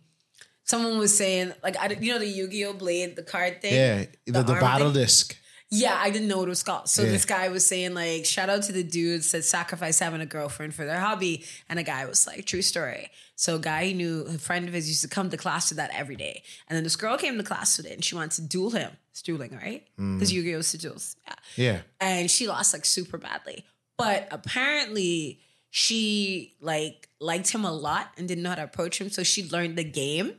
[0.64, 3.74] someone was saying like I you know the Yu Gi Oh blade the card thing.
[3.74, 5.02] Yeah, the, the, arm battle thing?
[5.02, 5.36] disc.
[5.74, 6.89] Yeah, I didn't know what it was called.
[6.90, 7.11] So Yeah.
[7.12, 10.74] this guy was saying like, shout out to the dudes that sacrifice having a girlfriend
[10.74, 13.11] for their hobby, and a guy was like, true story.
[13.36, 15.78] So a guy he knew, a friend of his used to come to class with
[15.78, 18.32] that every day, and then this girl came to class with it, and she wanted
[18.32, 18.90] to duel him.
[19.11, 19.86] It's dueling, right?
[19.97, 21.16] Because Yu Gi Oh's to duels.
[21.27, 21.81] Yeah Yeah.
[22.01, 23.65] and she lost like super badly.
[23.97, 25.40] But apparently,
[25.70, 29.49] she like liked him a lot and didn't know how to approach him, so she
[29.49, 30.35] learned the game.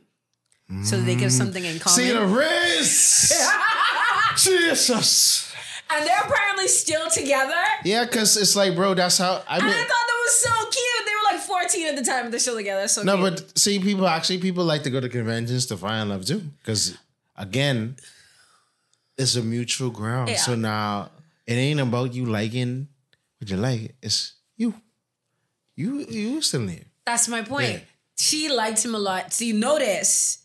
[0.82, 1.80] So they give something in mm.
[1.80, 1.96] common.
[1.96, 3.34] See the wrist.
[4.36, 5.52] Jesus.
[5.90, 7.54] and they're apparently still together.
[7.84, 9.64] Yeah, because it's like, bro, that's how I And.
[9.66, 11.06] I thought that was so cute.
[11.06, 12.88] They were like 14 at the time, but they're still together.
[12.88, 13.36] So No, cute.
[13.48, 16.96] but see, people actually people like to go to conventions to find love too, because
[17.36, 17.96] again,
[19.18, 20.30] it's a mutual ground.
[20.30, 20.36] Yeah.
[20.36, 21.10] So now
[21.46, 22.88] it ain't about you liking
[23.38, 23.94] what you like.
[24.02, 24.74] It's you,
[25.76, 26.84] you, you still here.
[27.06, 27.72] That's my point.
[27.72, 27.80] Yeah.
[28.16, 29.32] She liked him a lot.
[29.32, 30.38] So you notice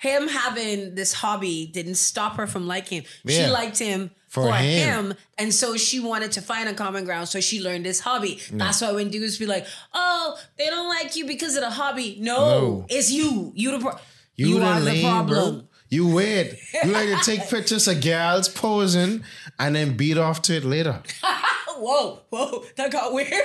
[0.00, 3.10] him having this hobby didn't stop her from liking him.
[3.28, 5.10] She liked him For for, him.
[5.10, 5.14] him.
[5.38, 7.28] And so she wanted to find a common ground.
[7.28, 8.40] So she learned this hobby.
[8.50, 12.16] That's why when dudes be like, oh, they don't like you because of the hobby.
[12.20, 12.86] No, No.
[12.88, 13.52] it's you.
[13.54, 13.98] You the pro-
[14.36, 15.26] You, you are the problem.
[15.58, 15.66] bro.
[15.90, 16.56] You weird.
[16.84, 19.22] You like to take pictures of gals posing
[19.58, 21.02] and then beat off to it later.
[21.76, 23.32] Whoa, whoa, that got weird.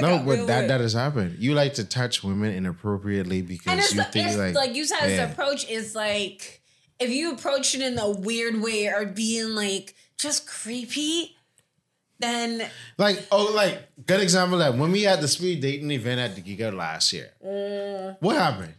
[0.00, 0.70] No, but that weird.
[0.70, 1.36] that has happened.
[1.38, 5.30] You like to touch women inappropriately because you think it's like like, you said, yeah.
[5.30, 6.62] approach is like
[6.98, 11.36] if you approach it in a weird way or being like just creepy,
[12.20, 16.36] then Like, oh, like, good example that when we had the speed dating event at
[16.36, 18.16] the Giga last year, Mm.
[18.20, 18.74] what happened?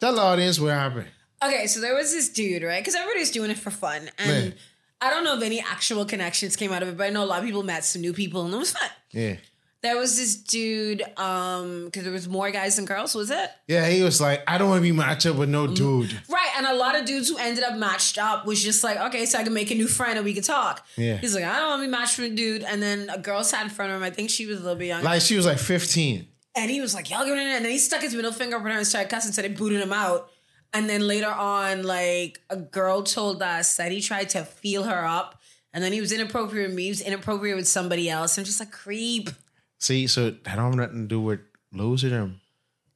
[0.00, 1.08] Tell the audience what happened.
[1.42, 1.66] okay.
[1.66, 2.80] So there was this dude, right?
[2.82, 4.54] Because everybody's doing it for fun, and Man.
[5.00, 7.26] I don't know if any actual connections came out of it, but I know a
[7.26, 8.90] lot of people met some new people and it was fun.
[9.12, 9.36] Yeah.
[9.80, 13.48] There was this dude, um, because there was more guys than girls, was it?
[13.68, 16.12] Yeah, he was like, I don't want to be matched up with no dude.
[16.28, 19.24] Right, and a lot of dudes who ended up matched up was just like, okay,
[19.24, 20.84] so I can make a new friend and we can talk.
[20.96, 21.18] Yeah.
[21.18, 22.64] He's like, I don't want to be matched with a dude.
[22.64, 24.02] And then a girl sat in front of him.
[24.02, 25.04] I think she was a little bit younger.
[25.04, 26.26] Like she was like 15.
[26.56, 27.56] and he was like, y'all get in there.
[27.56, 29.48] And then he stuck his middle finger up at her and started cussing, so they
[29.48, 30.28] booted him out.
[30.72, 35.04] And then later on, like a girl told us that he tried to feel her
[35.06, 35.40] up.
[35.72, 36.84] And then he was inappropriate with me.
[36.84, 38.36] He was inappropriate with somebody else.
[38.38, 39.30] I'm just like, creep.
[39.78, 41.40] See, so that don't have nothing to do with
[41.72, 42.40] losing them.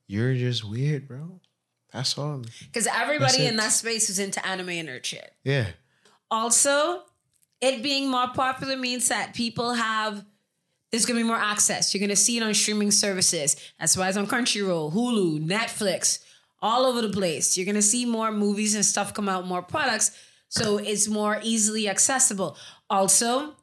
[0.06, 1.40] You're just weird, bro.
[1.92, 2.42] That's all.
[2.66, 5.32] Because everybody That's in that space was into anime and nerd shit.
[5.44, 5.66] Yeah.
[6.30, 7.02] Also,
[7.60, 10.24] it being more popular means that people have
[10.90, 11.94] there's gonna be more access.
[11.94, 13.56] You're gonna see it on streaming services.
[13.80, 16.22] That's why it's on Crunchyroll, Hulu, Netflix,
[16.60, 17.56] all over the place.
[17.56, 20.10] You're gonna see more movies and stuff come out, more products,
[20.48, 22.58] so it's more easily accessible.
[22.90, 23.56] Also,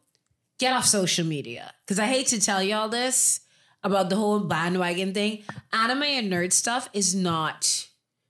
[0.60, 3.40] get off social media because I hate to tell y'all this
[3.82, 5.44] about the whole bandwagon thing.
[5.74, 7.88] Anime and nerd stuff is not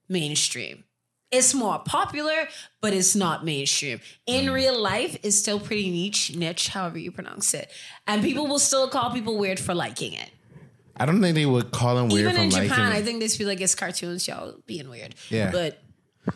[0.08, 0.86] mainstream.
[1.32, 2.48] It's more popular,
[2.82, 4.00] but it's not mainstream.
[4.26, 4.54] In mm.
[4.54, 7.72] real life, it's still pretty niche, niche, however you pronounce it.
[8.08, 10.32] And people will still call people weird for liking it.
[10.98, 12.96] I don't think they would call them weird Even in liking Japan, it.
[12.96, 15.14] I think they feel like it's cartoons, y'all being weird.
[15.30, 15.52] Yeah.
[15.52, 15.82] But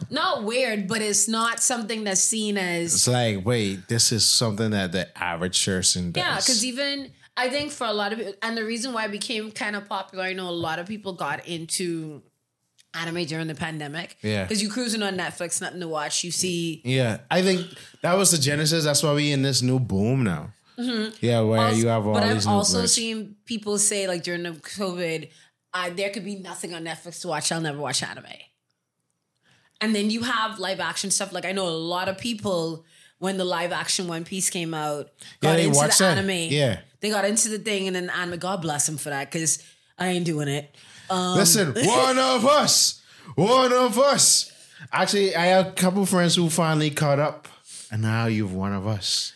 [0.09, 4.71] not weird, but it's not something that's seen as It's like, wait, this is something
[4.71, 6.23] that the average person does.
[6.23, 9.11] Yeah, because even I think for a lot of people, and the reason why it
[9.11, 12.21] became kind of popular, I know a lot of people got into
[12.93, 14.17] anime during the pandemic.
[14.21, 14.43] Yeah.
[14.43, 16.23] because you're cruising on Netflix, nothing to watch.
[16.23, 17.67] You see, yeah, I think
[18.03, 18.83] that was the genesis.
[18.83, 20.53] That's why we in this new boom now.
[20.77, 22.27] Yeah, where you have all Mm-hmm.
[22.29, 22.93] but I've also birds.
[22.93, 25.29] seen people say like during the COVID,
[25.73, 27.51] I, there could be nothing on Netflix to watch.
[27.51, 28.25] I'll never watch anime.
[29.83, 31.33] And then you have live action stuff.
[31.33, 32.85] Like I know a lot of people
[33.19, 35.09] when the live action One Piece came out
[35.41, 36.01] Yeah, got they into the that.
[36.17, 36.29] anime.
[36.51, 36.79] Yeah.
[37.01, 38.39] they got into the thing, and then anime.
[38.39, 39.61] God bless them for that because
[39.99, 40.73] I ain't doing it.
[41.09, 43.01] Um, Listen, one of us,
[43.35, 44.51] one of us.
[44.91, 47.47] Actually, I have a couple friends who finally caught up,
[47.91, 49.33] and now you're one of us.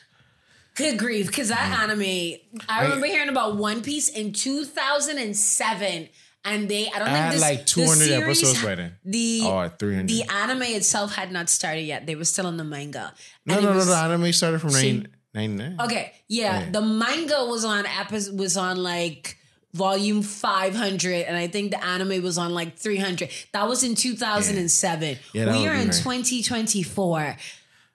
[0.75, 1.83] Good grief, because that Mm.
[1.83, 6.09] anime, I remember hearing about One Piece in 2007,
[6.47, 8.91] and they, I don't I think had this, like the 200 series- episodes by then.
[9.05, 10.07] The oh, Or 300.
[10.07, 13.13] the anime itself had not started yet; they were still on the manga.
[13.45, 15.77] No, no, no, was- the anime started from See- 99.
[15.85, 16.69] Okay, yeah, Yeah.
[16.71, 19.37] the manga was on epi- was on like
[19.73, 25.17] volume 500 and i think the anime was on like 300 that was in 2007
[25.33, 25.93] Yeah, that we are in right.
[25.93, 27.37] 2024 A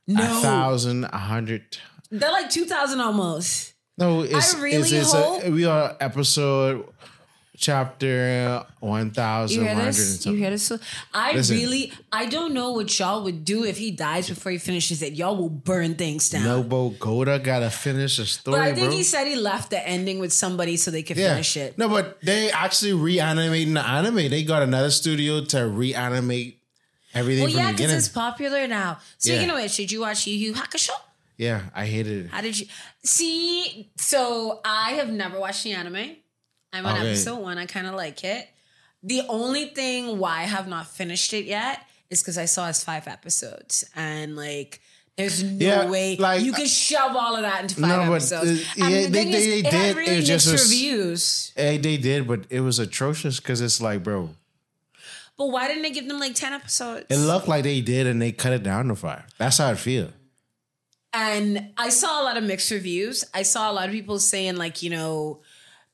[0.07, 1.65] no thousand, a hundred.
[2.11, 6.87] they're like 2000 almost No, it's, really it's, it's hope- a, we are episode
[7.63, 10.27] chapter one thousand You hear and this?
[10.27, 10.73] You hear this?
[11.15, 11.57] I Listen.
[11.57, 15.15] really, I don't know what y'all would do if he dies before he finishes it.
[15.15, 16.45] Y'all will burn things down.
[16.45, 18.97] Nobo Goda gotta finish the story, but I think bro.
[18.97, 21.31] he said he left the ending with somebody so they could yeah.
[21.31, 21.79] finish it.
[21.79, 24.17] No, but they actually reanimating the anime.
[24.29, 26.59] They got another studio to reanimate
[27.15, 27.97] everything well, from yeah, the because beginning.
[27.97, 28.99] it's popular now.
[29.19, 29.55] Speaking Yeah.
[29.57, 30.91] of which, did you watch Yu Yu Hakusho?
[31.39, 32.31] yeah, I hated it.
[32.31, 32.67] How did you
[33.05, 33.91] see?
[33.97, 36.17] So I have never watched the anime.
[36.73, 37.09] I'm on Okay.
[37.09, 37.59] episode one.
[37.59, 38.49] I kind of like it.
[39.03, 41.81] The only thing why I have not finished it yet
[42.11, 44.81] is because I saw it's five episodes, and like,
[45.17, 48.13] there's no Yeah, way like- you can shove all of that into five No, but,
[48.13, 48.63] episodes.
[48.79, 49.73] uh, and yeah, the they- they- they it did.
[49.73, 51.53] had really It just was- reviews.
[51.57, 54.35] Hey, they did, but it was atrocious because it's like, bro,
[55.37, 57.07] But why didn't they give them like ten episodes?
[57.11, 59.25] it looked like they did and they cut it down to five.
[59.39, 60.13] That's how I feel.
[61.15, 63.23] and I saw a lot of mixed reviews.
[63.35, 65.41] I saw a lot of people saying like, you know,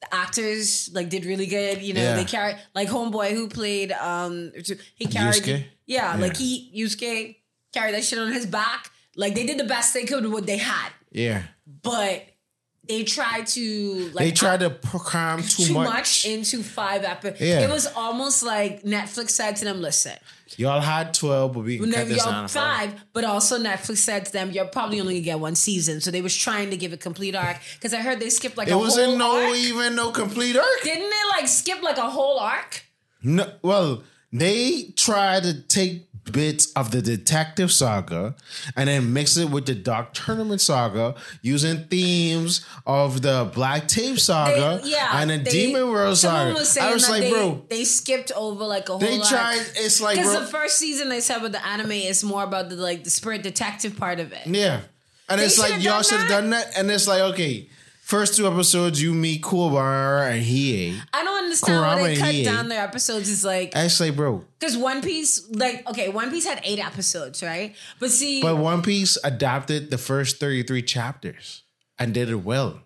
[0.00, 1.82] the actors like did really good.
[1.82, 2.14] You know, Yeah.
[2.16, 4.52] they carried like homeboy who played um
[4.94, 5.46] he carried?
[5.46, 6.16] Yeah, Yeah.
[6.16, 7.36] like he Yusuke
[7.72, 8.90] carried that shit on his back.
[9.16, 10.90] Like they did the best they could with what they had.
[11.10, 12.24] Yeah, But
[12.86, 15.88] they tried to like they tried to cram too, too much.
[15.88, 16.26] much.
[16.26, 17.40] into five episodes.
[17.40, 17.60] Yeah.
[17.60, 20.16] It was almost like Netflix said to them, listen,
[20.58, 22.92] Y'all had twelve, but we can cut this y'all to five.
[23.12, 26.00] but also Netflix said to them, you're probably only gonna get one season.
[26.00, 28.66] So they was trying to give a complete arc because I heard they skipped like
[28.66, 29.56] It a wasn't whole no arc.
[29.56, 30.66] even no complete arc.
[30.82, 32.82] Didn't they like skip like a whole arc?
[33.22, 34.02] No, well,
[34.32, 38.34] they tried to take bits of the detective saga
[38.76, 44.18] and then mix it with the dark tournament saga using themes of the black tape
[44.18, 46.54] saga They- yeah, and the they- demon world saga.
[46.54, 48.98] was I was like, they, bro, they skipped over like a whole.
[49.00, 49.28] they arc.
[49.28, 49.66] tried.
[49.76, 52.76] It's like, because the first season they said with the anime is more about the
[52.76, 54.46] like the spirit detective part of it.
[54.46, 54.80] yeah,
[55.28, 56.76] and it's like y'all should have done that.
[56.78, 57.68] And it's like, okay,
[58.08, 60.98] first two episodes you meet Kuwabara and Hiei.
[61.12, 62.44] I don't understand why they cut Hiei.
[62.44, 63.28] down their episodes.
[63.28, 67.74] Is like Actually, bro, because One Piece, like okay, One Piece had eight episodes, right?
[68.00, 71.62] But see, but One Piece adapted the first 33 chapters
[71.98, 72.80] and did it well.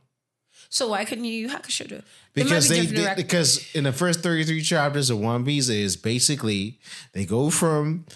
[0.69, 2.05] so why couldn't Yu Hakusho do it?
[2.35, 5.69] There might Because be they did, because in the first 33 chapters of One Piece
[5.69, 6.81] is basically
[7.13, 8.07] they go from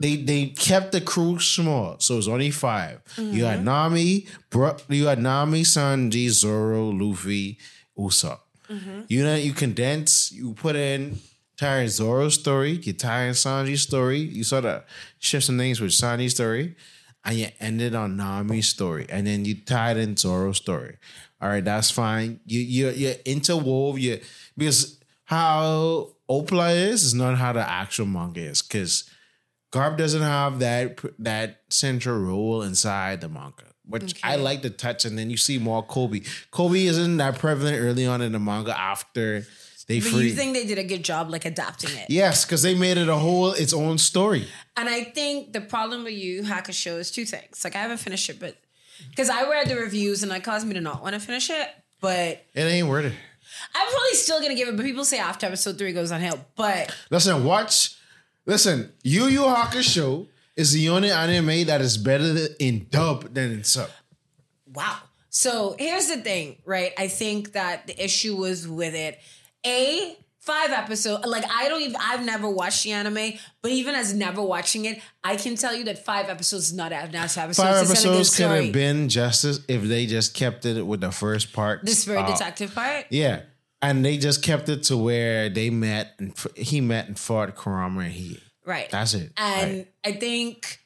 [0.00, 3.44] they they kept the crew small, so it's only 5 You Mm-hmm.
[3.44, 7.58] had Nami, bro, you had Nami, Sanji, Zoro, Luffy,
[7.98, 8.40] Usopp.
[8.70, 9.00] Mm-hmm.
[9.08, 11.18] You know, you condense, you put in
[11.62, 14.82] in Zoro's story, you tie in Sanji's story, you sort of
[15.18, 16.74] shift some things with Sanji's story,
[17.24, 20.96] and you ended on Nami's story, and then you tied in Zoro's story.
[21.40, 22.40] All right, that's fine.
[22.46, 24.20] You you you interwove you
[24.56, 29.09] because how Opla is is not how the actual manga is because
[29.72, 34.70] Garp doesn't have that that central role inside the manga, which mm, I like the
[34.70, 35.04] touch.
[35.04, 36.26] And then you see more Koby.
[36.50, 39.46] Koby isn't that prevalent early on in the manga after
[39.86, 40.28] they but free.
[40.28, 42.06] you think they did a good job like adapting it?
[42.08, 44.46] yes, because they made it a whole its own story.
[44.76, 47.62] And I think the problem with Yu Hakusho is two things.
[47.64, 48.56] Like I haven't finished it, but
[49.08, 51.68] because I read the reviews and it caused me to not want to finish it.
[52.00, 53.12] But It ain't worth it.
[53.74, 54.76] I'm probably still gonna give it.
[54.76, 56.40] But people say after episode three goes on hill.
[56.56, 57.96] But Listen, watch.
[58.50, 63.62] Listen, Yu Yu Hakusho is the only anime that is better in dub than in
[63.62, 63.88] sub.
[64.74, 64.98] wow.
[65.28, 66.92] So here's the thing, right?
[66.98, 69.20] I think that the issue was with it.
[69.64, 71.24] A five episode.
[71.24, 71.94] Like I don't even.
[72.00, 75.84] I've never watched the anime, but even as never watching it, I can tell you
[75.84, 77.56] that five episodes is not enough episodes.
[77.56, 81.84] Five episodes could have been justice if they just kept it with the first part.
[81.84, 83.06] this very uh, detective part.
[83.10, 83.42] Yeah,
[83.82, 88.00] and they just kept it to where they met and he met and fought Kurama
[88.00, 88.38] and he.
[88.66, 88.90] Right.
[88.90, 89.32] That's it.
[89.36, 89.88] And Right.
[90.04, 90.80] I think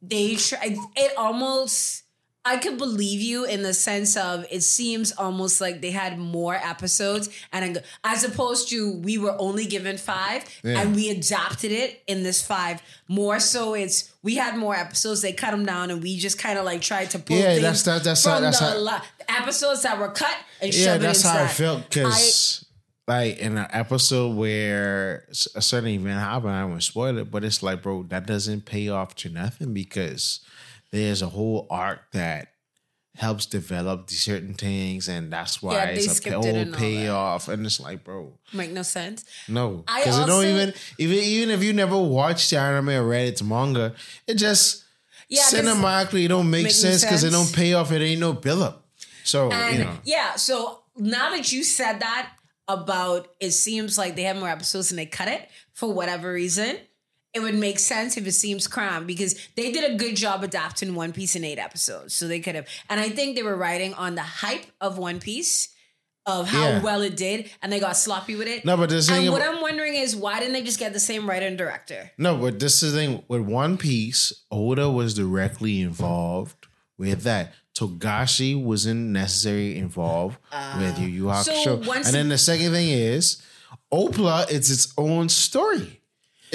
[0.00, 0.76] they try.
[0.96, 2.03] It almost.
[2.46, 6.54] I could believe you in the sense of it seems almost like they had more
[6.54, 10.80] episodes, and as opposed to we were only given five, Yeah.
[10.82, 12.82] and we adapted it in this five.
[13.08, 15.22] More so, it's we had more episodes.
[15.22, 17.62] They cut them down, and we just kind of like tried to pull Yeah, things
[17.62, 20.98] that's- that- that's how- from that's the how- la- episodes that were cut and yeah,
[20.98, 22.60] that's how I felt because.
[23.06, 27.62] Like in an episode where a certain event happened, I won't spoil it, but it's
[27.62, 30.40] like, bro, that doesn't pay off to nothing because
[30.94, 32.48] there's a whole arc that
[33.16, 37.48] helps develop these certain things, and that's why Yeah, it's a whole and payoff.
[37.48, 39.24] And it's like, bro, make no sense.
[39.48, 43.26] No, because it don't even even even if you never watched the anime or read
[43.28, 43.94] its manga,
[44.28, 44.84] it just
[45.28, 47.90] Yeah, cinematically it don't make, Make sense because it don't pay off.
[47.90, 48.86] It ain't no build up.
[49.24, 52.30] So And you know, yeah, so now that you said that
[52.68, 56.78] about it seems like they have more episodes and they cut it for whatever reason,
[57.34, 60.94] it would make sense if it seems crime because they did a good job adapting
[60.94, 62.14] One Piece in eight episodes.
[62.14, 65.20] So they could have, and I think they were riding on the hype of One
[65.20, 65.68] Piece.
[66.26, 66.80] Of how Yeah.
[66.82, 68.64] well it did, and they got sloppy with it.
[68.64, 71.28] No, but the thing what I'm wondering is why didn't they just get the same
[71.28, 72.12] writer and director?
[72.16, 74.32] no, but this is the thing with One Piece.
[74.50, 76.66] Oda was directly involved
[76.96, 77.52] with that.
[77.78, 80.38] Togashi wasn't necessarily involved
[80.78, 81.86] with Yu Yu Uh, so Hakusho.
[81.86, 83.42] once and then the second thing is,
[83.92, 84.50] Opla.
[84.50, 86.00] It's its own story.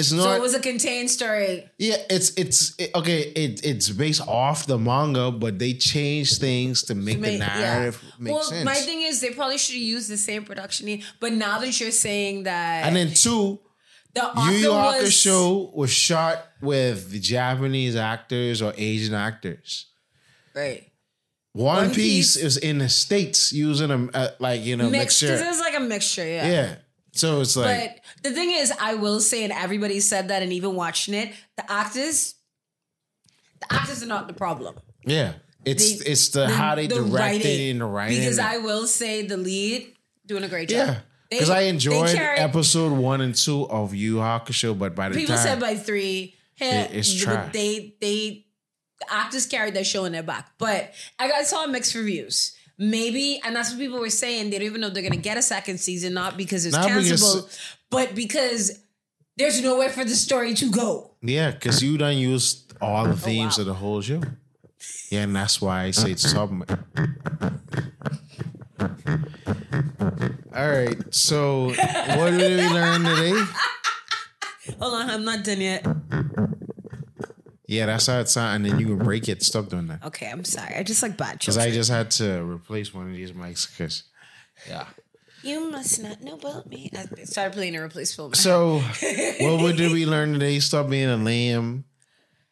[0.00, 0.24] It's not.
[0.24, 1.68] So it was a contained story.
[1.78, 3.20] Yeah, it's it's it- okay.
[3.42, 8.02] It it's based off the manga, but they changed things to make the Make- narrative
[8.18, 8.64] make well, sense.
[8.64, 10.86] my thing is they probably should use the same production.
[10.86, 13.60] name, But now that you're saying that, and then two,
[14.14, 19.86] the Yu Yu was Hakusho was shot with the Japanese actors or Asian actors.
[20.54, 20.84] right
[21.52, 25.22] One, One Piece, Piece- is in the states using a, a like you know mixed.
[25.22, 25.36] mixture.
[25.38, 26.46] This is like a mixture, yeah.
[26.50, 26.74] Yeah,
[27.12, 30.52] so it's like But the thing is, I will say, and everybody said that, and
[30.52, 32.34] even watching it, the actors,
[33.60, 34.76] the actors are not the problem.
[35.04, 35.34] yeah,
[35.64, 37.70] it's The- it's the, how they directed writing.
[37.72, 38.18] and the writing.
[38.18, 39.92] Because I will say the lead
[40.26, 40.76] doing a great job.
[40.88, 41.00] yeah.
[41.30, 45.44] Because I enjoyed episode one and two of Yu Hakusho, but by the People time
[45.46, 47.52] said by three, hey, It- it's trash.
[47.52, 48.46] They they
[48.98, 52.52] the actors carried that show in their back, but I got saw mixed reviews.
[52.82, 54.48] Maybe, and that's what people were saying.
[54.48, 57.10] They don't even know they're gonna get a second season, not because it's Not because-
[57.10, 57.58] cancelable,
[57.90, 58.80] but because
[59.36, 61.10] there's nowhere for the story to go.
[61.20, 63.62] Yeah, because you done used all the oh, themes wow.
[63.62, 64.22] of the whole show.
[65.10, 66.50] Yeah, and that's why I say it's top.
[70.54, 73.44] All right, so what did we learn today?
[74.80, 75.86] Hold on, I'm not done yet.
[77.70, 79.44] Yeah, that's how it sounds, and then you can break it.
[79.44, 80.04] Stop doing that.
[80.06, 80.74] Okay, I'm sorry.
[80.74, 81.68] I just like bad Because children.
[81.68, 83.70] I just had to replace one of these mics.
[83.70, 84.02] Because
[84.68, 84.86] yeah.
[85.44, 86.90] you must not know about me.
[86.92, 88.32] I started playing a replaceable.
[88.32, 88.78] So
[89.40, 90.58] what did we learn today?
[90.58, 91.84] Stop being a lamb.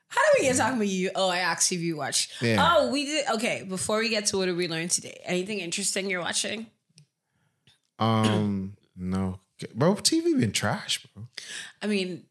[0.07, 1.11] How do we get talking about you?
[1.17, 2.41] Oh, I asked you if you watched.
[2.41, 2.77] Yeah.
[2.77, 3.29] Oh, we did.
[3.29, 5.21] Okay, before we get to what did we learn today?
[5.25, 6.69] Anything interesting you're watching?
[7.99, 9.41] Um, No,
[9.75, 9.97] bro.
[9.97, 11.25] TV been trash, bro.
[11.83, 12.23] I mean,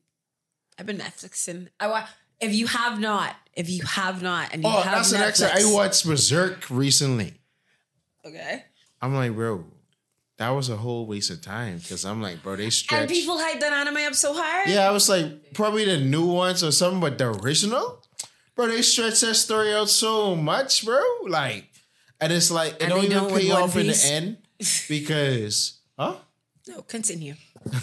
[0.79, 1.67] I've been Netflixing.
[1.81, 2.07] I wa-
[2.39, 5.39] if you have not, if you have not, and you Oh, have that's the next
[5.39, 5.49] thing.
[5.49, 7.33] Netflix- I watched Berserk recently.
[8.25, 8.63] Okay.
[9.01, 9.63] I'm like, bro,
[10.37, 13.01] that was a whole waste of time because I'm like, bro, they stretch.
[13.01, 14.67] And people hype that anime up so hard.
[14.69, 18.03] yeah, I was like, probably the new ones or something, but the original,
[18.55, 21.01] bro, they stretch that story out so much, bro.
[21.27, 21.65] Like,
[22.19, 24.37] and it's like it And don't even pay off in the end
[24.89, 26.15] because, huh?
[26.67, 27.35] No, continue.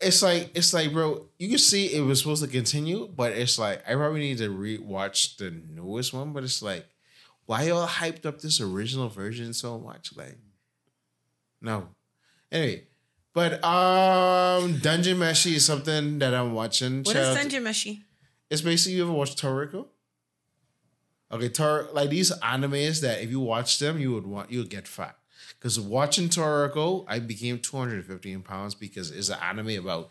[0.00, 3.58] It's like it's like, bro, you can see it was supposed to continue, but it's
[3.58, 6.32] like I probably need to re-watch the newest one.
[6.32, 6.86] But it's like,
[7.46, 10.16] why y'all hyped up this original version so much?
[10.16, 10.38] Like,
[11.60, 11.88] no.
[12.50, 12.84] Anyway,
[13.32, 16.98] but um, Dungeon Meshi is something that I'm watching.
[17.02, 18.02] What Shout is Dungeon Meshi?
[18.50, 19.86] It's basically you ever watched Toriko?
[21.32, 24.70] Okay, Tor like these animes that if you watch them, you would want you would
[24.70, 25.16] get fat.
[25.58, 30.10] Because watching Toriko, I became 215 pounds because it's an anime about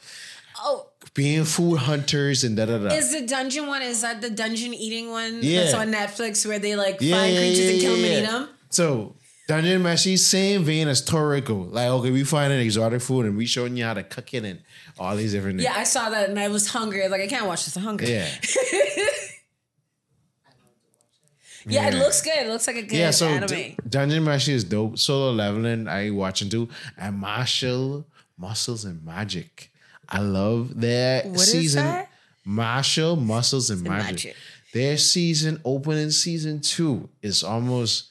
[0.60, 2.94] Oh, being food hunters and da da da.
[2.94, 3.82] is the dungeon one?
[3.82, 5.62] Is that the dungeon eating one Yeah.
[5.64, 8.28] that's on Netflix where they like Yeah, find yeah, creatures and kill them and eat
[8.30, 8.50] them?
[8.70, 9.16] So
[9.48, 11.70] Dungeon Meshi, same vein as Toriko.
[11.72, 14.46] Like, okay, we find an exotic food and we showing you how to cook it
[14.46, 14.62] and
[14.98, 17.02] all these different Yeah, I saw that and I was hungry.
[17.02, 17.76] I was like, I can't watch this.
[17.76, 18.12] I'm hungry.
[18.14, 18.28] Yeah.
[21.66, 22.38] Yeah, it looks good.
[22.46, 23.48] It looks like a good yeah, so anime.
[23.48, 24.98] D- Dungeon Meshi is dope.
[24.98, 26.70] Solo leveling, I watching too.
[26.98, 28.06] And Mashle
[28.38, 29.72] Muscles and Magic.
[30.10, 32.06] I love their What season.
[32.48, 34.12] Mashle Muscles and and Magic.
[34.12, 34.36] Magic.
[34.74, 38.10] Their season opening season two is almost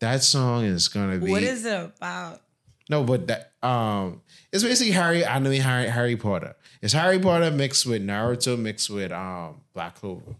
[0.00, 2.42] that song is gonna be what is it about?
[2.90, 4.20] no, but that um
[4.52, 6.54] it's basically Harry anime Harry Harry Potter.
[6.82, 10.34] It's Harry Potter mixed with Naruto mixed with um Black Clover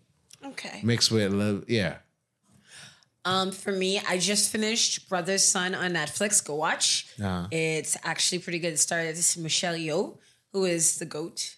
[0.45, 0.81] Okay.
[0.83, 1.97] mixed with yeah.
[3.27, 6.43] Um, for me, I just finished Brothers Sun on Netflix.
[6.47, 7.09] Go watch.
[7.21, 7.49] Uh-huh.
[7.51, 8.75] It's actually pretty good.
[8.75, 10.17] It started this is Michelle Yeoh,
[10.53, 11.57] who is the goat.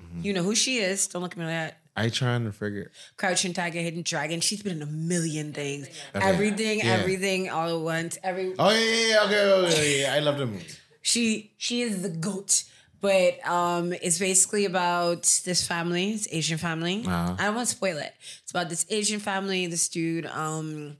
[0.00, 0.20] Mm-hmm.
[0.22, 1.08] You know who she is.
[1.08, 1.78] Don't look at me like that.
[1.96, 4.40] I trying to figure Crouching Tiger, Hidden Dragon.
[4.40, 5.88] She's been in a million things.
[6.14, 6.24] Okay.
[6.26, 6.92] Everything, Yeah.
[6.94, 8.18] everything, all at once.
[8.22, 10.14] Every Oh yeah, yeah, yeah, okay, okay, okay, yeah.
[10.14, 10.66] I love the movie.
[11.02, 12.64] she she is the goat.
[13.04, 17.04] But um, it's basically about this family, this Asian family.
[17.06, 17.36] Uh-huh.
[17.38, 18.14] I don't want to spoil it.
[18.42, 19.66] It's about this Asian family.
[19.66, 20.96] This dude, um,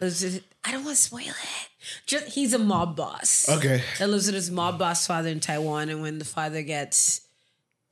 [0.00, 1.68] I don't want to spoil it.
[2.06, 3.48] Just he's a mob boss.
[3.48, 3.84] Okay.
[4.00, 7.20] that lives with his mob boss father in Taiwan, and when the father gets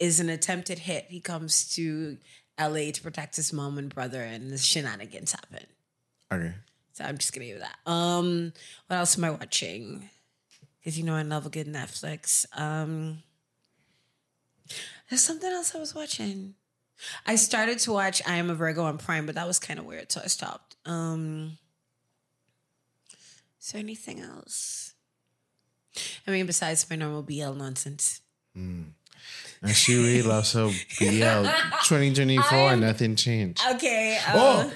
[0.00, 2.18] is an attempted hit, he comes to
[2.58, 2.90] L.A.
[2.90, 5.66] to protect his mom and brother, and the shenanigans happen.
[6.32, 6.52] Okay.
[6.94, 7.78] So I'm just gonna give that.
[7.88, 8.52] Um,
[8.88, 10.10] what else am I watching?
[10.82, 12.44] Because you know I love a good Netflix.
[12.58, 13.22] Um,
[15.08, 16.54] there's something else I was watching.
[17.26, 19.84] I started to watch I Am a Virgo on Prime, but that was kind of
[19.84, 20.76] weird, so I stopped.
[20.84, 21.58] Um,
[23.60, 24.94] is there anything else?
[26.26, 28.20] I mean, besides my normal BL nonsense.
[28.54, 28.94] And
[29.72, 31.48] she really loves her BL
[31.84, 33.60] 2024 and nothing changed.
[33.74, 34.18] Okay.
[34.26, 34.72] Uh, Oh,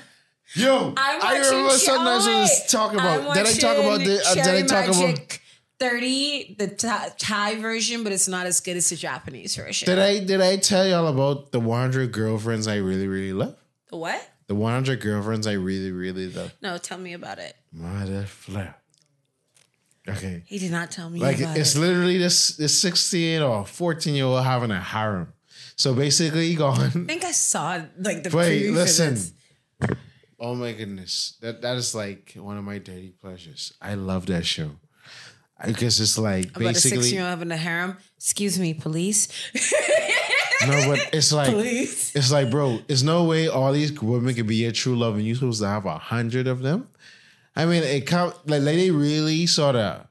[0.55, 3.35] yo, I'm I remember something I was talking about.
[3.35, 4.23] Did I talk about the?
[4.24, 5.39] Uh, did I talk about?
[5.81, 9.86] Magic 30, the Thai- Thai version, but it's not as good as the Japanese version.
[9.86, 10.19] Did I?
[10.24, 13.57] Did I tell y'all about the 100 girlfriends I really really love?
[13.90, 14.31] The what?
[14.47, 16.53] The 100 girlfriends I really really love.
[16.62, 17.57] No, tell me about it.
[17.73, 18.74] Mother flip.
[20.09, 20.44] Okay.
[20.47, 21.81] He did not tell me Like it's it.
[21.81, 25.32] literally this this 16 or 14 year old having a harem.
[25.74, 26.81] So basically, gone.
[26.81, 29.19] I think I saw like the Wait, listen.
[30.39, 33.73] Oh my goodness, that that is like one of my daily pleasures.
[33.81, 34.73] I love that show.
[35.59, 37.97] I guess it's like About a six basically year old having a harem.
[38.16, 39.28] Excuse me, police.
[40.66, 42.15] no, but it's like Police.
[42.15, 45.24] it's like, bro, it's no way all these women can be your true love, and
[45.27, 46.89] you're supposed to have a hundred of them.
[47.55, 50.07] I mean, it come like, like they really sort of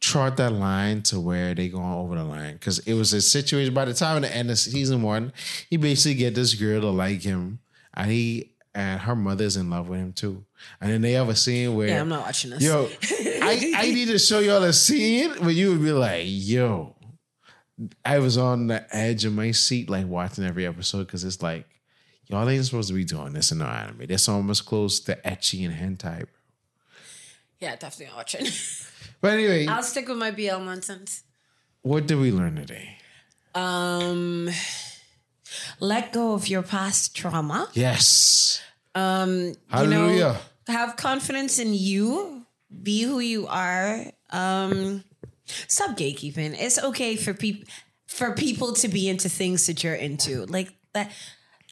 [0.00, 3.74] chart that line to where they going over the line because it was a situation.
[3.74, 5.32] By the time of the end of season one,
[5.70, 7.58] he basically get this girl to like him,
[7.94, 10.44] and he and her mother's in love with him too.
[10.80, 12.62] And then they have a scene where Yeah, I'm not watching this.
[12.62, 12.88] Yo,
[13.48, 16.94] I, I need to show y'all a scene where you would be like, yo,
[18.04, 21.66] I was on the edge of my seat, like watching every episode because it's like,
[22.26, 24.06] y'all ain't supposed to be doing this in no anime.
[24.08, 26.18] That's almost close to ecchi and hentai.
[26.18, 26.26] Bro.
[27.60, 28.46] Yeah, definitely watching.
[29.20, 31.24] But anyway, I'll stick with my BL nonsense.
[31.82, 32.98] what did we learn today?
[33.52, 34.48] Um,
[35.80, 37.68] let go of your past trauma.
[37.72, 38.62] Yes.
[38.94, 40.36] Um, you Hallelujah.
[40.68, 42.37] know, have confidence in you.
[42.82, 44.04] Be who you are.
[44.30, 45.04] Um,
[45.46, 46.54] stop gatekeeping.
[46.58, 47.66] It's okay for people
[48.06, 50.44] for people to be into things that you're into.
[50.46, 51.12] Like that.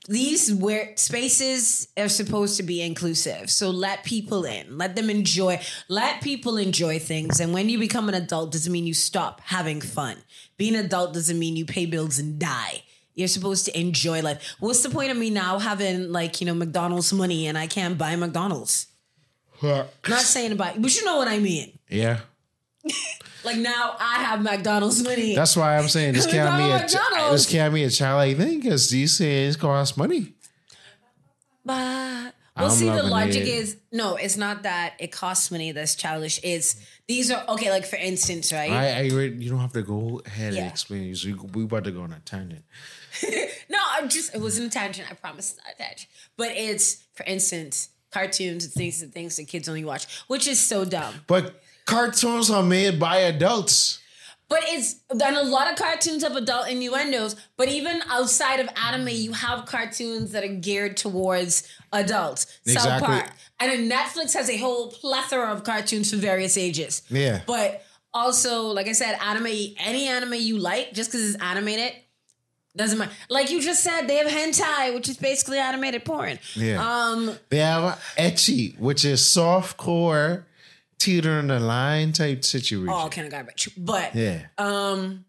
[0.08, 3.50] these where spaces are supposed to be inclusive.
[3.50, 7.40] So let people in, let them enjoy, let people enjoy things.
[7.40, 10.18] And when you become an adult, doesn't mean you stop having fun.
[10.56, 12.82] Being an adult doesn't mean you pay bills and die.
[13.14, 14.56] You're supposed to enjoy life.
[14.60, 17.96] What's the point of me now having like, you know, McDonald's money and I can't
[17.96, 18.88] buy McDonald's?
[19.62, 21.78] Not saying about, but you know what I mean.
[21.88, 22.20] Yeah.
[23.44, 25.36] Like now I have McDonald's money.
[25.36, 28.90] That's why I'm saying this can't be a this can't be a childlike thing because
[28.90, 30.34] these things cost money.
[31.64, 33.48] But well, I'm see, the logic it.
[33.48, 36.40] is no, it's not that it costs money that's childish.
[36.42, 36.74] It's
[37.06, 37.70] these are okay.
[37.70, 38.70] Like for instance, right?
[38.70, 40.62] I, I you don't have to go ahead Yeah.
[40.62, 41.14] and explain.
[41.14, 42.64] So we about to go on a tangent.
[43.68, 45.08] No, I'm just it wasn't a tangent.
[45.10, 46.08] I promise it's not a tangent.
[46.36, 50.58] But it's for instance, cartoons and things and things that kids only watch, which is
[50.58, 51.14] so dumb.
[51.26, 54.00] But cartoons are made by adults.
[54.48, 57.34] But it's done a lot of cartoons have adult innuendos.
[57.56, 62.46] But even outside of anime, you have cartoons that are geared towards adults.
[62.64, 63.06] South Exactly.
[63.08, 63.30] Park.
[63.58, 67.02] And then Netflix has a whole plethora of cartoons for various ages.
[67.10, 67.42] Yeah.
[67.46, 67.82] But
[68.14, 71.92] also, like I said, anime, any anime you like, just because it's animated,
[72.76, 73.12] doesn't matter.
[73.28, 76.38] Like you just said, they have hentai, which is basically animated porn.
[76.54, 76.80] Yeah.
[76.84, 80.46] Um, They have ecchi, which is soft core,
[80.98, 82.88] teetering the line type situation.
[82.88, 83.70] all kind of garbage.
[83.76, 84.46] But yeah.
[84.58, 85.24] Um,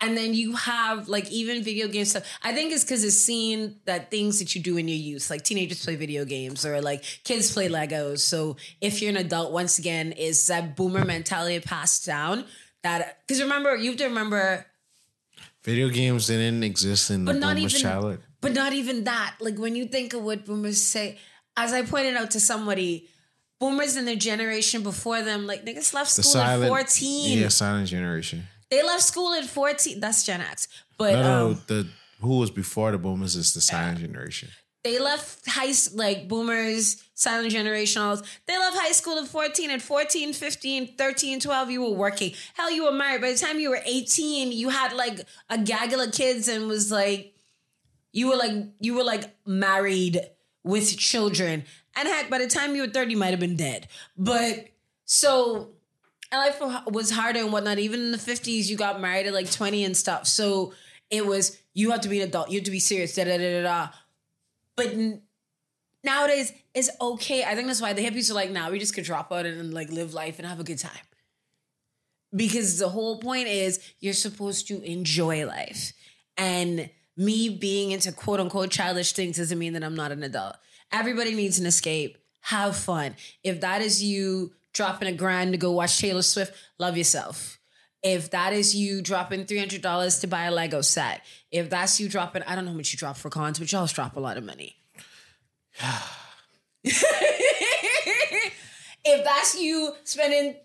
[0.00, 2.24] and then you have like even video game stuff.
[2.42, 5.42] I think it's because it's seen that things that you do in your youth, like
[5.42, 8.18] teenagers play video games or like kids play Legos.
[8.18, 12.44] So if you're an adult, once again, is that boomer mentality passed down?
[12.82, 14.66] That because remember you have to remember,
[15.66, 18.20] Video games didn't exist in the but not boomer's even, childhood.
[18.40, 19.34] but not even that.
[19.40, 21.18] Like when you think of what boomers say,
[21.56, 23.08] as I pointed out to somebody.
[23.58, 27.38] Boomers in the generation before them, like niggas left The school at 14.
[27.38, 28.46] yeah, silent generation.
[28.70, 29.98] They left school at 14.
[29.98, 30.68] That's Gen X.
[30.98, 31.88] But No, no, um, the
[32.20, 34.50] who was before the boomers is the silent generation.
[34.86, 38.22] They left high like boomers silent generationals.
[38.46, 42.32] They left high school at 14 at 14 15 13 12 you were working.
[42.54, 43.20] Hell you were married.
[43.20, 46.92] By the time you were 18 you had like a gaggle of kids and was
[46.92, 47.34] like
[48.12, 50.20] you were like you were like married
[50.62, 51.64] with children.
[51.96, 53.88] And heck by the time you were 30 you might have been dead.
[54.16, 54.68] But
[55.04, 55.70] so
[56.30, 57.80] life was harder and whatnot.
[57.80, 60.28] Even in the 50s, you got married at like 20 and stuff.
[60.28, 60.74] So
[61.10, 63.38] it was, you have to be an adult, you have to be serious, da da
[63.38, 63.88] da da da.
[64.76, 64.94] But
[66.04, 67.44] nowadays, it's okay.
[67.44, 69.72] I think that's why the hippies are like, now we just could drop out and,
[69.72, 70.92] like live life and have a good time.
[72.34, 75.92] Because the whole point is you're supposed to enjoy life.
[76.36, 80.56] And me being into quote unquote childish things doesn't mean that I'm not an adult.
[80.92, 82.18] Everybody needs an escape.
[82.42, 83.16] Have fun.
[83.42, 87.58] If that is you dropping a grand to go watch Taylor Swift, love yourself.
[88.02, 92.42] If that is you dropping $300 to buy a Lego set, if that's you dropping,
[92.44, 94.44] I don't know how much you drop for cons, but y'all drop a lot of
[94.44, 94.76] money.
[96.84, 97.02] if
[99.24, 100.56] that's you spending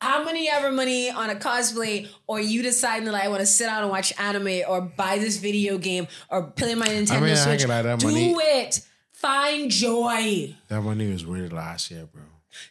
[0.00, 3.66] how many ever money on a cosplay, or you deciding that I want to sit
[3.66, 7.66] down and watch anime, or buy this video game, or play my Nintendo mean, Switch,
[7.66, 8.80] gonna do money- it.
[9.12, 10.56] Find joy.
[10.68, 12.22] That money was weird last year, bro.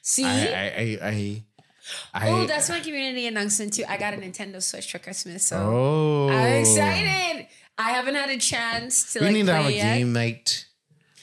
[0.01, 1.43] See, I, I, I, I, I
[2.15, 3.83] oh, that's my community announcement too.
[3.87, 7.47] I got a Nintendo Switch for Christmas, so oh, I'm excited.
[7.77, 9.97] I haven't had a chance to We like need to have a play yet.
[9.97, 10.65] game night.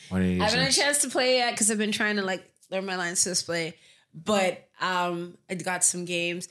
[0.08, 2.16] One of these I haven't had a chance to play yet because I've been trying
[2.16, 3.74] to like learn my lines to display.
[4.14, 6.48] But um, I got some games.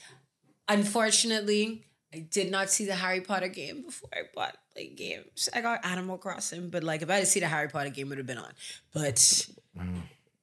[0.67, 5.49] Unfortunately, I did not see the Harry Potter game before I bought like games.
[5.53, 8.09] I got Animal Crossing, but like if I had seen the Harry Potter game, it
[8.09, 8.51] would have been on.
[8.93, 9.47] But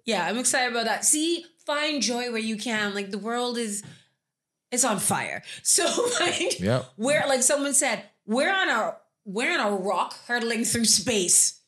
[0.05, 1.05] yeah, I'm excited about that.
[1.05, 2.95] See, find joy where you can.
[2.95, 3.83] Like the world is,
[4.71, 5.43] it's on fire.
[5.63, 5.85] So
[6.21, 6.87] like, Yep.
[6.97, 11.61] we're like someone said, we're on a we're on a rock hurtling through space.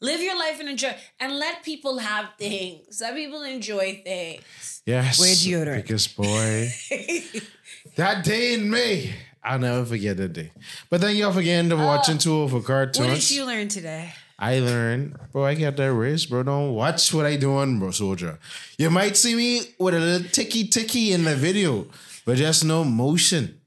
[0.00, 3.00] Live your life and enjoy, and let people have things.
[3.00, 4.82] Let people enjoy things.
[4.86, 5.18] Yes.
[5.18, 5.82] Wear deodorant.
[5.82, 6.68] Because boy,
[7.96, 9.12] that day in May,
[9.42, 10.52] I'll never forget that day.
[10.88, 13.06] But thank y'all for getting to watching two of our cartoons.
[13.06, 14.12] Uh, What did you learn today?
[14.38, 16.44] I learned, bro, I got that wrist, bro.
[16.44, 18.38] Don't watch what I doing, bro, soldier.
[18.78, 21.86] You might see me with a little ticky ticky in the video,
[22.24, 23.60] but just no motion.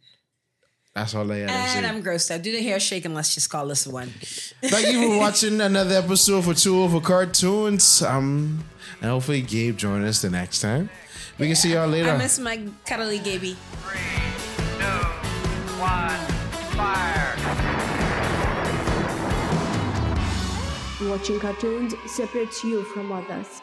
[0.96, 1.90] That's all I gotta And say.
[1.90, 2.42] I'm grossed out.
[2.42, 4.10] Do the hair shake and let's just call this one.
[4.62, 8.02] Thank you for watching another episode for Two Over Cartoons.
[8.02, 8.64] Um,
[9.02, 10.90] and hopefully Gabe join us the next time.
[11.38, 12.12] We can see y'all later.
[12.12, 13.56] I miss my cuddly Gaby.
[13.84, 14.00] Three,
[14.80, 14.86] two,
[15.80, 16.20] one,
[16.76, 17.71] fire!
[21.10, 23.62] Watching cartoons separates you from others.